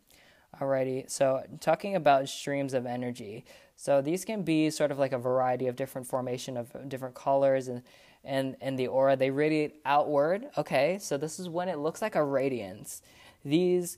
Alrighty, 0.59 1.09
so 1.09 1.43
talking 1.59 1.95
about 1.95 2.29
streams 2.29 2.73
of 2.73 2.85
energy. 2.85 3.45
So 3.75 4.01
these 4.01 4.25
can 4.25 4.43
be 4.43 4.69
sort 4.69 4.91
of 4.91 4.97
like 4.97 5.11
a 5.11 5.17
variety 5.17 5.67
of 5.67 5.75
different 5.75 6.07
formation 6.07 6.57
of 6.57 6.89
different 6.89 7.15
colors 7.15 7.67
and 7.67 7.83
and 8.23 8.55
and 8.61 8.77
the 8.77 8.87
aura 8.87 9.15
they 9.15 9.29
radiate 9.29 9.81
outward. 9.85 10.47
Okay, 10.57 10.97
so 10.99 11.17
this 11.17 11.39
is 11.39 11.49
when 11.49 11.69
it 11.69 11.77
looks 11.77 12.01
like 12.01 12.15
a 12.15 12.23
radiance. 12.23 13.01
These 13.45 13.97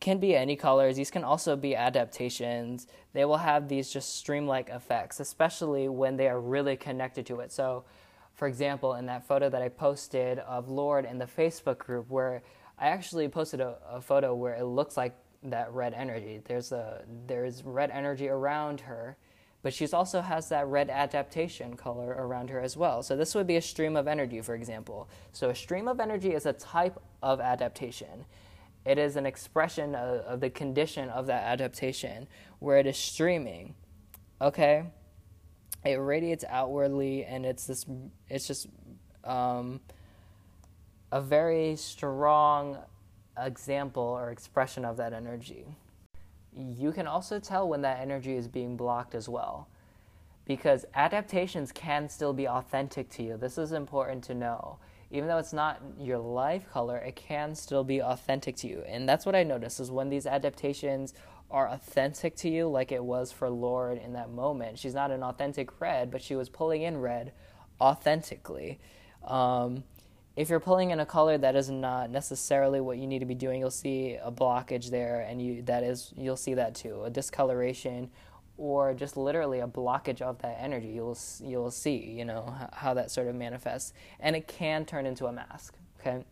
can 0.00 0.18
be 0.18 0.34
any 0.34 0.56
colors. 0.56 0.96
These 0.96 1.10
can 1.10 1.24
also 1.24 1.56
be 1.56 1.76
adaptations. 1.76 2.86
They 3.12 3.26
will 3.26 3.36
have 3.36 3.68
these 3.68 3.90
just 3.90 4.16
stream-like 4.16 4.70
effects, 4.70 5.20
especially 5.20 5.88
when 5.88 6.16
they 6.16 6.28
are 6.28 6.40
really 6.40 6.76
connected 6.76 7.26
to 7.26 7.40
it. 7.40 7.52
So, 7.52 7.84
for 8.34 8.48
example, 8.48 8.94
in 8.94 9.06
that 9.06 9.26
photo 9.26 9.50
that 9.50 9.60
I 9.60 9.68
posted 9.68 10.38
of 10.40 10.70
Lorde 10.70 11.04
in 11.04 11.18
the 11.18 11.26
Facebook 11.26 11.78
group, 11.78 12.08
where 12.08 12.42
I 12.78 12.88
actually 12.88 13.28
posted 13.28 13.60
a, 13.60 13.76
a 13.88 14.00
photo 14.00 14.34
where 14.34 14.54
it 14.54 14.64
looks 14.64 14.96
like 14.96 15.14
that 15.42 15.72
red 15.72 15.92
energy. 15.92 16.40
There's 16.44 16.72
a 16.72 17.04
there's 17.26 17.62
red 17.62 17.90
energy 17.90 18.28
around 18.28 18.80
her, 18.80 19.16
but 19.62 19.74
she 19.74 19.86
also 19.88 20.22
has 20.22 20.48
that 20.48 20.66
red 20.66 20.88
adaptation 20.88 21.76
color 21.76 22.14
around 22.18 22.48
her 22.50 22.60
as 22.60 22.76
well. 22.76 23.02
So 23.02 23.16
this 23.16 23.34
would 23.34 23.46
be 23.46 23.56
a 23.56 23.62
stream 23.62 23.96
of 23.96 24.08
energy, 24.08 24.40
for 24.40 24.54
example. 24.54 25.08
So 25.32 25.50
a 25.50 25.54
stream 25.54 25.88
of 25.88 26.00
energy 26.00 26.32
is 26.32 26.46
a 26.46 26.54
type 26.54 26.98
of 27.22 27.40
adaptation 27.40 28.24
it 28.84 28.98
is 28.98 29.16
an 29.16 29.26
expression 29.26 29.94
of, 29.94 30.20
of 30.20 30.40
the 30.40 30.50
condition 30.50 31.08
of 31.10 31.26
that 31.26 31.42
adaptation 31.44 32.26
where 32.58 32.78
it 32.78 32.86
is 32.86 32.96
streaming. 32.96 33.74
Okay? 34.40 34.84
It 35.84 35.94
radiates 35.94 36.44
outwardly 36.48 37.24
and 37.24 37.46
it's 37.46 37.66
this 37.66 37.86
it's 38.28 38.46
just 38.46 38.66
um, 39.24 39.80
a 41.12 41.20
very 41.20 41.76
strong 41.76 42.78
example 43.38 44.02
or 44.02 44.30
expression 44.30 44.84
of 44.84 44.96
that 44.98 45.12
energy. 45.12 45.66
You 46.54 46.92
can 46.92 47.06
also 47.06 47.38
tell 47.38 47.68
when 47.68 47.82
that 47.82 48.00
energy 48.00 48.34
is 48.34 48.48
being 48.48 48.76
blocked 48.76 49.14
as 49.14 49.28
well 49.28 49.68
because 50.46 50.84
adaptations 50.94 51.70
can 51.70 52.08
still 52.08 52.32
be 52.32 52.48
authentic 52.48 53.08
to 53.10 53.22
you. 53.22 53.36
This 53.36 53.56
is 53.56 53.72
important 53.72 54.24
to 54.24 54.34
know. 54.34 54.78
Even 55.10 55.28
though 55.28 55.38
it's 55.38 55.52
not 55.52 55.80
your 55.98 56.18
life 56.18 56.70
color, 56.70 56.96
it 56.98 57.16
can 57.16 57.54
still 57.54 57.82
be 57.82 58.00
authentic 58.00 58.56
to 58.56 58.68
you. 58.68 58.84
And 58.86 59.08
that's 59.08 59.26
what 59.26 59.34
I 59.34 59.42
noticed 59.42 59.80
is 59.80 59.90
when 59.90 60.08
these 60.08 60.26
adaptations 60.26 61.14
are 61.50 61.68
authentic 61.68 62.36
to 62.36 62.48
you, 62.48 62.68
like 62.68 62.92
it 62.92 63.02
was 63.02 63.32
for 63.32 63.50
Lorde 63.50 63.98
in 63.98 64.12
that 64.12 64.30
moment. 64.30 64.78
She's 64.78 64.94
not 64.94 65.10
an 65.10 65.22
authentic 65.22 65.80
red, 65.80 66.10
but 66.10 66.22
she 66.22 66.36
was 66.36 66.48
pulling 66.48 66.82
in 66.82 66.98
red 66.98 67.32
authentically. 67.80 68.78
Um, 69.24 69.82
if 70.36 70.48
you're 70.48 70.60
pulling 70.60 70.90
in 70.90 71.00
a 71.00 71.06
color 71.06 71.36
that 71.38 71.56
is 71.56 71.70
not 71.70 72.10
necessarily 72.10 72.80
what 72.80 72.98
you 72.98 73.06
need 73.06 73.18
to 73.18 73.26
be 73.26 73.34
doing, 73.34 73.60
you'll 73.60 73.70
see 73.70 74.16
a 74.22 74.30
blockage 74.30 74.90
there, 74.90 75.20
and 75.20 75.42
you 75.42 75.62
that 75.62 75.82
is 75.82 76.12
you'll 76.16 76.36
see 76.36 76.54
that 76.54 76.74
too, 76.74 77.02
a 77.04 77.10
discoloration 77.10 78.10
or 78.60 78.92
just 78.92 79.16
literally 79.16 79.60
a 79.60 79.66
blockage 79.66 80.20
of 80.20 80.38
that 80.42 80.58
energy 80.60 80.88
you'll 80.88 81.16
you'll 81.42 81.70
see 81.70 81.96
you 81.96 82.26
know 82.26 82.54
how 82.74 82.92
that 82.92 83.10
sort 83.10 83.26
of 83.26 83.34
manifests. 83.34 83.94
And 84.20 84.36
it 84.36 84.46
can 84.46 84.84
turn 84.84 85.06
into 85.06 85.26
a 85.26 85.32
mask 85.32 85.74
okay? 85.98 86.24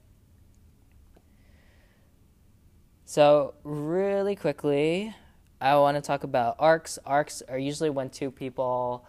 So 3.06 3.54
really 3.64 4.36
quickly 4.36 5.14
i 5.60 5.74
want 5.74 5.96
to 5.96 6.00
talk 6.00 6.22
about 6.22 6.54
arcs. 6.58 7.00
Arcs 7.04 7.42
are 7.48 7.58
usually 7.58 7.90
when 7.90 8.10
two 8.10 8.30
people 8.30 9.06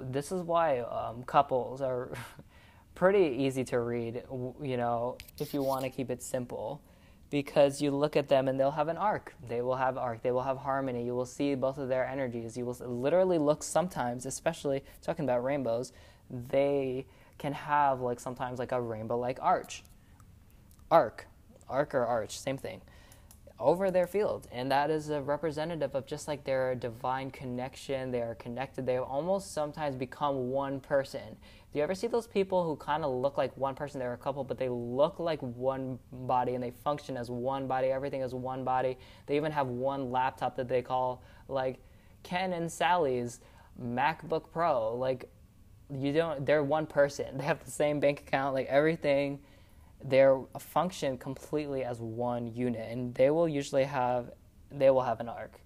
this 0.00 0.30
is 0.30 0.40
why 0.42 0.78
um, 0.80 1.24
couples 1.24 1.82
are 1.82 2.12
pretty 2.94 3.42
easy 3.42 3.64
to 3.64 3.80
read 3.80 4.22
you 4.62 4.76
know 4.76 5.16
if 5.38 5.52
you 5.52 5.62
want 5.62 5.82
to 5.82 5.90
keep 5.90 6.10
it 6.10 6.22
simple 6.22 6.80
because 7.32 7.80
you 7.80 7.90
look 7.90 8.14
at 8.14 8.28
them 8.28 8.46
and 8.46 8.60
they'll 8.60 8.70
have 8.70 8.88
an 8.88 8.98
arc. 8.98 9.34
They 9.48 9.62
will 9.62 9.76
have 9.76 9.96
arc. 9.96 10.22
They 10.22 10.30
will 10.30 10.42
have 10.42 10.58
harmony. 10.58 11.02
You 11.02 11.14
will 11.14 11.24
see 11.24 11.54
both 11.54 11.78
of 11.78 11.88
their 11.88 12.06
energies. 12.06 12.58
You 12.58 12.66
will 12.66 12.76
literally 12.78 13.38
look 13.38 13.62
sometimes, 13.62 14.26
especially 14.26 14.84
talking 15.00 15.24
about 15.24 15.42
rainbows, 15.42 15.94
they 16.28 17.06
can 17.38 17.54
have 17.54 18.02
like 18.02 18.20
sometimes 18.20 18.58
like 18.58 18.70
a 18.70 18.80
rainbow 18.80 19.18
like 19.18 19.38
arch. 19.40 19.82
Arc. 20.90 21.26
Arc 21.70 21.94
or 21.94 22.04
arch, 22.04 22.38
same 22.38 22.58
thing. 22.58 22.82
Over 23.62 23.92
their 23.92 24.08
field. 24.08 24.48
And 24.50 24.72
that 24.72 24.90
is 24.90 25.10
a 25.10 25.22
representative 25.22 25.94
of 25.94 26.04
just 26.04 26.26
like 26.26 26.42
their 26.42 26.74
divine 26.74 27.30
connection. 27.30 28.10
They 28.10 28.20
are 28.20 28.34
connected. 28.34 28.86
They 28.86 28.98
almost 28.98 29.54
sometimes 29.54 29.94
become 29.94 30.50
one 30.50 30.80
person. 30.80 31.36
Do 31.72 31.78
you 31.78 31.84
ever 31.84 31.94
see 31.94 32.08
those 32.08 32.26
people 32.26 32.64
who 32.64 32.74
kind 32.74 33.04
of 33.04 33.14
look 33.14 33.38
like 33.38 33.56
one 33.56 33.76
person? 33.76 34.00
They're 34.00 34.14
a 34.14 34.18
couple, 34.18 34.42
but 34.42 34.58
they 34.58 34.68
look 34.68 35.20
like 35.20 35.40
one 35.40 36.00
body 36.10 36.54
and 36.56 36.62
they 36.62 36.72
function 36.82 37.16
as 37.16 37.30
one 37.30 37.68
body. 37.68 37.86
Everything 37.86 38.22
is 38.22 38.34
one 38.34 38.64
body. 38.64 38.98
They 39.26 39.36
even 39.36 39.52
have 39.52 39.68
one 39.68 40.10
laptop 40.10 40.56
that 40.56 40.66
they 40.66 40.82
call 40.82 41.22
like 41.46 41.78
Ken 42.24 42.52
and 42.54 42.70
Sally's 42.70 43.38
MacBook 43.80 44.50
Pro. 44.52 44.96
Like 44.96 45.30
you 45.88 46.12
don't. 46.12 46.44
They're 46.44 46.64
one 46.64 46.86
person. 46.86 47.26
They 47.38 47.44
have 47.44 47.64
the 47.64 47.70
same 47.70 48.00
bank 48.00 48.22
account. 48.22 48.54
Like 48.54 48.66
everything. 48.66 49.38
They're 50.04 50.40
function 50.58 51.16
completely 51.16 51.84
as 51.84 52.00
one 52.00 52.46
unit, 52.46 52.90
and 52.90 53.14
they 53.14 53.30
will 53.30 53.48
usually 53.48 53.84
have. 53.84 54.30
They 54.70 54.90
will 54.90 55.02
have 55.02 55.20
an 55.20 55.28
arc 55.28 55.60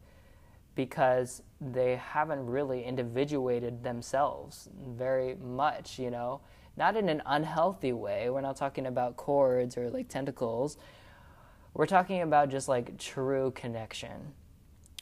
because 0.74 1.42
they 1.60 1.96
haven't 1.96 2.44
really 2.46 2.84
individuated 2.84 3.82
themselves 3.82 4.68
very 4.86 5.34
much, 5.36 5.98
you 5.98 6.10
know. 6.10 6.40
Not 6.76 6.96
in 6.96 7.08
an 7.08 7.22
unhealthy 7.24 7.94
way. 7.94 8.28
We're 8.28 8.42
not 8.42 8.56
talking 8.56 8.86
about 8.86 9.16
cords 9.16 9.78
or 9.78 9.88
like 9.88 10.08
tentacles. 10.08 10.76
We're 11.72 11.86
talking 11.86 12.22
about 12.22 12.50
just 12.50 12.68
like 12.68 12.98
true 12.98 13.52
connection. 13.52 14.32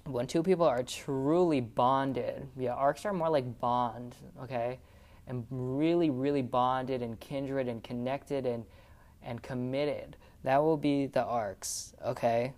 When 0.07 0.27
two 0.27 0.43
people 0.43 0.67
are 0.67 0.83
truly 0.83 1.61
bonded, 1.61 2.49
yeah, 2.57 2.75
arcs 2.75 3.05
are 3.05 3.13
more 3.13 3.31
like 3.31 3.59
bond, 3.59 4.15
okay? 4.43 4.79
And 5.27 5.47
really, 5.51 6.11
really 6.11 6.43
bonded 6.43 7.03
and 7.03 7.19
kindred 7.19 7.69
and 7.69 7.83
connected 7.83 8.47
and 8.47 8.65
and 9.25 9.43
committed. 9.43 10.17
That 10.43 10.63
will 10.63 10.77
be 10.77 11.07
the 11.07 11.25
arcs, 11.25 11.95
okay? 12.05 12.53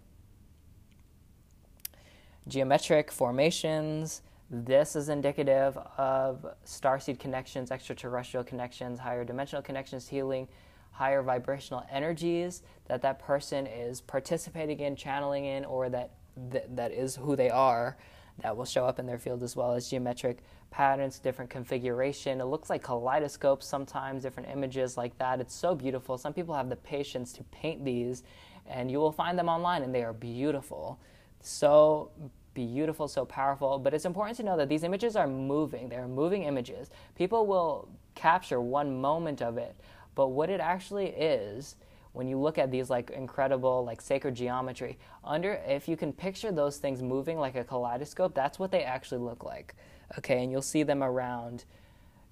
geometric 2.49 3.11
formations. 3.11 4.23
This 4.51 4.95
is 4.95 5.09
indicative 5.09 5.77
of 5.99 6.47
starseed 6.64 7.19
connections, 7.19 7.71
extraterrestrial 7.71 8.45
connections, 8.45 9.01
higher 9.01 9.25
dimensional 9.25 9.62
connections, 9.62 10.07
healing, 10.09 10.47
higher 10.93 11.23
vibrational 11.23 11.85
energies 11.91 12.62
that 12.87 13.03
that 13.03 13.19
person 13.19 13.67
is 13.67 14.01
participating 14.01 14.81
in, 14.81 14.95
channeling 14.95 15.45
in, 15.45 15.64
or 15.64 15.89
that 15.89 16.12
th- 16.53 16.64
that 16.71 16.93
is 16.93 17.17
who 17.17 17.35
they 17.35 17.51
are. 17.51 17.97
That 18.43 18.57
will 18.57 18.64
show 18.64 18.84
up 18.84 18.99
in 18.99 19.07
their 19.07 19.18
field 19.18 19.43
as 19.43 19.57
well 19.57 19.72
as 19.72 19.89
geometric 19.89 20.39
patterns, 20.70 21.18
different 21.18 21.51
configuration. 21.51 22.41
It 22.41 22.45
looks 22.45 22.68
like 22.68 22.82
kaleidoscopes 22.82 23.66
sometimes, 23.66 24.22
different 24.22 24.51
images 24.51 24.97
like 24.97 25.16
that. 25.18 25.41
It's 25.41 25.55
so 25.55 25.74
beautiful. 25.74 26.18
Some 26.18 26.34
people 26.34 26.55
have 26.55 26.68
the 26.68 26.76
patience 26.76 27.32
to 27.34 27.45
paint 27.45 27.84
these, 27.84 28.24
and 28.66 28.91
you 28.91 28.99
will 28.99 29.12
find 29.12 29.39
them 29.39 29.49
online, 29.49 29.82
and 29.82 29.95
they 29.95 30.05
are 30.05 30.12
beautiful 30.12 31.01
so 31.47 32.11
beautiful, 32.55 33.09
so 33.09 33.24
powerful. 33.24 33.78
But 33.78 33.95
it's 33.95 34.05
important 34.05 34.37
to 34.39 34.43
know 34.43 34.57
that 34.57 34.68
these 34.68 34.82
images 34.82 35.16
are 35.16 35.28
moving. 35.28 35.89
They're 35.89 36.09
moving 36.09 36.45
images. 36.45 36.91
People 37.14 37.47
will 37.47 37.89
capture 38.14 38.61
one 38.61 39.01
moment 39.01 39.43
of 39.43 39.59
it, 39.59 39.76
but 40.14 40.28
what 40.28 40.51
it 40.51 40.61
actually 40.61 41.09
is 41.09 41.76
when 42.17 42.27
you 42.27 42.39
look 42.39 42.59
at 42.59 42.71
these 42.71 42.89
like 42.91 43.11
incredible 43.11 43.85
like 43.85 44.01
sacred 44.01 44.35
geometry 44.35 44.99
under 45.23 45.61
if 45.67 45.87
you 45.89 45.97
can 45.97 46.12
picture 46.12 46.51
those 46.51 46.79
things 46.79 47.03
moving 47.03 47.39
like 47.39 47.55
a 47.55 47.64
kaleidoscope 47.64 48.35
that's 48.35 48.59
what 48.59 48.71
they 48.71 48.83
actually 48.83 49.21
look 49.21 49.45
like 49.45 49.75
okay? 50.19 50.43
And 50.43 50.51
you'll 50.51 50.62
see 50.62 50.83
them 50.83 51.03
around. 51.03 51.64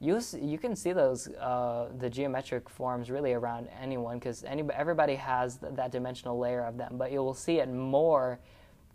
You 0.01 0.21
you 0.41 0.59
can 0.59 0.77
see 0.77 0.93
those 0.93 1.29
uh, 1.29 1.89
the 1.99 2.11
geometric 2.11 2.69
forms 2.69 3.11
really 3.11 3.33
around 3.33 3.69
anyone 3.81 4.19
because 4.19 4.45
everybody 4.45 5.15
has 5.15 5.59
that 5.59 5.93
dimensional 5.93 6.39
layer 6.39 6.65
of 6.65 6.77
them 6.77 6.97
but 6.99 7.13
you 7.13 7.23
will 7.23 7.35
see 7.35 7.59
it 7.61 7.69
more 7.69 8.39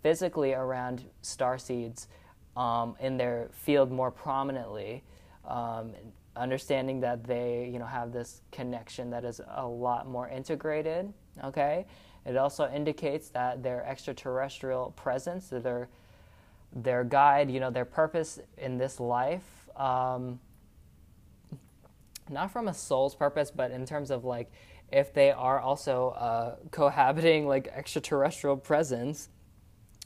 physically 0.02 0.52
around 0.52 1.04
star 1.22 1.58
seeds 1.58 2.08
um, 2.56 2.96
in 3.00 3.16
their 3.16 3.48
field 3.52 3.90
more 3.90 4.10
prominently, 4.10 5.02
um, 5.46 5.92
understanding 6.36 7.00
that 7.00 7.24
they 7.24 7.68
you 7.72 7.78
know 7.78 7.86
have 7.86 8.12
this 8.12 8.42
connection 8.52 9.10
that 9.10 9.24
is 9.24 9.40
a 9.54 9.66
lot 9.66 10.08
more 10.08 10.28
integrated. 10.28 11.12
Okay, 11.44 11.86
it 12.24 12.36
also 12.36 12.70
indicates 12.70 13.28
that 13.30 13.62
their 13.62 13.84
extraterrestrial 13.86 14.92
presence, 14.96 15.48
their 15.48 15.88
their 16.72 17.04
guide, 17.04 17.50
you 17.50 17.60
know, 17.60 17.70
their 17.70 17.84
purpose 17.84 18.38
in 18.58 18.78
this 18.78 19.00
life. 19.00 19.68
Um, 19.76 20.40
not 22.28 22.52
from 22.52 22.68
a 22.68 22.74
soul's 22.74 23.14
purpose, 23.14 23.50
but 23.50 23.72
in 23.72 23.84
terms 23.84 24.10
of 24.10 24.24
like 24.24 24.50
if 24.92 25.12
they 25.12 25.30
are 25.30 25.60
also 25.60 26.10
uh, 26.10 26.56
cohabiting 26.70 27.46
like 27.46 27.68
extraterrestrial 27.68 28.56
presence, 28.56 29.28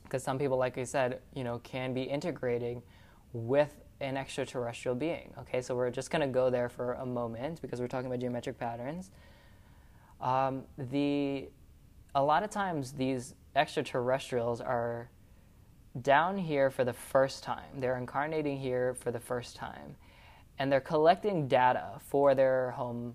because 0.04 0.22
some 0.22 0.38
people, 0.38 0.56
like 0.56 0.78
I 0.78 0.84
said, 0.84 1.20
you 1.34 1.44
know, 1.44 1.58
can 1.58 1.94
be 1.94 2.02
integrating 2.02 2.82
with 3.32 3.83
an 4.00 4.16
extraterrestrial 4.16 4.94
being. 4.94 5.32
Okay, 5.40 5.60
so 5.60 5.74
we're 5.74 5.90
just 5.90 6.10
going 6.10 6.20
to 6.20 6.32
go 6.32 6.50
there 6.50 6.68
for 6.68 6.94
a 6.94 7.06
moment 7.06 7.60
because 7.62 7.80
we're 7.80 7.88
talking 7.88 8.06
about 8.06 8.20
geometric 8.20 8.58
patterns. 8.58 9.10
Um, 10.20 10.64
the 10.78 11.48
a 12.14 12.22
lot 12.22 12.42
of 12.42 12.50
times 12.50 12.92
these 12.92 13.34
extraterrestrials 13.56 14.60
are 14.60 15.10
down 16.00 16.38
here 16.38 16.70
for 16.70 16.84
the 16.84 16.92
first 16.92 17.42
time. 17.42 17.80
They're 17.80 17.96
incarnating 17.96 18.58
here 18.58 18.94
for 18.94 19.10
the 19.10 19.20
first 19.20 19.56
time, 19.56 19.96
and 20.58 20.70
they're 20.70 20.80
collecting 20.80 21.48
data 21.48 22.00
for 22.00 22.34
their 22.34 22.72
home 22.72 23.14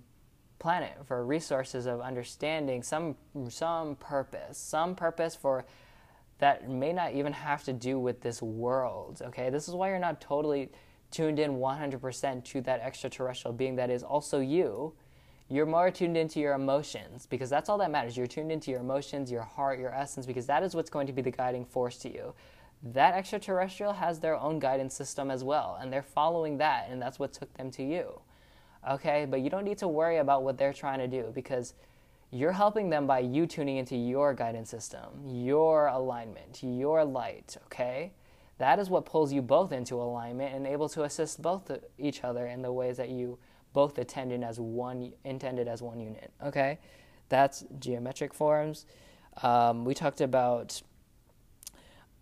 planet 0.59 0.93
for 1.05 1.25
resources 1.25 1.85
of 1.85 2.01
understanding 2.01 2.83
some 2.83 3.15
some 3.47 3.95
purpose, 3.95 4.57
some 4.57 4.95
purpose 4.95 5.35
for 5.35 5.65
that 6.39 6.69
may 6.69 6.91
not 6.91 7.13
even 7.13 7.33
have 7.33 7.63
to 7.65 7.73
do 7.73 7.99
with 7.99 8.21
this 8.21 8.41
world, 8.41 9.21
okay? 9.25 9.49
This 9.49 9.67
is 9.67 9.75
why 9.75 9.89
you're 9.89 9.99
not 9.99 10.19
totally 10.19 10.71
tuned 11.11 11.39
in 11.39 11.57
100% 11.57 12.43
to 12.45 12.61
that 12.61 12.81
extraterrestrial 12.81 13.53
being 13.53 13.75
that 13.75 13.89
is 13.89 14.03
also 14.03 14.39
you. 14.39 14.93
You're 15.49 15.65
more 15.65 15.89
tuned 15.91 16.15
into 16.15 16.39
your 16.39 16.53
emotions 16.53 17.25
because 17.25 17.49
that's 17.49 17.69
all 17.69 17.77
that 17.79 17.91
matters. 17.91 18.15
You're 18.15 18.27
tuned 18.27 18.51
into 18.51 18.71
your 18.71 18.79
emotions, 18.79 19.31
your 19.31 19.41
heart, 19.41 19.79
your 19.79 19.93
essence, 19.93 20.25
because 20.25 20.45
that 20.45 20.63
is 20.63 20.75
what's 20.75 20.89
going 20.89 21.07
to 21.07 21.13
be 21.13 21.21
the 21.21 21.31
guiding 21.31 21.65
force 21.65 21.97
to 21.99 22.13
you. 22.13 22.33
That 22.81 23.15
extraterrestrial 23.15 23.93
has 23.93 24.19
their 24.19 24.37
own 24.37 24.59
guidance 24.59 24.93
system 24.93 25.29
as 25.29 25.43
well, 25.43 25.77
and 25.81 25.91
they're 25.91 26.01
following 26.01 26.59
that, 26.59 26.87
and 26.89 27.01
that's 27.01 27.19
what 27.19 27.33
took 27.33 27.53
them 27.55 27.71
to 27.71 27.83
you. 27.83 28.21
Okay? 28.89 29.25
But 29.29 29.41
you 29.41 29.49
don't 29.49 29.65
need 29.65 29.79
to 29.79 29.87
worry 29.87 30.17
about 30.17 30.43
what 30.43 30.57
they're 30.57 30.71
trying 30.71 30.99
to 30.99 31.07
do 31.07 31.31
because 31.33 31.73
you're 32.31 32.51
helping 32.51 32.89
them 32.89 33.07
by 33.07 33.19
you 33.19 33.47
tuning 33.47 33.77
into 33.77 33.95
your 33.95 34.33
guidance 34.33 34.69
system, 34.69 35.09
your 35.25 35.87
alignment, 35.87 36.59
your 36.61 37.03
light, 37.03 37.57
okay? 37.65 38.13
That 38.59 38.77
is 38.77 38.89
what 38.89 39.05
pulls 39.05 39.33
you 39.33 39.41
both 39.41 39.71
into 39.71 39.95
alignment 39.95 40.53
and 40.53 40.67
able 40.67 40.89
to 40.89 41.03
assist 41.03 41.41
both 41.41 41.71
each 41.97 42.23
other 42.23 42.45
in 42.45 42.61
the 42.61 42.71
ways 42.71 42.97
that 42.97 43.09
you 43.09 43.39
both 43.73 43.97
attended 43.97 44.43
as 44.43 44.59
one 44.59 45.13
intended 45.23 45.67
as 45.67 45.81
one 45.81 45.99
unit. 45.99 46.31
Okay, 46.43 46.79
that's 47.29 47.63
geometric 47.79 48.33
forms. 48.33 48.85
Um, 49.41 49.85
we 49.85 49.93
talked 49.93 50.21
about 50.21 50.81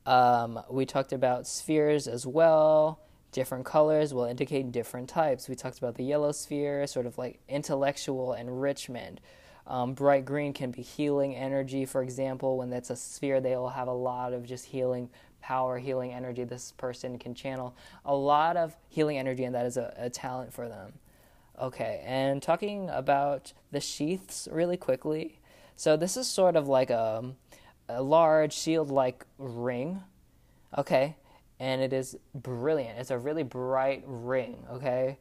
um, 0.05 0.59
we 0.69 0.85
talked 0.85 1.11
about 1.11 1.47
spheres 1.47 2.07
as 2.07 2.25
well. 2.25 3.01
Different 3.31 3.65
colors 3.65 4.13
will 4.13 4.23
indicate 4.25 4.71
different 4.71 5.09
types. 5.09 5.49
We 5.49 5.55
talked 5.55 5.79
about 5.79 5.95
the 5.95 6.03
yellow 6.03 6.31
sphere, 6.31 6.85
sort 6.87 7.05
of 7.05 7.17
like 7.17 7.39
intellectual 7.49 8.33
enrichment. 8.33 9.19
Um, 9.67 9.93
bright 9.93 10.23
green 10.23 10.53
can 10.53 10.71
be 10.71 10.81
healing 10.81 11.35
energy, 11.35 11.85
for 11.85 12.01
example. 12.01 12.57
When 12.57 12.69
that's 12.69 12.89
a 12.89 12.95
sphere, 12.95 13.41
they 13.41 13.55
will 13.55 13.69
have 13.69 13.89
a 13.89 13.93
lot 13.93 14.31
of 14.31 14.45
just 14.45 14.65
healing 14.65 15.09
power, 15.41 15.77
healing 15.77 16.13
energy 16.13 16.45
this 16.45 16.71
person 16.71 17.19
can 17.19 17.35
channel. 17.35 17.75
A 18.05 18.15
lot 18.15 18.55
of 18.55 18.77
healing 18.87 19.17
energy, 19.17 19.43
and 19.43 19.53
that 19.53 19.65
is 19.65 19.75
a, 19.75 19.93
a 19.97 20.09
talent 20.09 20.53
for 20.53 20.69
them. 20.69 20.93
Okay, 21.59 22.01
and 22.05 22.41
talking 22.41 22.89
about 22.89 23.51
the 23.71 23.81
sheaths 23.81 24.47
really 24.51 24.77
quickly. 24.77 25.39
So, 25.75 25.97
this 25.97 26.15
is 26.15 26.27
sort 26.27 26.55
of 26.55 26.67
like 26.67 26.89
a, 26.89 27.25
a 27.89 28.01
large 28.01 28.53
shield 28.53 28.89
like 28.89 29.25
ring. 29.37 30.01
Okay, 30.77 31.17
and 31.59 31.81
it 31.81 31.91
is 31.91 32.15
brilliant. 32.33 32.99
It's 32.99 33.11
a 33.11 33.17
really 33.17 33.43
bright 33.43 34.03
ring. 34.05 34.63
Okay, 34.71 35.17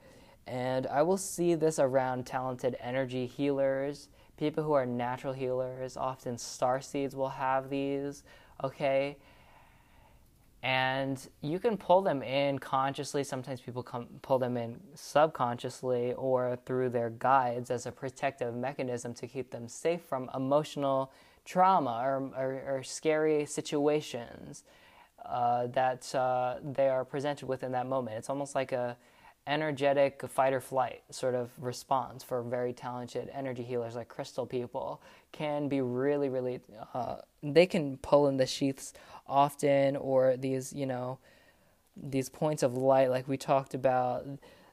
and 0.46 0.86
I 0.86 1.02
will 1.02 1.18
see 1.18 1.54
this 1.54 1.80
around 1.80 2.26
talented 2.26 2.76
energy 2.80 3.26
healers 3.26 4.08
people 4.36 4.62
who 4.64 4.72
are 4.72 4.86
natural 4.86 5.32
healers, 5.32 5.96
often 5.96 6.38
star 6.38 6.80
seeds 6.80 7.16
will 7.16 7.30
have 7.30 7.70
these, 7.70 8.22
okay? 8.62 9.16
And 10.62 11.24
you 11.42 11.58
can 11.58 11.76
pull 11.76 12.02
them 12.02 12.22
in 12.22 12.58
consciously. 12.58 13.22
Sometimes 13.22 13.60
people 13.60 13.82
come, 13.82 14.08
pull 14.22 14.38
them 14.38 14.56
in 14.56 14.80
subconsciously 14.94 16.14
or 16.14 16.58
through 16.64 16.88
their 16.88 17.10
guides 17.10 17.70
as 17.70 17.86
a 17.86 17.92
protective 17.92 18.54
mechanism 18.54 19.14
to 19.14 19.26
keep 19.28 19.50
them 19.50 19.68
safe 19.68 20.02
from 20.02 20.28
emotional 20.34 21.12
trauma 21.44 22.00
or, 22.02 22.30
or, 22.36 22.78
or 22.78 22.82
scary 22.82 23.46
situations 23.46 24.64
uh, 25.24 25.68
that 25.68 26.12
uh, 26.14 26.56
they 26.62 26.88
are 26.88 27.04
presented 27.04 27.46
with 27.46 27.62
in 27.62 27.72
that 27.72 27.86
moment. 27.86 28.16
It's 28.16 28.30
almost 28.30 28.54
like 28.54 28.72
a 28.72 28.96
energetic 29.46 30.22
fight 30.28 30.52
or 30.52 30.60
flight 30.60 31.02
sort 31.10 31.34
of 31.34 31.50
response 31.58 32.24
for 32.24 32.42
very 32.42 32.72
talented 32.72 33.30
energy 33.32 33.62
healers 33.62 33.94
like 33.94 34.08
crystal 34.08 34.44
people 34.46 35.00
can 35.32 35.68
be 35.68 35.80
really 35.80 36.28
really 36.28 36.60
uh, 36.94 37.16
they 37.42 37.66
can 37.66 37.96
pull 37.98 38.26
in 38.26 38.36
the 38.36 38.46
sheaths 38.46 38.92
often 39.26 39.96
or 39.96 40.36
these 40.36 40.72
you 40.72 40.86
know 40.86 41.18
these 41.96 42.28
points 42.28 42.62
of 42.62 42.76
light 42.76 43.08
like 43.10 43.26
we 43.28 43.36
talked 43.36 43.72
about 43.74 44.26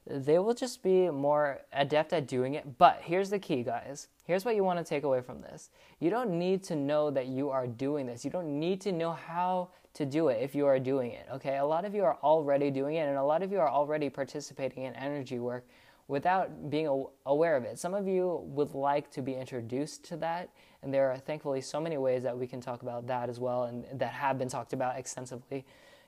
they 0.06 0.38
will 0.38 0.54
just 0.54 0.82
be 0.82 1.08
more 1.08 1.60
adept 1.72 2.12
at 2.12 2.26
doing 2.26 2.54
it. 2.54 2.78
But 2.78 3.00
here's 3.02 3.30
the 3.30 3.38
key 3.38 3.62
guys. 3.62 4.08
Here's 4.24 4.44
what 4.44 4.54
you 4.54 4.64
want 4.64 4.78
to 4.78 4.84
take 4.84 5.02
away 5.02 5.22
from 5.22 5.40
this. 5.40 5.70
You 5.98 6.10
don't 6.10 6.38
need 6.38 6.62
to 6.64 6.76
know 6.76 7.10
that 7.10 7.26
you 7.26 7.50
are 7.50 7.66
doing 7.66 8.06
this. 8.06 8.24
You 8.24 8.30
don't 8.30 8.58
need 8.58 8.80
to 8.82 8.92
know 8.92 9.12
how 9.12 9.70
to 9.94 10.04
do 10.04 10.28
it 10.28 10.42
if 10.42 10.54
you 10.54 10.66
are 10.66 10.78
doing 10.78 11.12
it. 11.12 11.26
Okay, 11.32 11.56
a 11.56 11.64
lot 11.64 11.84
of 11.84 11.94
you 11.94 12.04
are 12.04 12.18
already 12.22 12.70
doing 12.70 12.96
it, 12.96 13.08
and 13.08 13.16
a 13.16 13.24
lot 13.24 13.42
of 13.42 13.50
you 13.52 13.60
are 13.60 13.70
already 13.70 14.10
participating 14.10 14.84
in 14.84 14.94
energy 14.94 15.38
work 15.38 15.66
without 16.08 16.68
being 16.68 17.06
aware 17.24 17.56
of 17.56 17.64
it. 17.64 17.78
Some 17.78 17.94
of 17.94 18.06
you 18.06 18.40
would 18.44 18.74
like 18.74 19.10
to 19.12 19.22
be 19.22 19.34
introduced 19.34 20.04
to 20.06 20.16
that, 20.18 20.50
and 20.82 20.92
there 20.92 21.10
are 21.10 21.16
thankfully 21.16 21.60
so 21.60 21.80
many 21.80 21.96
ways 21.96 22.22
that 22.24 22.36
we 22.36 22.46
can 22.46 22.60
talk 22.60 22.82
about 22.82 23.06
that 23.06 23.28
as 23.28 23.40
well, 23.40 23.64
and 23.64 23.86
that 23.94 24.12
have 24.12 24.38
been 24.38 24.48
talked 24.48 24.72
about 24.72 24.98
extensively, 24.98 25.64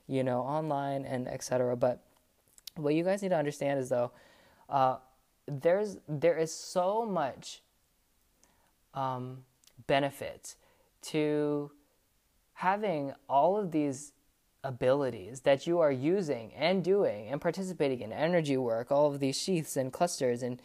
you 0.07 0.23
know, 0.23 0.41
online 0.41 1.05
and 1.05 1.29
etc. 1.29 1.77
But 1.77 2.03
what 2.75 2.95
you 2.95 3.05
guys 3.05 3.23
need 3.23 3.31
to 3.31 3.39
understand 3.39 3.79
is 3.79 3.89
though, 3.89 4.11
uh, 4.69 4.97
there's 5.47 5.97
there 6.09 6.37
is 6.37 6.53
so 6.53 7.07
much 7.07 7.63
um, 8.95 9.45
benefit 9.87 10.57
to 11.03 11.71
having 12.57 13.13
all 13.29 13.59
of 13.59 13.71
these 13.71 14.13
abilities 14.65 15.41
that 15.41 15.67
you 15.67 15.79
are 15.79 15.93
using 15.93 16.55
and 16.55 16.83
doing 16.83 17.29
and 17.29 17.39
participating 17.39 18.01
in 18.01 18.13
energy 18.13 18.57
work, 18.57 18.91
all 18.91 19.13
of 19.13 19.21
these 19.21 19.39
sheaths 19.39 19.77
and 19.77 19.93
clusters 19.93 20.43
and 20.43 20.61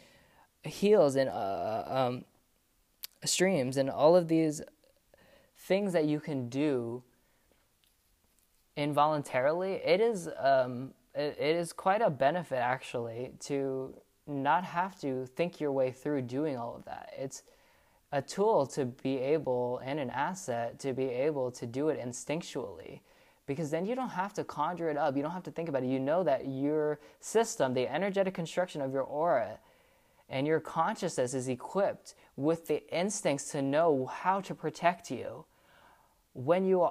heels 0.64 1.16
and 1.16 1.28
uh, 1.28 1.84
um, 1.86 2.24
streams 3.26 3.76
and 3.76 3.90
all 3.90 4.16
of 4.16 4.28
these 4.28 4.62
things 5.58 5.92
that 5.92 6.06
you 6.06 6.18
can 6.18 6.48
do 6.48 7.02
involuntarily, 8.74 9.72
it 9.84 10.00
is 10.00 10.30
um, 10.38 10.94
it, 11.14 11.36
it 11.38 11.56
is 11.56 11.74
quite 11.74 12.00
a 12.00 12.08
benefit 12.08 12.56
actually 12.56 13.32
to 13.38 13.94
not 14.26 14.64
have 14.64 14.98
to 14.98 15.26
think 15.26 15.60
your 15.60 15.72
way 15.72 15.92
through 15.92 16.22
doing 16.22 16.56
all 16.56 16.74
of 16.74 16.86
that. 16.86 17.12
It's 17.18 17.42
a 18.12 18.20
tool 18.20 18.66
to 18.66 18.84
be 18.84 19.18
able 19.18 19.80
and 19.84 19.98
an 19.98 20.10
asset 20.10 20.78
to 20.80 20.92
be 20.92 21.04
able 21.04 21.50
to 21.50 21.66
do 21.66 21.88
it 21.88 21.98
instinctually. 21.98 23.00
Because 23.46 23.70
then 23.70 23.86
you 23.86 23.94
don't 23.94 24.10
have 24.10 24.34
to 24.34 24.44
conjure 24.44 24.90
it 24.90 24.96
up. 24.96 25.16
You 25.16 25.22
don't 25.22 25.32
have 25.32 25.42
to 25.44 25.50
think 25.50 25.68
about 25.68 25.82
it. 25.82 25.88
You 25.88 25.98
know 25.98 26.22
that 26.22 26.46
your 26.46 27.00
system 27.20 27.74
the 27.74 27.88
energetic 27.88 28.34
construction 28.34 28.80
of 28.80 28.92
your 28.92 29.02
aura 29.02 29.58
and 30.28 30.46
your 30.46 30.60
consciousness 30.60 31.34
is 31.34 31.48
equipped 31.48 32.14
with 32.36 32.66
the 32.66 32.86
instincts 32.94 33.50
to 33.52 33.62
know 33.62 34.06
how 34.06 34.40
to 34.42 34.54
protect 34.54 35.10
you 35.10 35.44
when 36.34 36.64
you 36.64 36.88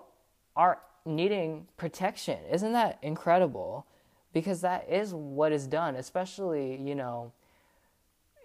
are 0.55 0.79
needing 1.05 1.67
protection. 1.77 2.37
Isn't 2.51 2.73
that 2.73 2.99
incredible? 3.01 3.87
Because 4.33 4.61
that 4.61 4.89
is 4.89 5.13
what 5.13 5.51
is 5.51 5.67
done 5.67 5.95
especially 5.95 6.81
you 6.81 6.95
know 6.95 7.31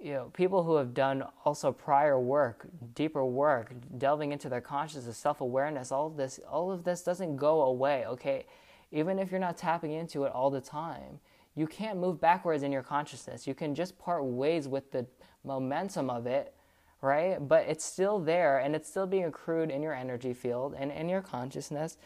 you 0.01 0.13
know, 0.13 0.31
people 0.35 0.63
who 0.63 0.77
have 0.77 0.95
done 0.95 1.25
also 1.45 1.73
prior 1.73 2.21
work, 2.21 2.67
deeper 2.95 3.25
work, 3.25 3.73
delving 3.99 4.33
into 4.33 4.49
their 4.49 4.61
consciousness, 4.61 5.17
self-awareness, 5.17 5.91
all 5.91 6.07
of 6.07 6.17
this, 6.17 6.39
all 6.49 6.71
of 6.71 6.85
this 6.85 7.03
doesn't 7.03 7.37
go 7.37 7.63
away, 7.63 8.05
okay? 8.07 8.47
Even 8.93 9.19
if 9.19 9.31
you're 9.31 9.41
not 9.41 9.57
tapping 9.57 9.93
into 9.93 10.25
it 10.25 10.33
all 10.33 10.51
the 10.51 10.61
time, 10.61 11.19
you 11.55 11.67
can't 11.67 11.99
move 11.99 12.21
backwards 12.21 12.63
in 12.63 12.71
your 12.71 12.83
consciousness. 12.83 13.47
You 13.47 13.55
can 13.55 13.75
just 13.75 13.99
part 13.99 14.25
ways 14.25 14.69
with 14.69 14.93
the 14.93 15.07
momentum 15.45 16.11
of 16.11 16.27
it, 16.27 16.55
right? 17.01 17.39
But 17.41 17.67
it's 17.67 17.85
still 17.85 18.19
there 18.19 18.59
and 18.59 18.77
it's 18.77 18.89
still 18.89 19.07
being 19.07 19.25
accrued 19.25 19.71
in 19.71 19.83
your 19.83 19.95
energy 19.95 20.35
field 20.35 20.75
and 20.79 20.93
in 20.93 21.09
your 21.09 21.23
consciousness, 21.23 21.97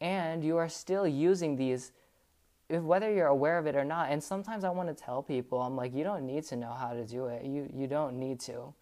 and 0.00 0.44
you 0.44 0.56
are 0.56 0.68
still 0.68 1.06
using 1.06 1.56
these 1.56 1.92
if 2.70 2.82
whether 2.82 3.12
you're 3.12 3.26
aware 3.26 3.58
of 3.58 3.66
it 3.66 3.74
or 3.74 3.84
not 3.84 4.10
and 4.10 4.22
sometimes 4.22 4.64
i 4.64 4.70
want 4.70 4.88
to 4.88 4.94
tell 4.94 5.22
people 5.22 5.60
i'm 5.60 5.76
like 5.76 5.92
you 5.92 6.04
don't 6.04 6.24
need 6.24 6.44
to 6.44 6.56
know 6.56 6.72
how 6.72 6.92
to 6.92 7.04
do 7.04 7.26
it. 7.26 7.44
You 7.44 7.68
you 7.74 7.86
don't 7.86 8.18
need 8.18 8.40
to. 8.40 8.72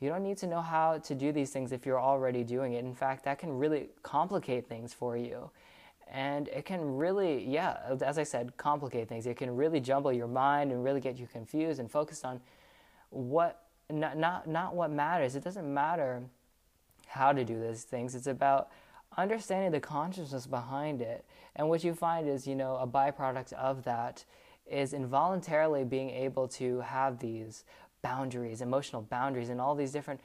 You 0.00 0.08
don't 0.08 0.22
need 0.22 0.38
to 0.38 0.46
know 0.46 0.62
how 0.62 0.98
to 0.98 1.14
do 1.14 1.32
these 1.32 1.50
things 1.50 1.72
if 1.72 1.84
you're 1.84 2.00
already 2.00 2.44
doing 2.44 2.74
it. 2.74 2.84
In 2.84 2.94
fact 2.94 3.24
that 3.24 3.38
can 3.38 3.58
really 3.58 3.90
complicate 4.02 4.68
things 4.68 4.94
for 4.94 5.16
you. 5.16 5.50
And 6.10 6.48
it 6.48 6.64
can 6.64 6.96
really 6.96 7.44
yeah 7.44 7.78
as 8.00 8.18
i 8.18 8.22
said 8.22 8.56
complicate 8.56 9.08
things. 9.08 9.26
It 9.26 9.36
can 9.36 9.54
really 9.56 9.80
jumble 9.80 10.12
your 10.12 10.28
mind 10.28 10.72
and 10.72 10.82
really 10.82 11.00
get 11.00 11.18
you 11.18 11.26
confused 11.26 11.80
and 11.80 11.90
focused 11.90 12.24
on 12.24 12.40
what 13.10 13.64
not 13.90 14.16
not, 14.16 14.46
not 14.46 14.74
what 14.74 14.90
matters. 14.90 15.36
It 15.36 15.44
doesn't 15.44 15.72
matter 15.72 16.22
how 17.06 17.32
to 17.32 17.44
do 17.44 17.60
these 17.60 17.84
things. 17.84 18.14
It's 18.14 18.26
about 18.26 18.70
understanding 19.18 19.72
the 19.72 19.80
consciousness 19.80 20.46
behind 20.46 21.02
it. 21.02 21.24
And 21.56 21.68
what 21.68 21.82
you 21.82 21.92
find 21.92 22.28
is, 22.28 22.46
you 22.46 22.54
know, 22.54 22.76
a 22.76 22.86
byproduct 22.86 23.52
of 23.54 23.82
that 23.84 24.24
is 24.64 24.92
involuntarily 24.92 25.84
being 25.84 26.10
able 26.10 26.46
to 26.48 26.80
have 26.80 27.18
these 27.18 27.64
boundaries, 28.00 28.60
emotional 28.60 29.02
boundaries, 29.02 29.48
and 29.48 29.60
all 29.60 29.74
these 29.74 29.92
different 29.92 30.20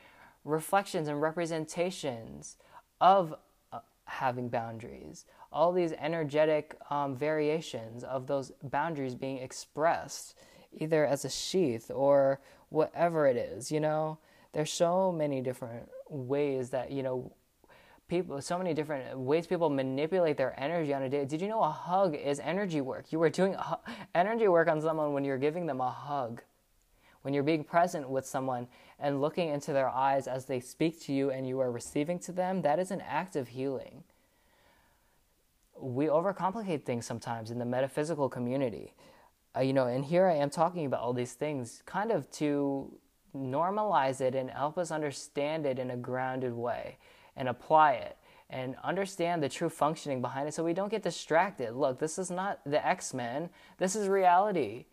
reflections 0.45 1.07
and 1.07 1.21
representations 1.21 2.57
of 3.01 3.33
uh, 3.71 3.79
having 4.05 4.47
boundaries. 4.47 5.25
All 5.51 5.71
these 5.71 5.93
energetic 5.93 6.77
um, 6.91 7.15
variations 7.15 8.03
of 8.03 8.27
those 8.27 8.51
boundaries 8.61 9.15
being 9.15 9.39
expressed, 9.39 10.37
either 10.71 11.05
as 11.05 11.25
a 11.25 11.29
sheath 11.29 11.89
or 11.89 12.39
whatever 12.69 13.25
it 13.27 13.37
is, 13.37 13.71
you 13.71 13.79
know? 13.79 14.19
There's 14.51 14.71
so 14.71 15.11
many 15.11 15.41
different 15.41 15.89
ways 16.09 16.69
that, 16.69 16.91
you 16.91 17.01
know, 17.01 17.31
people 18.13 18.39
so 18.41 18.59
many 18.59 18.75
different 18.75 19.17
ways 19.17 19.47
people 19.47 19.71
manipulate 19.71 20.37
their 20.37 20.53
energy 20.59 20.93
on 20.93 21.01
a 21.01 21.09
day. 21.09 21.25
Did 21.25 21.41
you 21.41 21.47
know 21.47 21.63
a 21.63 21.71
hug 21.71 22.13
is 22.13 22.39
energy 22.39 22.79
work? 22.79 23.11
You 23.11 23.19
are 23.23 23.29
doing 23.29 23.55
energy 24.15 24.47
work 24.47 24.67
on 24.67 24.79
someone 24.81 25.13
when 25.13 25.25
you're 25.25 25.39
giving 25.39 25.65
them 25.65 25.81
a 25.81 25.89
hug. 25.89 26.43
When 27.23 27.33
you're 27.33 27.41
being 27.41 27.63
present 27.63 28.07
with 28.07 28.27
someone 28.27 28.67
and 28.99 29.19
looking 29.19 29.49
into 29.49 29.73
their 29.73 29.89
eyes 29.89 30.27
as 30.27 30.45
they 30.45 30.59
speak 30.59 31.01
to 31.03 31.13
you 31.13 31.31
and 31.31 31.47
you 31.47 31.59
are 31.59 31.71
receiving 31.71 32.19
to 32.19 32.31
them 32.31 32.61
that 32.61 32.77
is 32.77 32.91
an 32.91 33.01
act 33.01 33.35
of 33.35 33.47
healing. 33.47 34.03
We 35.75 36.05
overcomplicate 36.05 36.83
things 36.83 37.07
sometimes 37.07 37.49
in 37.49 37.57
the 37.57 37.65
metaphysical 37.65 38.29
community. 38.29 38.93
Uh, 39.55 39.61
you 39.61 39.71
know 39.71 39.85
and 39.85 40.03
here 40.03 40.25
i 40.25 40.33
am 40.33 40.49
talking 40.49 40.87
about 40.87 40.99
all 41.01 41.13
these 41.13 41.33
things 41.33 41.83
kind 41.85 42.11
of 42.11 42.29
to 42.31 42.91
normalize 43.35 44.19
it 44.19 44.33
and 44.33 44.49
help 44.49 44.79
us 44.79 44.89
understand 44.89 45.63
it 45.67 45.77
in 45.77 45.91
a 45.91 45.95
grounded 45.95 46.53
way 46.53 46.97
and 47.35 47.47
apply 47.47 47.93
it 47.93 48.17
and 48.49 48.75
understand 48.83 49.41
the 49.41 49.49
true 49.49 49.69
functioning 49.69 50.21
behind 50.21 50.47
it 50.47 50.53
so 50.53 50.63
we 50.63 50.73
don't 50.73 50.89
get 50.89 51.01
distracted. 51.01 51.73
Look, 51.73 51.99
this 51.99 52.19
is 52.19 52.29
not 52.29 52.59
the 52.65 52.85
X 52.85 53.13
Men, 53.13 53.49
this 53.77 53.95
is 53.95 54.07
reality. 54.07 54.85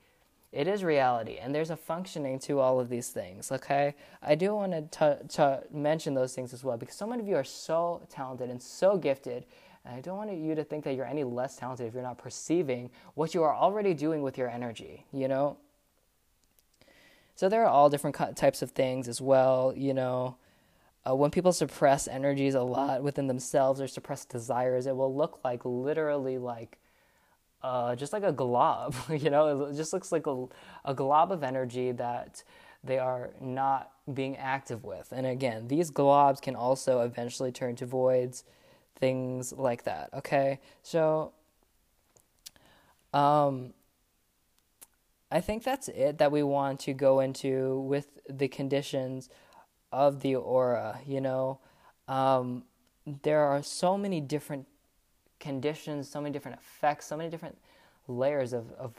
It 0.53 0.67
is 0.67 0.83
reality, 0.83 1.37
and 1.37 1.55
there's 1.55 1.71
a 1.71 1.77
functioning 1.77 2.41
to 2.41 2.59
all 2.59 2.81
of 2.81 2.89
these 2.89 3.11
things, 3.11 3.53
okay? 3.53 3.95
I 4.21 4.35
do 4.35 4.53
want 4.53 4.91
to, 4.93 5.19
to 5.29 5.63
mention 5.73 6.15
those 6.15 6.35
things 6.35 6.53
as 6.53 6.65
well 6.65 6.77
because 6.77 6.97
so 6.97 7.07
many 7.07 7.23
of 7.23 7.29
you 7.29 7.37
are 7.37 7.45
so 7.45 8.03
talented 8.11 8.51
and 8.51 8.61
so 8.61 8.97
gifted. 8.97 9.45
And 9.85 9.95
I 9.95 10.01
don't 10.01 10.17
want 10.17 10.33
you 10.33 10.57
to 10.57 10.65
think 10.65 10.83
that 10.85 10.95
you're 10.95 11.07
any 11.07 11.23
less 11.23 11.55
talented 11.55 11.87
if 11.87 11.95
you're 11.95 12.03
not 12.03 12.19
perceiving 12.19 12.91
what 13.15 13.33
you 13.33 13.45
are 13.45 13.55
already 13.55 13.95
doing 13.95 14.23
with 14.23 14.37
your 14.37 14.49
energy, 14.49 15.07
you 15.13 15.29
know? 15.29 15.57
So 17.37 17.49
there 17.49 17.63
are 17.65 17.71
all 17.71 17.89
different 17.89 18.17
types 18.37 18.61
of 18.61 18.73
things 18.73 19.07
as 19.07 19.21
well, 19.21 19.73
you 19.77 19.95
know. 19.95 20.37
Uh, 21.09 21.15
when 21.15 21.31
people 21.31 21.53
suppress 21.53 22.07
energies 22.07 22.55
a 22.55 22.63
lot 22.63 23.03
within 23.03 23.27
themselves 23.27 23.81
or 23.81 23.89
suppress 23.89 24.25
desires, 24.25 24.87
it 24.87 24.95
will 24.95 25.15
look 25.15 25.41
like 25.43 25.65
literally 25.65 26.37
like 26.37 26.79
uh, 27.63 27.95
just 27.95 28.13
like 28.13 28.23
a 28.23 28.33
glob, 28.33 28.95
you 29.11 29.31
know, 29.31 29.67
it 29.67 29.75
just 29.77 29.93
looks 29.93 30.13
like 30.13 30.27
a, 30.27 30.47
a 30.85 30.95
glob 30.95 31.33
of 31.33 31.43
energy 31.43 31.93
that 31.93 32.43
they 32.83 32.99
are 32.99 33.31
not 33.41 33.91
being 34.13 34.37
active 34.37 34.85
with. 34.85 35.13
And 35.13 35.27
again, 35.27 35.69
these 35.69 35.91
globs 35.91 36.41
can 36.41 36.57
also 36.57 37.01
eventually 37.01 37.53
turn 37.53 37.77
to 37.77 37.87
voids, 37.87 38.45
things 38.99 39.53
like 39.53 39.85
that. 39.85 40.11
Okay, 40.15 40.61
so 40.83 41.33
um, 43.13 43.75
I 45.31 45.41
think 45.41 45.63
that's 45.63 45.89
it 45.89 46.19
that 46.19 46.33
we 46.33 46.43
want 46.43 46.81
to 46.81 46.95
go 46.95 47.21
into 47.21 47.81
with 47.81 48.19
the 48.29 48.49
conditions 48.49 49.29
of 49.93 50.21
the 50.21 50.37
aura. 50.37 51.01
You 51.07 51.21
know, 51.21 51.59
um, 52.09 52.65
there 53.23 53.41
are 53.41 53.63
so 53.63 53.97
many 53.97 54.21
different 54.21 54.67
conditions, 55.39 56.09
so 56.09 56.21
many 56.21 56.33
different 56.33 56.59
effects, 56.59 57.07
so 57.07 57.17
many 57.17 57.31
different 57.31 57.59
layers 58.09 58.53
of, 58.53 58.73
of 58.73 58.95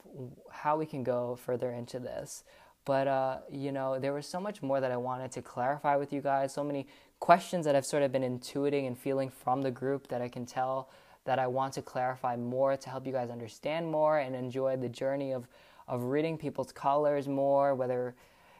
how 0.51 0.77
we 0.77 0.85
can 0.85 1.03
go 1.03 1.35
further 1.35 1.71
into 1.71 1.99
this. 1.99 2.43
But, 2.83 3.07
uh, 3.07 3.37
you 3.51 3.71
know, 3.71 3.99
there 3.99 4.13
was 4.13 4.25
so 4.25 4.39
much 4.39 4.61
more 4.61 4.81
that 4.81 4.91
I 4.91 4.97
wanted 4.97 5.31
to 5.33 5.41
clarify 5.41 5.97
with 5.97 6.11
you 6.11 6.21
guys, 6.21 6.53
so 6.53 6.63
many 6.63 6.87
questions 7.19 7.65
that 7.65 7.75
I've 7.75 7.85
sort 7.85 8.01
of 8.01 8.11
been 8.11 8.23
intuiting 8.23 8.87
and 8.87 8.97
feeling 8.97 9.29
from 9.29 9.61
the 9.61 9.69
group 9.71 10.07
that 10.07 10.21
I 10.21 10.29
can 10.29 10.45
tell 10.45 10.89
that 11.25 11.37
I 11.37 11.45
want 11.45 11.73
to 11.73 11.83
clarify 11.83 12.35
more 12.35 12.75
to 12.75 12.89
help 12.89 13.05
you 13.05 13.13
guys 13.13 13.29
understand 13.29 13.91
more 13.91 14.17
and 14.17 14.35
enjoy 14.35 14.77
the 14.77 14.89
journey 14.89 15.31
of 15.31 15.47
of 15.87 16.03
reading 16.05 16.37
people's 16.37 16.71
colors 16.71 17.27
more, 17.27 17.75
whether, 17.75 18.15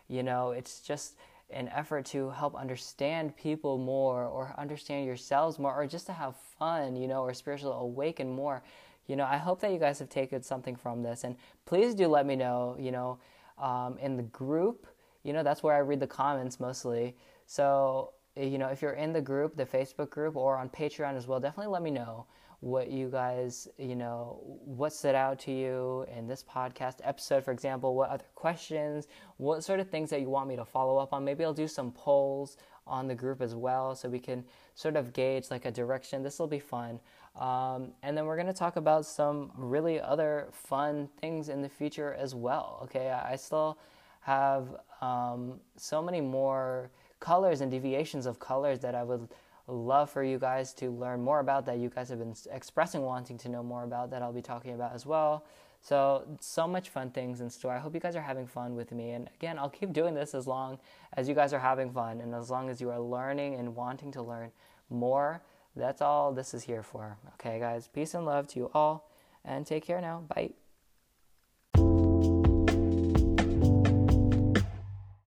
you 0.09 0.21
know, 0.21 0.51
it's 0.51 0.81
just 0.81 1.15
an 1.53 1.69
effort 1.69 2.05
to 2.07 2.29
help 2.29 2.55
understand 2.55 3.35
people 3.35 3.77
more 3.77 4.25
or 4.25 4.53
understand 4.57 5.05
yourselves 5.05 5.59
more 5.59 5.73
or 5.73 5.87
just 5.87 6.05
to 6.07 6.13
have 6.13 6.35
fun, 6.35 6.95
you 6.95 7.07
know, 7.07 7.21
or 7.21 7.33
spiritual 7.33 7.73
awaken 7.73 8.31
more. 8.31 8.63
You 9.07 9.15
know, 9.15 9.25
I 9.25 9.37
hope 9.37 9.59
that 9.61 9.71
you 9.71 9.79
guys 9.79 9.99
have 9.99 10.09
taken 10.09 10.41
something 10.41 10.75
from 10.75 11.03
this. 11.03 11.23
And 11.23 11.35
please 11.65 11.95
do 11.95 12.07
let 12.07 12.25
me 12.25 12.35
know, 12.35 12.75
you 12.79 12.91
know, 12.91 13.19
um, 13.57 13.97
in 13.99 14.17
the 14.17 14.23
group, 14.23 14.87
you 15.23 15.33
know, 15.33 15.43
that's 15.43 15.61
where 15.63 15.75
I 15.75 15.79
read 15.79 15.99
the 15.99 16.07
comments 16.07 16.59
mostly. 16.59 17.15
So, 17.45 18.13
you 18.35 18.57
know, 18.57 18.67
if 18.67 18.81
you're 18.81 18.93
in 18.93 19.13
the 19.13 19.21
group, 19.21 19.55
the 19.55 19.65
Facebook 19.65 20.09
group, 20.09 20.35
or 20.35 20.57
on 20.57 20.69
Patreon 20.69 21.15
as 21.15 21.27
well, 21.27 21.39
definitely 21.39 21.71
let 21.71 21.81
me 21.81 21.91
know 21.91 22.25
what 22.61 22.91
you 22.91 23.09
guys, 23.09 23.67
you 23.77 23.95
know, 23.95 24.39
what 24.63 24.93
stood 24.93 25.15
out 25.15 25.39
to 25.39 25.51
you 25.51 26.05
in 26.15 26.27
this 26.27 26.43
podcast 26.43 26.97
episode, 27.03 27.43
for 27.43 27.51
example, 27.51 27.95
what 27.95 28.09
other 28.11 28.25
questions, 28.35 29.07
what 29.37 29.63
sort 29.63 29.79
of 29.79 29.89
things 29.89 30.11
that 30.11 30.21
you 30.21 30.29
want 30.29 30.47
me 30.47 30.55
to 30.55 30.63
follow 30.63 30.97
up 30.97 31.11
on. 31.11 31.25
Maybe 31.25 31.43
I'll 31.43 31.53
do 31.53 31.67
some 31.67 31.91
polls 31.91 32.57
on 32.85 33.07
the 33.07 33.15
group 33.15 33.41
as 33.41 33.55
well 33.55 33.95
so 33.95 34.09
we 34.09 34.19
can 34.19 34.43
sort 34.75 34.95
of 34.95 35.11
gauge 35.11 35.49
like 35.49 35.65
a 35.65 35.71
direction. 35.71 36.21
This 36.21 36.37
will 36.37 36.47
be 36.47 36.59
fun. 36.59 36.99
Um, 37.39 37.93
and 38.03 38.15
then 38.15 38.25
we're 38.25 38.35
going 38.35 38.47
to 38.47 38.53
talk 38.53 38.75
about 38.75 39.07
some 39.07 39.51
really 39.55 39.99
other 39.99 40.49
fun 40.51 41.09
things 41.19 41.49
in 41.49 41.63
the 41.63 41.69
future 41.69 42.13
as 42.13 42.35
well. 42.35 42.79
Okay, 42.83 43.09
I, 43.09 43.37
still 43.37 43.79
have 44.19 44.67
um, 45.01 45.59
so 45.77 46.01
many 46.01 46.21
more 46.21 46.91
colors 47.19 47.61
and 47.61 47.71
deviations 47.71 48.25
of 48.27 48.39
colors 48.39 48.79
that 48.81 48.93
I 48.93 49.03
would 49.03 49.29
love 49.71 50.09
for 50.09 50.23
you 50.23 50.37
guys 50.37 50.73
to 50.75 50.89
learn 50.91 51.21
more 51.21 51.39
about 51.39 51.65
that 51.65 51.77
you 51.77 51.89
guys 51.89 52.09
have 52.09 52.19
been 52.19 52.35
expressing 52.51 53.01
wanting 53.01 53.37
to 53.39 53.49
know 53.49 53.63
more 53.63 53.83
about 53.83 54.11
that 54.11 54.21
I'll 54.21 54.33
be 54.33 54.41
talking 54.41 54.73
about 54.73 54.93
as 54.93 55.05
well. 55.05 55.45
So, 55.81 56.27
so 56.39 56.67
much 56.67 56.89
fun 56.89 57.09
things 57.09 57.41
in 57.41 57.49
store. 57.49 57.73
I 57.73 57.79
hope 57.79 57.95
you 57.95 57.99
guys 57.99 58.15
are 58.15 58.21
having 58.21 58.45
fun 58.45 58.75
with 58.75 58.91
me. 58.91 59.11
And 59.11 59.29
again, 59.33 59.57
I'll 59.57 59.69
keep 59.69 59.93
doing 59.93 60.13
this 60.13 60.35
as 60.35 60.45
long 60.45 60.77
as 61.13 61.27
you 61.27 61.33
guys 61.33 61.53
are 61.53 61.59
having 61.59 61.91
fun 61.91 62.21
and 62.21 62.35
as 62.35 62.51
long 62.51 62.69
as 62.69 62.79
you 62.79 62.91
are 62.91 62.99
learning 62.99 63.55
and 63.55 63.75
wanting 63.75 64.11
to 64.11 64.21
learn 64.21 64.51
more. 64.89 65.41
That's 65.75 66.01
all 66.01 66.33
this 66.33 66.53
is 66.53 66.63
here 66.63 66.83
for. 66.83 67.17
Okay, 67.33 67.59
guys, 67.59 67.87
peace 67.87 68.13
and 68.13 68.25
love 68.25 68.47
to 68.49 68.59
you 68.59 68.71
all, 68.73 69.09
and 69.43 69.65
take 69.65 69.85
care 69.85 70.01
now. 70.01 70.23
Bye. 70.27 70.60